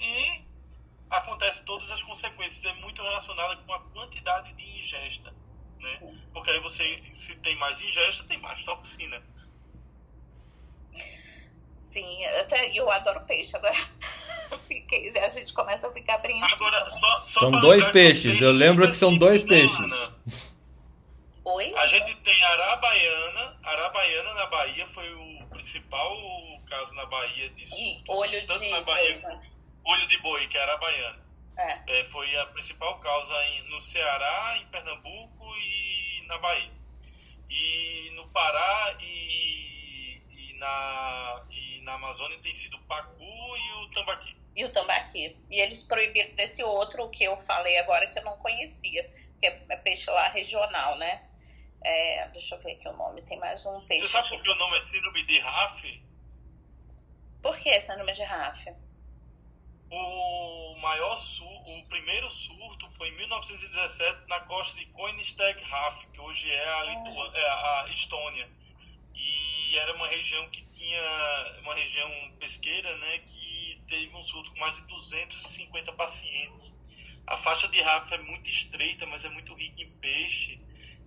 [0.00, 0.44] e
[1.10, 2.64] acontece todas as consequências.
[2.64, 5.32] É muito relacionada com a quantidade de ingesta.
[5.80, 6.14] Né?
[6.32, 9.22] Porque aí você, se tem mais ingesta, tem mais toxina.
[11.80, 13.56] Sim, eu, até, eu adoro peixe.
[13.56, 13.74] Agora
[15.26, 16.54] a gente começa a ficar brincando.
[16.54, 18.40] Agora, só, só são dois peixes.
[18.40, 19.78] Eu lembro que são dois peixes.
[21.44, 21.74] Oi?
[21.76, 23.56] A gente tem Arabaiana.
[23.62, 26.16] Arabaiana na Bahia foi o principal
[26.68, 27.74] caso na Bahia disso.
[27.76, 29.40] E olho de na Bahia,
[29.86, 31.26] olho de boi, que era a baiana.
[31.56, 32.00] É.
[32.00, 36.72] É, foi a principal causa em, no Ceará, em Pernambuco e na Bahia.
[37.48, 43.90] E no Pará e, e, na, e na Amazônia tem sido o pacu e o
[43.90, 44.36] tambaqui.
[44.54, 45.36] E o tambaqui.
[45.50, 49.64] E eles proibiram esse outro que eu falei agora que eu não conhecia, que é,
[49.68, 51.26] é peixe lá regional, né?
[51.82, 54.06] É, deixa eu ver aqui o nome, tem mais um peixe.
[54.06, 56.02] Você sabe por que o nome é síndrome de RAF?
[57.40, 58.66] Por que síndrome de RAF?
[59.88, 66.50] O maior surto, o primeiro surto foi em 1917 na costa de Koenigsegg-Raf, que hoje
[66.50, 67.36] é a, Litu...
[67.36, 68.50] é a Estônia.
[69.14, 74.58] E era uma região que tinha uma região pesqueira, né, que teve um surto com
[74.58, 76.74] mais de 250 pacientes.
[77.26, 80.60] A faixa de Raf é muito estreita, mas é muito rica em peixe.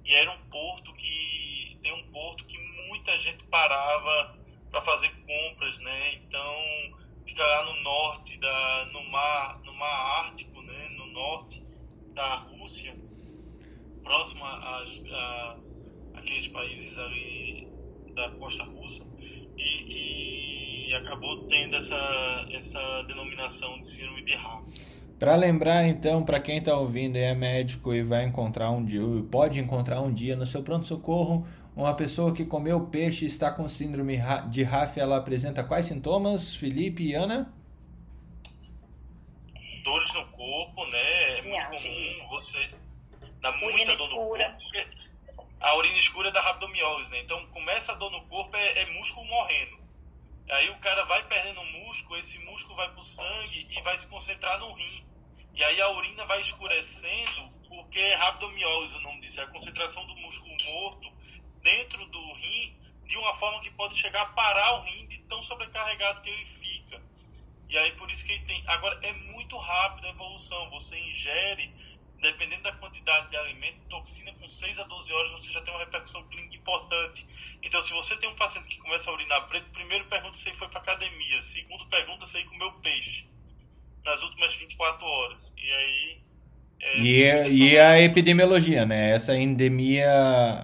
[0.05, 2.57] E era um porto que tem um porto que
[2.87, 4.37] muita gente parava
[4.71, 6.13] para fazer compras, né?
[6.13, 6.98] Então
[7.29, 10.89] fica lá no norte da no mar no mar Ártico né?
[10.97, 11.63] No norte
[12.13, 12.95] da Rússia
[14.03, 15.57] próximo a, a
[16.15, 17.67] aqueles países ali
[18.15, 19.05] da costa russa.
[19.55, 24.63] E, e acabou tendo essa essa denominação de síndrome de Raf
[25.19, 29.01] para lembrar então para quem está ouvindo e é médico e vai encontrar um dia
[29.29, 31.45] pode encontrar um dia no seu pronto socorro
[31.79, 34.19] uma pessoa que comeu peixe e está com síndrome
[34.49, 37.53] de RAF, ela apresenta quais sintomas, Felipe e Ana?
[39.81, 41.37] Dores no corpo, né?
[41.37, 42.73] É muito comum você
[43.39, 44.43] dar muita dor no corpo.
[45.61, 47.21] A urina escura é da rabdomiólise, né?
[47.21, 49.79] Então começa a dor no corpo, é, é músculo morrendo.
[50.49, 54.59] Aí o cara vai perdendo músculo, esse músculo vai pro sangue e vai se concentrar
[54.59, 55.05] no rim.
[55.55, 60.05] E aí a urina vai escurecendo, porque é rabdomiólise o nome disso, é a concentração
[60.05, 61.18] do músculo morto
[61.61, 62.75] dentro do rim,
[63.05, 66.45] de uma forma que pode chegar a parar o rim de tão sobrecarregado que ele
[66.45, 67.01] fica.
[67.69, 68.63] E aí por isso que ele tem.
[68.67, 70.69] Agora é muito rápido a evolução.
[70.71, 71.71] Você ingere,
[72.19, 75.83] dependendo da quantidade de alimento, toxina com 6 a 12 horas você já tem uma
[75.83, 77.27] repercussão clínica importante.
[77.61, 80.57] Então se você tem um paciente que começa a urinar preto, primeiro pergunta se ele
[80.57, 83.29] foi para academia, segundo pergunta se ele comeu peixe
[84.03, 85.53] nas últimas 24 horas.
[85.57, 86.28] E aí
[86.81, 89.11] é, E, a- e a epidemiologia, né?
[89.11, 90.11] Essa endemia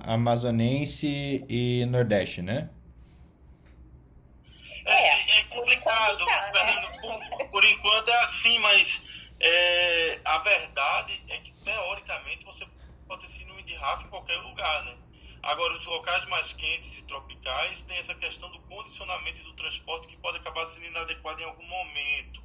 [0.03, 2.69] amazonense e nordeste, né?
[4.85, 6.81] É, é complicado, complicado, né?
[6.81, 6.99] Fernando.
[7.01, 9.05] Por, por enquanto é assim, mas
[9.39, 12.65] é, a verdade é que teoricamente você
[13.07, 14.97] pode ter síndrome de Rafa em qualquer lugar, né?
[15.43, 20.07] Agora, os locais mais quentes e tropicais tem essa questão do condicionamento e do transporte
[20.07, 22.43] que pode acabar sendo inadequado em algum momento.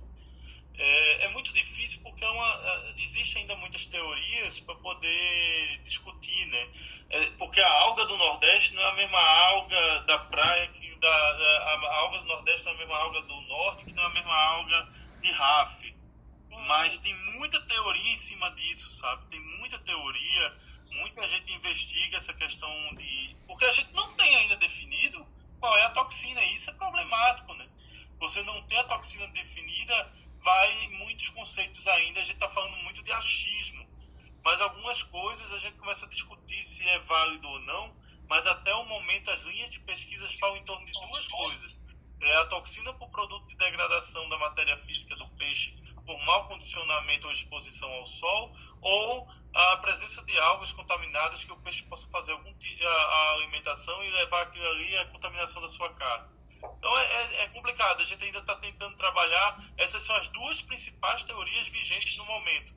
[0.82, 6.68] É, é muito difícil porque é uma, existem ainda muitas teorias para poder discutir, né?
[7.10, 11.32] É, porque a alga do Nordeste não é a mesma alga da praia que da,
[11.34, 14.06] da- a alga do Nordeste não é a mesma alga do Norte que não é
[14.06, 14.88] a mesma alga
[15.20, 15.94] de RAF.
[16.66, 19.28] Mas tem muita teoria em cima disso, sabe?
[19.28, 20.58] Tem muita teoria,
[20.92, 23.36] muita gente investiga essa questão de.
[23.46, 25.26] Porque a gente não tem ainda definido
[25.58, 27.68] qual é a toxina, e isso é problemático, né?
[28.18, 30.12] Você não ter a toxina definida,
[30.42, 33.88] vai muitos conceitos ainda, a gente está falando muito de achismo.
[34.42, 37.94] Mas algumas coisas a gente começa a discutir se é válido ou não,
[38.28, 41.78] mas até o momento as linhas de pesquisas falam em torno de duas coisas.
[42.22, 47.26] É a toxina por produto de degradação da matéria física do peixe por mau condicionamento
[47.26, 52.32] ou exposição ao sol, ou a presença de algas contaminadas que o peixe possa fazer
[52.32, 56.39] algum a, a alimentação e levar aquilo ali à contaminação da sua carne.
[56.78, 59.64] Então é, é- é complicado, a gente ainda está tentando trabalhar.
[59.76, 62.74] Essas são as duas principais teorias vigentes no momento.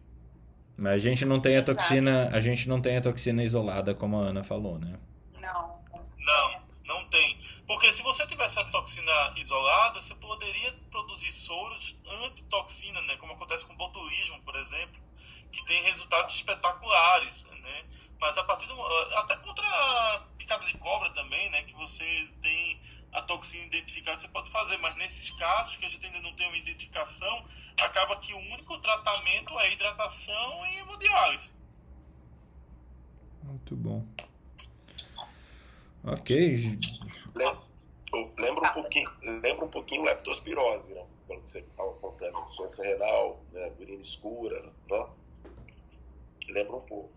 [0.77, 4.17] Mas a gente não tem a toxina, a gente não tem a toxina isolada, como
[4.19, 4.99] a Ana falou, né?
[5.39, 5.83] Não.
[6.17, 7.39] Não, não tem.
[7.67, 13.15] Porque se você tivesse a toxina isolada, você poderia produzir soros antitoxina, né?
[13.17, 14.99] Como acontece com o botulismo, por exemplo,
[15.51, 17.85] que tem resultados espetaculares, né?
[18.19, 18.81] Mas a partir do
[19.17, 21.63] até contra a picada de cobra também, né?
[21.63, 22.81] Que você tem
[23.13, 24.77] a toxina identificada, você pode fazer.
[24.77, 27.45] Mas nesses casos que a gente ainda não tem uma identificação,
[27.81, 31.51] acaba que o único tratamento é hidratação e hemodiálise.
[33.43, 34.05] Muito bom.
[36.03, 36.59] Ok.
[37.35, 37.73] Lem-
[38.37, 41.03] Lembra um pouquinho, lembra um pouquinho leptospirose, né?
[41.25, 43.71] Quando você estava contando insuficiência renal, né?
[43.79, 44.61] urina escura,
[44.91, 45.07] né?
[46.49, 47.11] Lembra um pouco.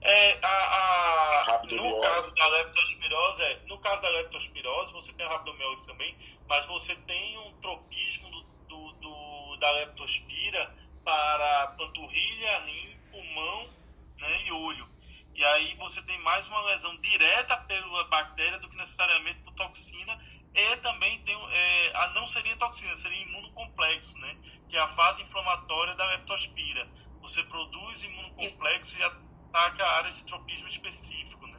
[0.00, 5.28] É, a, a- no caso da leptospirose, é, no caso da leptospirose, você tem a
[5.30, 6.16] rabdomiólise também,
[6.48, 10.72] mas você tem um tropismo do, do- do- da leptospira
[11.04, 13.74] para panturrilha, rim, pulmão
[14.20, 14.88] né, e olho.
[15.34, 20.18] E aí você tem mais uma lesão direta pela bactéria do que necessariamente por toxina.
[20.54, 24.36] E também tem, é, a, não seria toxina, seria imunocomplexo, né?
[24.68, 26.90] Que é a fase inflamatória da leptospira.
[27.20, 29.02] Você produz imunocomplexo e
[29.52, 31.58] ataca a área de tropismo específico, né?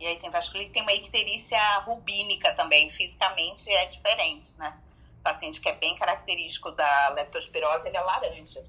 [0.00, 4.78] E aí tem vasculite, tem uma icterícia rubínica também, fisicamente é diferente, né?
[5.20, 8.64] O paciente que é bem característico da leptospirose, ele é laranja.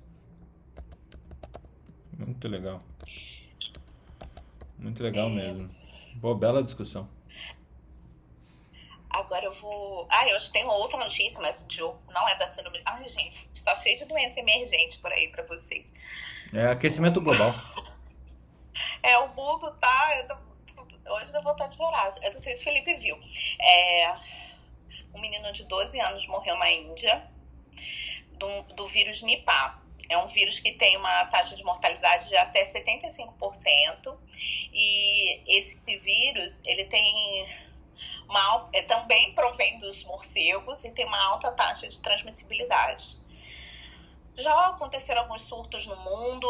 [2.18, 2.80] Muito legal.
[4.78, 5.32] Muito legal É.
[5.32, 5.76] mesmo.
[6.16, 7.10] Boa, bela discussão.
[9.10, 10.08] Agora eu vou.
[10.10, 11.80] Ah, eu tenho outra notícia, mas de...
[11.82, 12.82] não é da síndrome.
[12.86, 15.92] Ai, gente, está cheio de doença emergente por aí pra vocês.
[16.52, 17.54] É aquecimento global.
[19.04, 20.18] É, o mundo tá.
[20.18, 20.54] eu tô-
[21.06, 22.10] Hoje vontade de chorar.
[22.22, 23.20] Eu não sei se o Felipe viu.
[23.60, 24.16] É,
[25.14, 27.28] um menino de 12 anos morreu na Índia
[28.32, 29.80] do, do vírus Nipah.
[30.10, 34.18] É um vírus que tem uma taxa de mortalidade de até 75%.
[34.72, 37.48] E esse vírus, ele tem
[38.30, 43.18] uma, é, também provém dos morcegos e tem uma alta taxa de transmissibilidade.
[44.36, 46.48] Já aconteceram alguns surtos no mundo,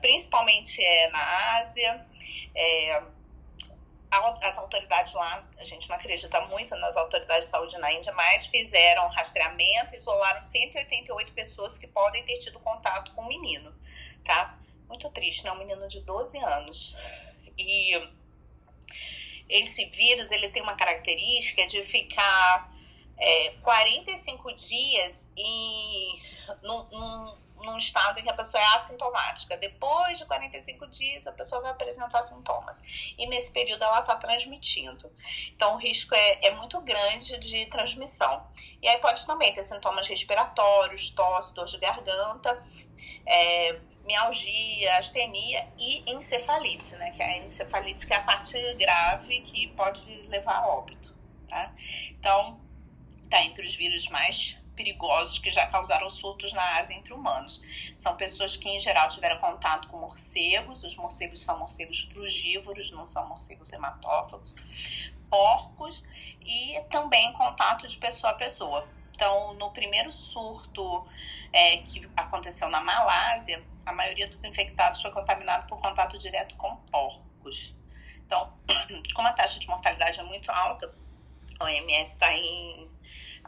[0.00, 2.06] principalmente é, na Ásia.
[2.54, 3.02] É,
[4.10, 8.46] as autoridades lá, a gente não acredita muito nas autoridades de saúde na Índia, mas
[8.46, 13.74] fizeram rastreamento, isolaram 188 pessoas que podem ter tido contato com o menino,
[14.24, 14.58] tá?
[14.88, 15.52] Muito triste, né?
[15.52, 16.96] Um menino de 12 anos.
[17.58, 18.08] E
[19.48, 22.72] esse vírus, ele tem uma característica de ficar
[23.18, 26.22] é, 45 dias em,
[26.62, 29.56] num, num, num estado em que a pessoa é assintomática.
[29.56, 32.82] Depois de 45 dias, a pessoa vai apresentar sintomas.
[33.18, 35.10] E nesse período ela está transmitindo.
[35.54, 38.46] Então, o risco é, é muito grande de transmissão.
[38.80, 42.62] E aí pode também ter sintomas respiratórios, tosse, dor de garganta.
[43.26, 47.10] é, mialgia, astenia e encefalite, né?
[47.10, 51.14] Que a encefalite que é a parte grave que pode levar a óbito,
[51.46, 51.72] tá?
[52.10, 52.58] Então,
[53.28, 57.60] tá entre os vírus mais perigosos que já causaram surtos na Ásia entre humanos.
[57.96, 63.04] São pessoas que, em geral, tiveram contato com morcegos, os morcegos são morcegos frugívoros, não
[63.04, 64.54] são morcegos hematófagos,
[65.28, 66.04] porcos
[66.40, 68.88] e também contato de pessoa a pessoa.
[69.12, 71.04] Então, no primeiro surto
[71.52, 76.76] é, que aconteceu na Malásia, a maioria dos infectados foi contaminado por contato direto com
[76.76, 77.74] porcos.
[78.24, 78.52] Então,
[79.12, 80.94] como a taxa de mortalidade é muito alta,
[81.58, 82.88] a OMS está em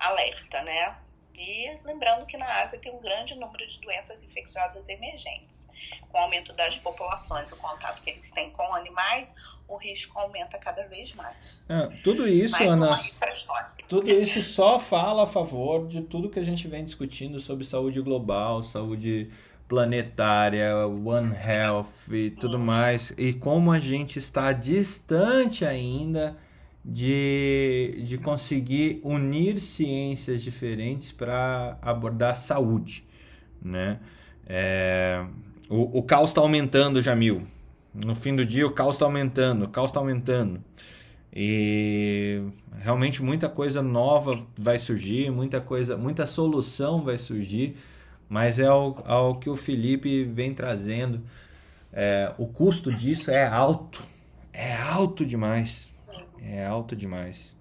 [0.01, 0.97] alerta, né?
[1.37, 5.69] E lembrando que na Ásia tem um grande número de doenças infecciosas emergentes.
[6.11, 9.33] Com o aumento das populações, o contato que eles têm com animais,
[9.69, 11.59] o risco aumenta cada vez mais.
[11.69, 12.95] É, tudo isso, mais Ana,
[13.31, 13.71] história.
[13.89, 18.01] tudo isso só fala a favor de tudo que a gente vem discutindo sobre saúde
[18.03, 19.31] global, saúde
[19.67, 26.37] planetária, One Health e tudo mais, e como a gente está distante ainda
[26.85, 33.05] de, de conseguir unir ciências diferentes para abordar saúde,
[33.63, 34.01] né?
[34.47, 35.25] É,
[35.69, 37.43] o, o caos está aumentando, Jamil.
[37.95, 40.63] No fim do dia, o caos está aumentando, o caos está aumentando.
[41.33, 42.43] E
[42.79, 47.77] realmente muita coisa nova vai surgir, muita coisa, muita solução vai surgir,
[48.29, 51.21] mas é ao que o Felipe vem trazendo.
[51.93, 54.03] É, o custo disso é alto,
[54.53, 55.93] é alto demais.
[56.43, 57.57] É alto demais.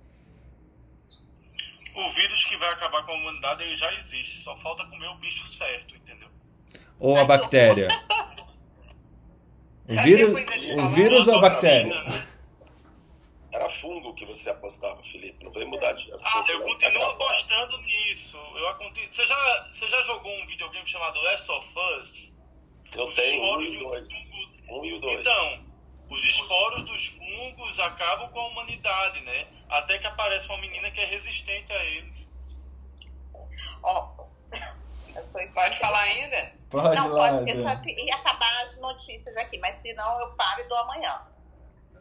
[1.95, 5.15] O vírus que vai acabar com a humanidade ele já existe, só falta comer o
[5.15, 6.29] bicho certo, entendeu?
[6.99, 7.87] Ou a bactéria.
[9.87, 10.29] O vírus,
[10.77, 11.93] o vírus ou a bactéria?
[13.51, 15.43] Era fungo que você apostava, Felipe.
[15.43, 16.27] Não veio mudar de assunto.
[16.31, 18.37] Ah, eu continuo Tá apostando nisso.
[18.55, 21.67] Eu aconte- você, já, você já jogou um videogame chamado Last of
[22.01, 22.31] Us?
[22.95, 24.09] Eu Os tenho um e do- dois.
[24.69, 25.19] Um e o dois.
[25.21, 25.65] Então,
[26.09, 29.47] os esporos dos fungos acabam com a humanidade, né?
[29.69, 32.29] Até que aparece uma menina que é resistente a eles.
[33.83, 34.25] Ó,
[35.15, 36.51] eu sou Pode falar ainda?
[36.69, 37.29] Pode não, lá.
[37.33, 40.77] pode, eu só ia acabar as notícias aqui, mas se não eu paro e dou
[40.79, 41.21] amanhã.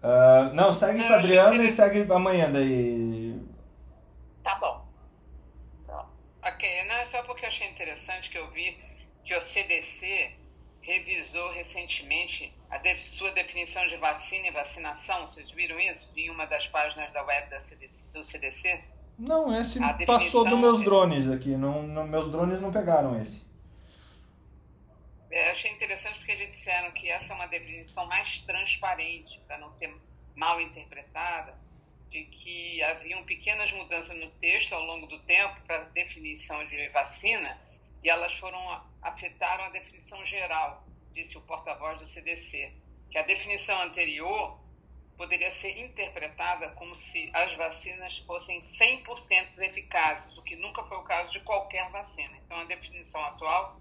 [0.02, 3.40] Ah, não, segue com a Adriana e segue amanhã daí.
[4.42, 4.86] Tá bom.
[6.42, 8.78] Ok, não, é só porque eu achei interessante que eu vi
[9.24, 10.34] que o CDC
[10.88, 15.26] revisou recentemente a def- sua definição de vacina e vacinação.
[15.26, 16.10] Vocês viram isso?
[16.16, 18.82] Em uma das páginas da web da CDC, do CDC?
[19.18, 21.50] Não, esse A passou dos meus é- drones aqui.
[21.50, 23.42] Não, não- meus drones não pegaram esse.
[25.30, 29.58] É, eu achei interessante porque eles disseram que essa é uma definição mais transparente, para
[29.58, 29.94] não ser
[30.34, 31.54] mal interpretada,
[32.08, 36.88] de que haviam pequenas mudanças no texto ao longo do tempo para a definição de
[36.88, 37.58] vacina
[38.02, 38.58] e elas foram
[39.02, 42.72] afetaram a definição geral, disse o porta-voz do CDC,
[43.10, 44.60] que a definição anterior
[45.16, 51.02] poderia ser interpretada como se as vacinas fossem 100% eficazes, o que nunca foi o
[51.02, 52.36] caso de qualquer vacina.
[52.44, 53.80] Então, a definição atual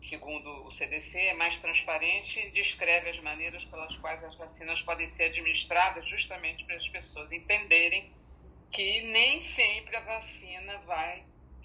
[0.00, 5.08] segundo o CDC, é mais transparente e descreve as maneiras pelas quais as vacinas podem
[5.08, 8.12] ser administradas, justamente para as pessoas entenderem
[8.70, 11.24] que nem sempre a vacina vai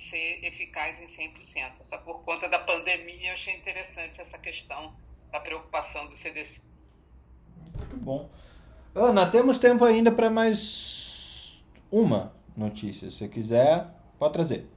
[0.10, 1.84] ser eficaz em 100%.
[1.84, 4.96] Só por conta da pandemia, eu achei interessante essa questão
[5.32, 6.62] da preocupação do CDC.
[7.78, 8.30] Muito bom.
[8.96, 13.10] Ana, temos tempo ainda para mais uma notícia.
[13.10, 13.88] Se você quiser,
[14.20, 14.68] pode trazer.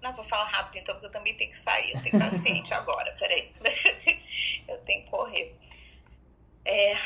[0.00, 1.92] Não, vou falar rápido então, porque eu também tenho que sair.
[1.94, 3.52] Eu tenho paciente agora, peraí.
[4.66, 5.56] eu tenho que correr.
[6.64, 6.96] É,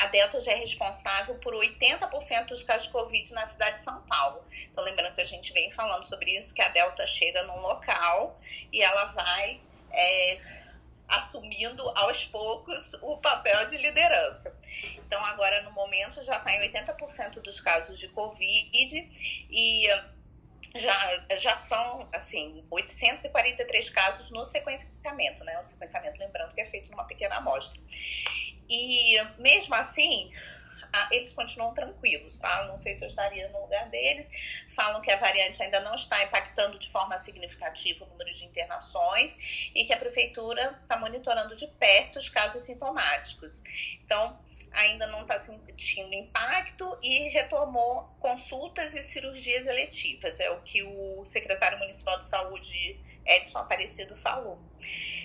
[0.00, 4.02] a Delta já é responsável por 80% dos casos de Covid na cidade de São
[4.02, 4.44] Paulo.
[4.70, 8.40] Então, lembrando que a gente vem falando sobre isso, que a Delta chega num local
[8.72, 9.60] e ela vai
[9.92, 10.40] é,
[11.08, 14.56] assumindo aos poucos o papel de liderança.
[14.96, 19.88] Então, agora no momento já está em 80% dos casos de Covid e
[20.76, 25.58] já, já são, assim, 843 casos no sequenciamento, né?
[25.58, 27.80] O sequenciamento, lembrando que é feito numa pequena amostra.
[28.68, 30.32] E, mesmo assim,
[31.10, 32.66] eles continuam tranquilos, tá?
[32.66, 34.30] Não sei se eu estaria no lugar deles.
[34.74, 39.36] Falam que a variante ainda não está impactando de forma significativa o número de internações
[39.74, 43.62] e que a prefeitura está monitorando de perto os casos sintomáticos.
[44.04, 44.38] Então,
[44.72, 51.24] ainda não está sentindo impacto e retomou consultas e cirurgias eletivas, é o que o
[51.24, 54.60] secretário municipal de saúde, Edson Aparecido, falou.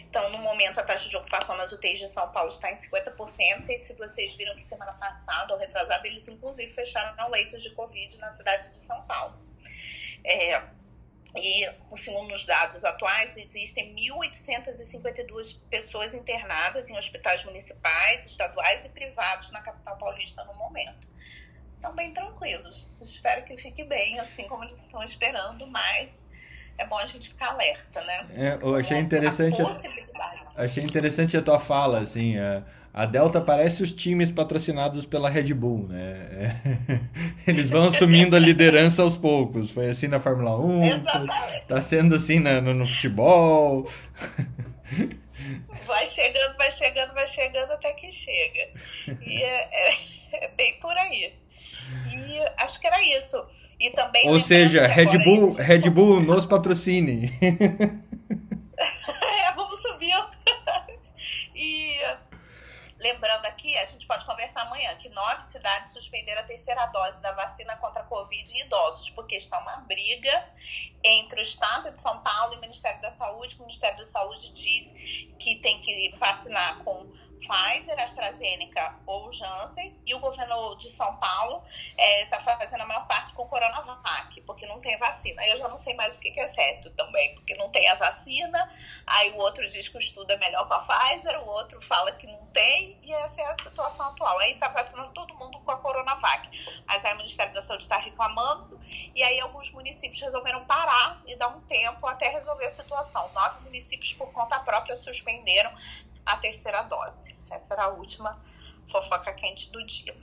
[0.09, 3.55] Então, no momento, a taxa de ocupação nas UTIs de São Paulo está em 50%.
[3.55, 7.71] Não sei se vocês viram que semana passada ou retrasada, eles inclusive fecharam leitos de
[7.75, 9.37] Covid na cidade de São Paulo.
[10.23, 10.61] É,
[11.35, 19.51] E, segundo os dados atuais, existem 1.852 pessoas internadas em hospitais municipais, estaduais e privados
[19.51, 21.07] na capital paulista no momento.
[21.75, 22.91] Estão bem tranquilos.
[22.99, 26.25] Espero que fique bem, assim como eles estão esperando, mas
[26.79, 28.25] é bom a gente ficar alerta, né?
[28.35, 29.61] É, eu achei interessante.
[30.55, 32.37] Achei interessante a tua fala, assim.
[32.37, 36.55] A, a Delta parece os times patrocinados pela Red Bull, né?
[36.87, 36.99] É,
[37.51, 39.71] eles vão assumindo a liderança aos poucos.
[39.71, 43.87] Foi assim na Fórmula 1, tá, tá sendo assim na, no, no futebol.
[45.85, 48.69] Vai chegando, vai chegando, vai chegando até que chega.
[49.21, 51.33] E é, é, é bem por aí.
[52.11, 53.45] E acho que era isso.
[53.79, 54.27] E também.
[54.29, 57.31] Ou seja, Red Bull, Red Bull nos patrocine.
[58.77, 60.29] é, vamos subindo.
[61.55, 61.95] e
[62.99, 67.31] lembrando aqui, a gente pode conversar amanhã que nove cidades suspenderam a terceira dose da
[67.33, 70.49] vacina contra a Covid em idosos, porque está uma briga
[71.03, 73.55] entre o Estado de São Paulo e o Ministério da Saúde.
[73.55, 74.93] O Ministério da Saúde diz
[75.39, 77.09] que tem que vacinar com
[77.39, 81.63] Pfizer, AstraZeneca ou Janssen, e o governo de São Paulo
[81.97, 85.45] está é, fazendo a maior parte com Coronavac, porque não tem vacina.
[85.47, 87.95] Eu já não sei mais o que, que é certo também, porque não tem a
[87.95, 88.71] vacina,
[89.07, 92.11] aí o outro diz que o estudo é melhor com a Pfizer, o outro fala
[92.11, 94.37] que não tem, e essa é a situação atual.
[94.39, 96.49] Aí está vacinando todo mundo com a Coronavac.
[96.85, 98.79] Mas aí o Ministério da Saúde está reclamando,
[99.15, 103.29] e aí alguns municípios resolveram parar e dar um tempo até resolver a situação.
[103.33, 105.71] Nove municípios, por conta própria, suspenderam
[106.29, 107.35] a terceira dose.
[107.49, 108.39] Essa era a última
[108.87, 110.15] fofoca quente do dia.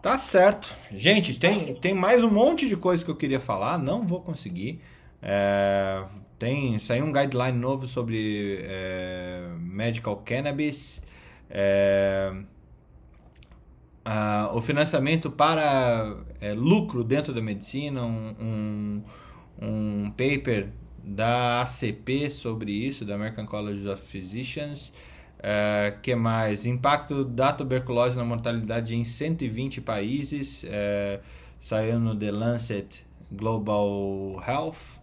[0.00, 0.74] Tá certo.
[0.90, 4.82] Gente, tem, tem mais um monte de coisa que eu queria falar, não vou conseguir.
[5.20, 6.04] É,
[6.38, 11.02] tem saiu um guideline novo sobre é, medical cannabis.
[11.48, 12.32] É,
[14.52, 19.02] o financiamento para é, lucro dentro da medicina, um, um,
[19.60, 20.72] um paper
[21.04, 24.92] da ACP sobre isso, da American College of Physicians.
[25.38, 26.64] Uh, que mais?
[26.66, 30.62] Impacto da tuberculose na mortalidade em 120 países.
[30.62, 31.20] Uh,
[31.60, 35.00] saiu no The Lancet Global Health.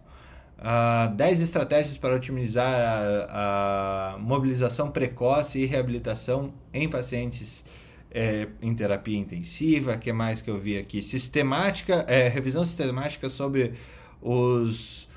[0.58, 7.64] Uh, ah, 10 estratégias para otimizar a, a, mobilização precoce e reabilitação em pacientes
[8.10, 9.96] é, em terapia intensiva.
[9.96, 11.02] que mais que eu vi aqui?
[11.02, 13.72] Sistemática, é, revisão sistemática sobre
[14.20, 15.08] os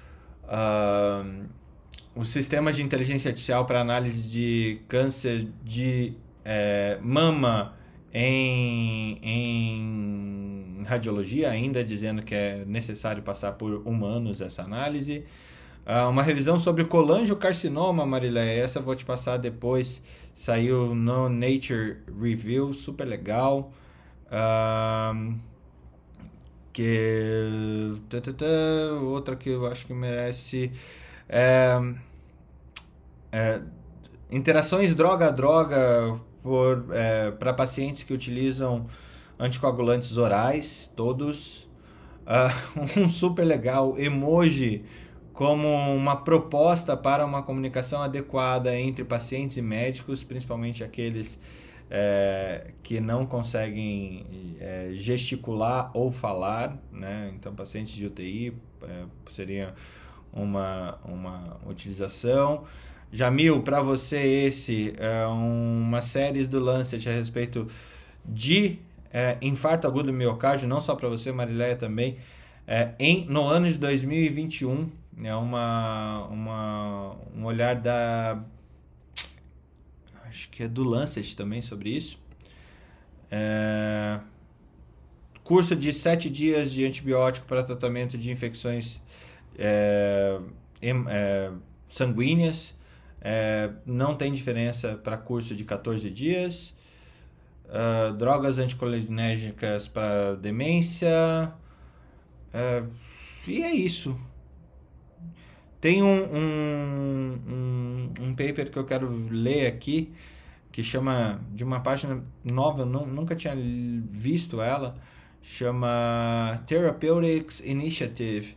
[0.53, 1.45] uh,
[2.15, 6.13] os sistemas de inteligência artificial para análise de câncer de
[6.45, 7.73] é, mama
[8.13, 15.25] em, em radiologia, ainda dizendo que é necessário passar por humanos essa análise.
[15.85, 20.01] Uh, uma revisão sobre colangiocarcinoma, Marilé, essa eu vou te passar depois.
[20.33, 23.73] Saiu no Nature Review, super legal.
[24.27, 25.35] Uh,
[26.73, 27.93] que
[29.01, 30.71] outra que eu acho que merece
[31.29, 31.79] é,
[33.31, 33.61] é,
[34.31, 36.19] interações droga-droga
[36.91, 38.87] é, para pacientes que utilizam
[39.39, 41.69] anticoagulantes orais, todos.
[42.23, 44.85] Uh, um super legal emoji
[45.33, 51.39] como uma proposta para uma comunicação adequada entre pacientes e médicos, principalmente aqueles
[51.89, 57.31] é, que não conseguem é, gesticular ou falar, né?
[57.35, 59.73] Então, pacientes de UTI é, seria
[60.31, 62.63] uma, uma utilização.
[63.11, 67.67] Jamil, para você esse é uma série do Lancet a respeito
[68.25, 68.79] de
[69.11, 72.17] é, infarto agudo do miocárdio, não só para você, Marileia também,
[72.65, 74.89] é, em, no ano de 2021,
[75.23, 78.43] é uma, uma, um olhar da
[80.33, 82.19] acho que é do Lancet também sobre isso.
[83.29, 84.19] É,
[85.43, 88.99] curso de sete dias de antibiótico para tratamento de infecções
[89.57, 90.39] é,
[90.81, 91.51] é,
[91.85, 92.73] sanguíneas.
[93.21, 96.73] É, não tem diferença para curso de 14 dias.
[97.65, 101.53] Uh, drogas anticolinérgicas para demência.
[102.53, 102.87] Uh,
[103.47, 104.15] e é isso.
[105.83, 110.13] Tem um, um, um, um, paper que eu quero ler aqui,
[110.71, 114.95] que chama, de uma página nova, não, nunca tinha visto ela,
[115.41, 118.55] chama Therapeutics Initiative.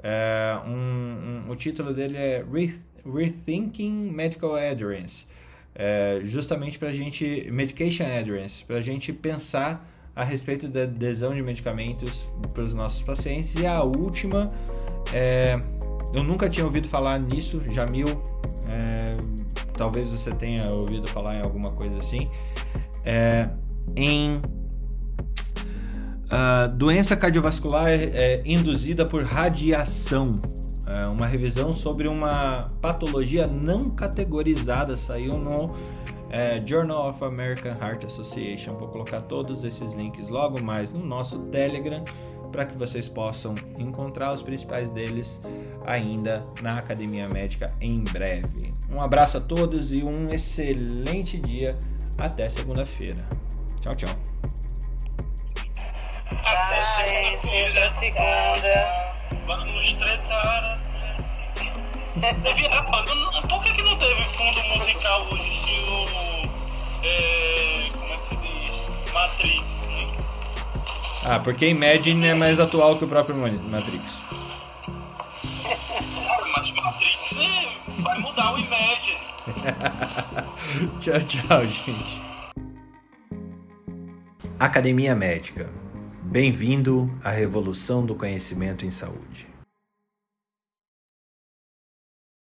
[0.00, 2.44] É, um, o título dele é
[3.04, 5.26] Rethinking Medical Adherence,
[5.74, 11.34] é, justamente para a gente, Medication Adherence, para a gente pensar a respeito da adesão
[11.34, 13.56] de medicamentos para os nossos pacientes.
[13.56, 14.46] E a última
[15.12, 15.58] é
[16.12, 18.08] eu nunca tinha ouvido falar nisso, Jamil.
[18.68, 19.16] É,
[19.74, 22.28] talvez você tenha ouvido falar em alguma coisa assim.
[23.04, 23.48] É,
[23.96, 24.40] em
[26.26, 30.40] uh, doença cardiovascular é, induzida por radiação.
[30.86, 35.74] é, uma revisão sobre uma patologia não categorizada, saiu no
[36.30, 38.74] é, Journal of American Heart Association.
[38.74, 42.04] Vou colocar todos esses links logo mais no nosso Telegram
[42.50, 45.40] para que vocês possam encontrar os principais deles
[45.86, 48.72] ainda na Academia Médica em breve.
[48.90, 51.78] Um abraço a todos e um excelente dia.
[52.18, 53.16] Até segunda-feira.
[53.80, 54.10] Tchau, tchau.
[56.42, 57.48] Tchau, gente.
[57.70, 59.10] Até segunda.
[59.46, 60.80] Vamos tretar.
[63.48, 66.50] Por que, que não teve fundo musical hoje, estilo.
[67.02, 69.12] É, como é que se diz?
[69.12, 69.79] Matrix?
[71.22, 74.18] Ah, porque Imagine é mais atual que o próprio Matrix.
[76.56, 77.38] Mas Matrix
[77.98, 79.18] vai mudar o Imagine.
[80.98, 82.22] tchau, tchau, gente.
[84.58, 85.70] Academia Médica.
[86.22, 89.49] Bem-vindo à revolução do conhecimento em saúde.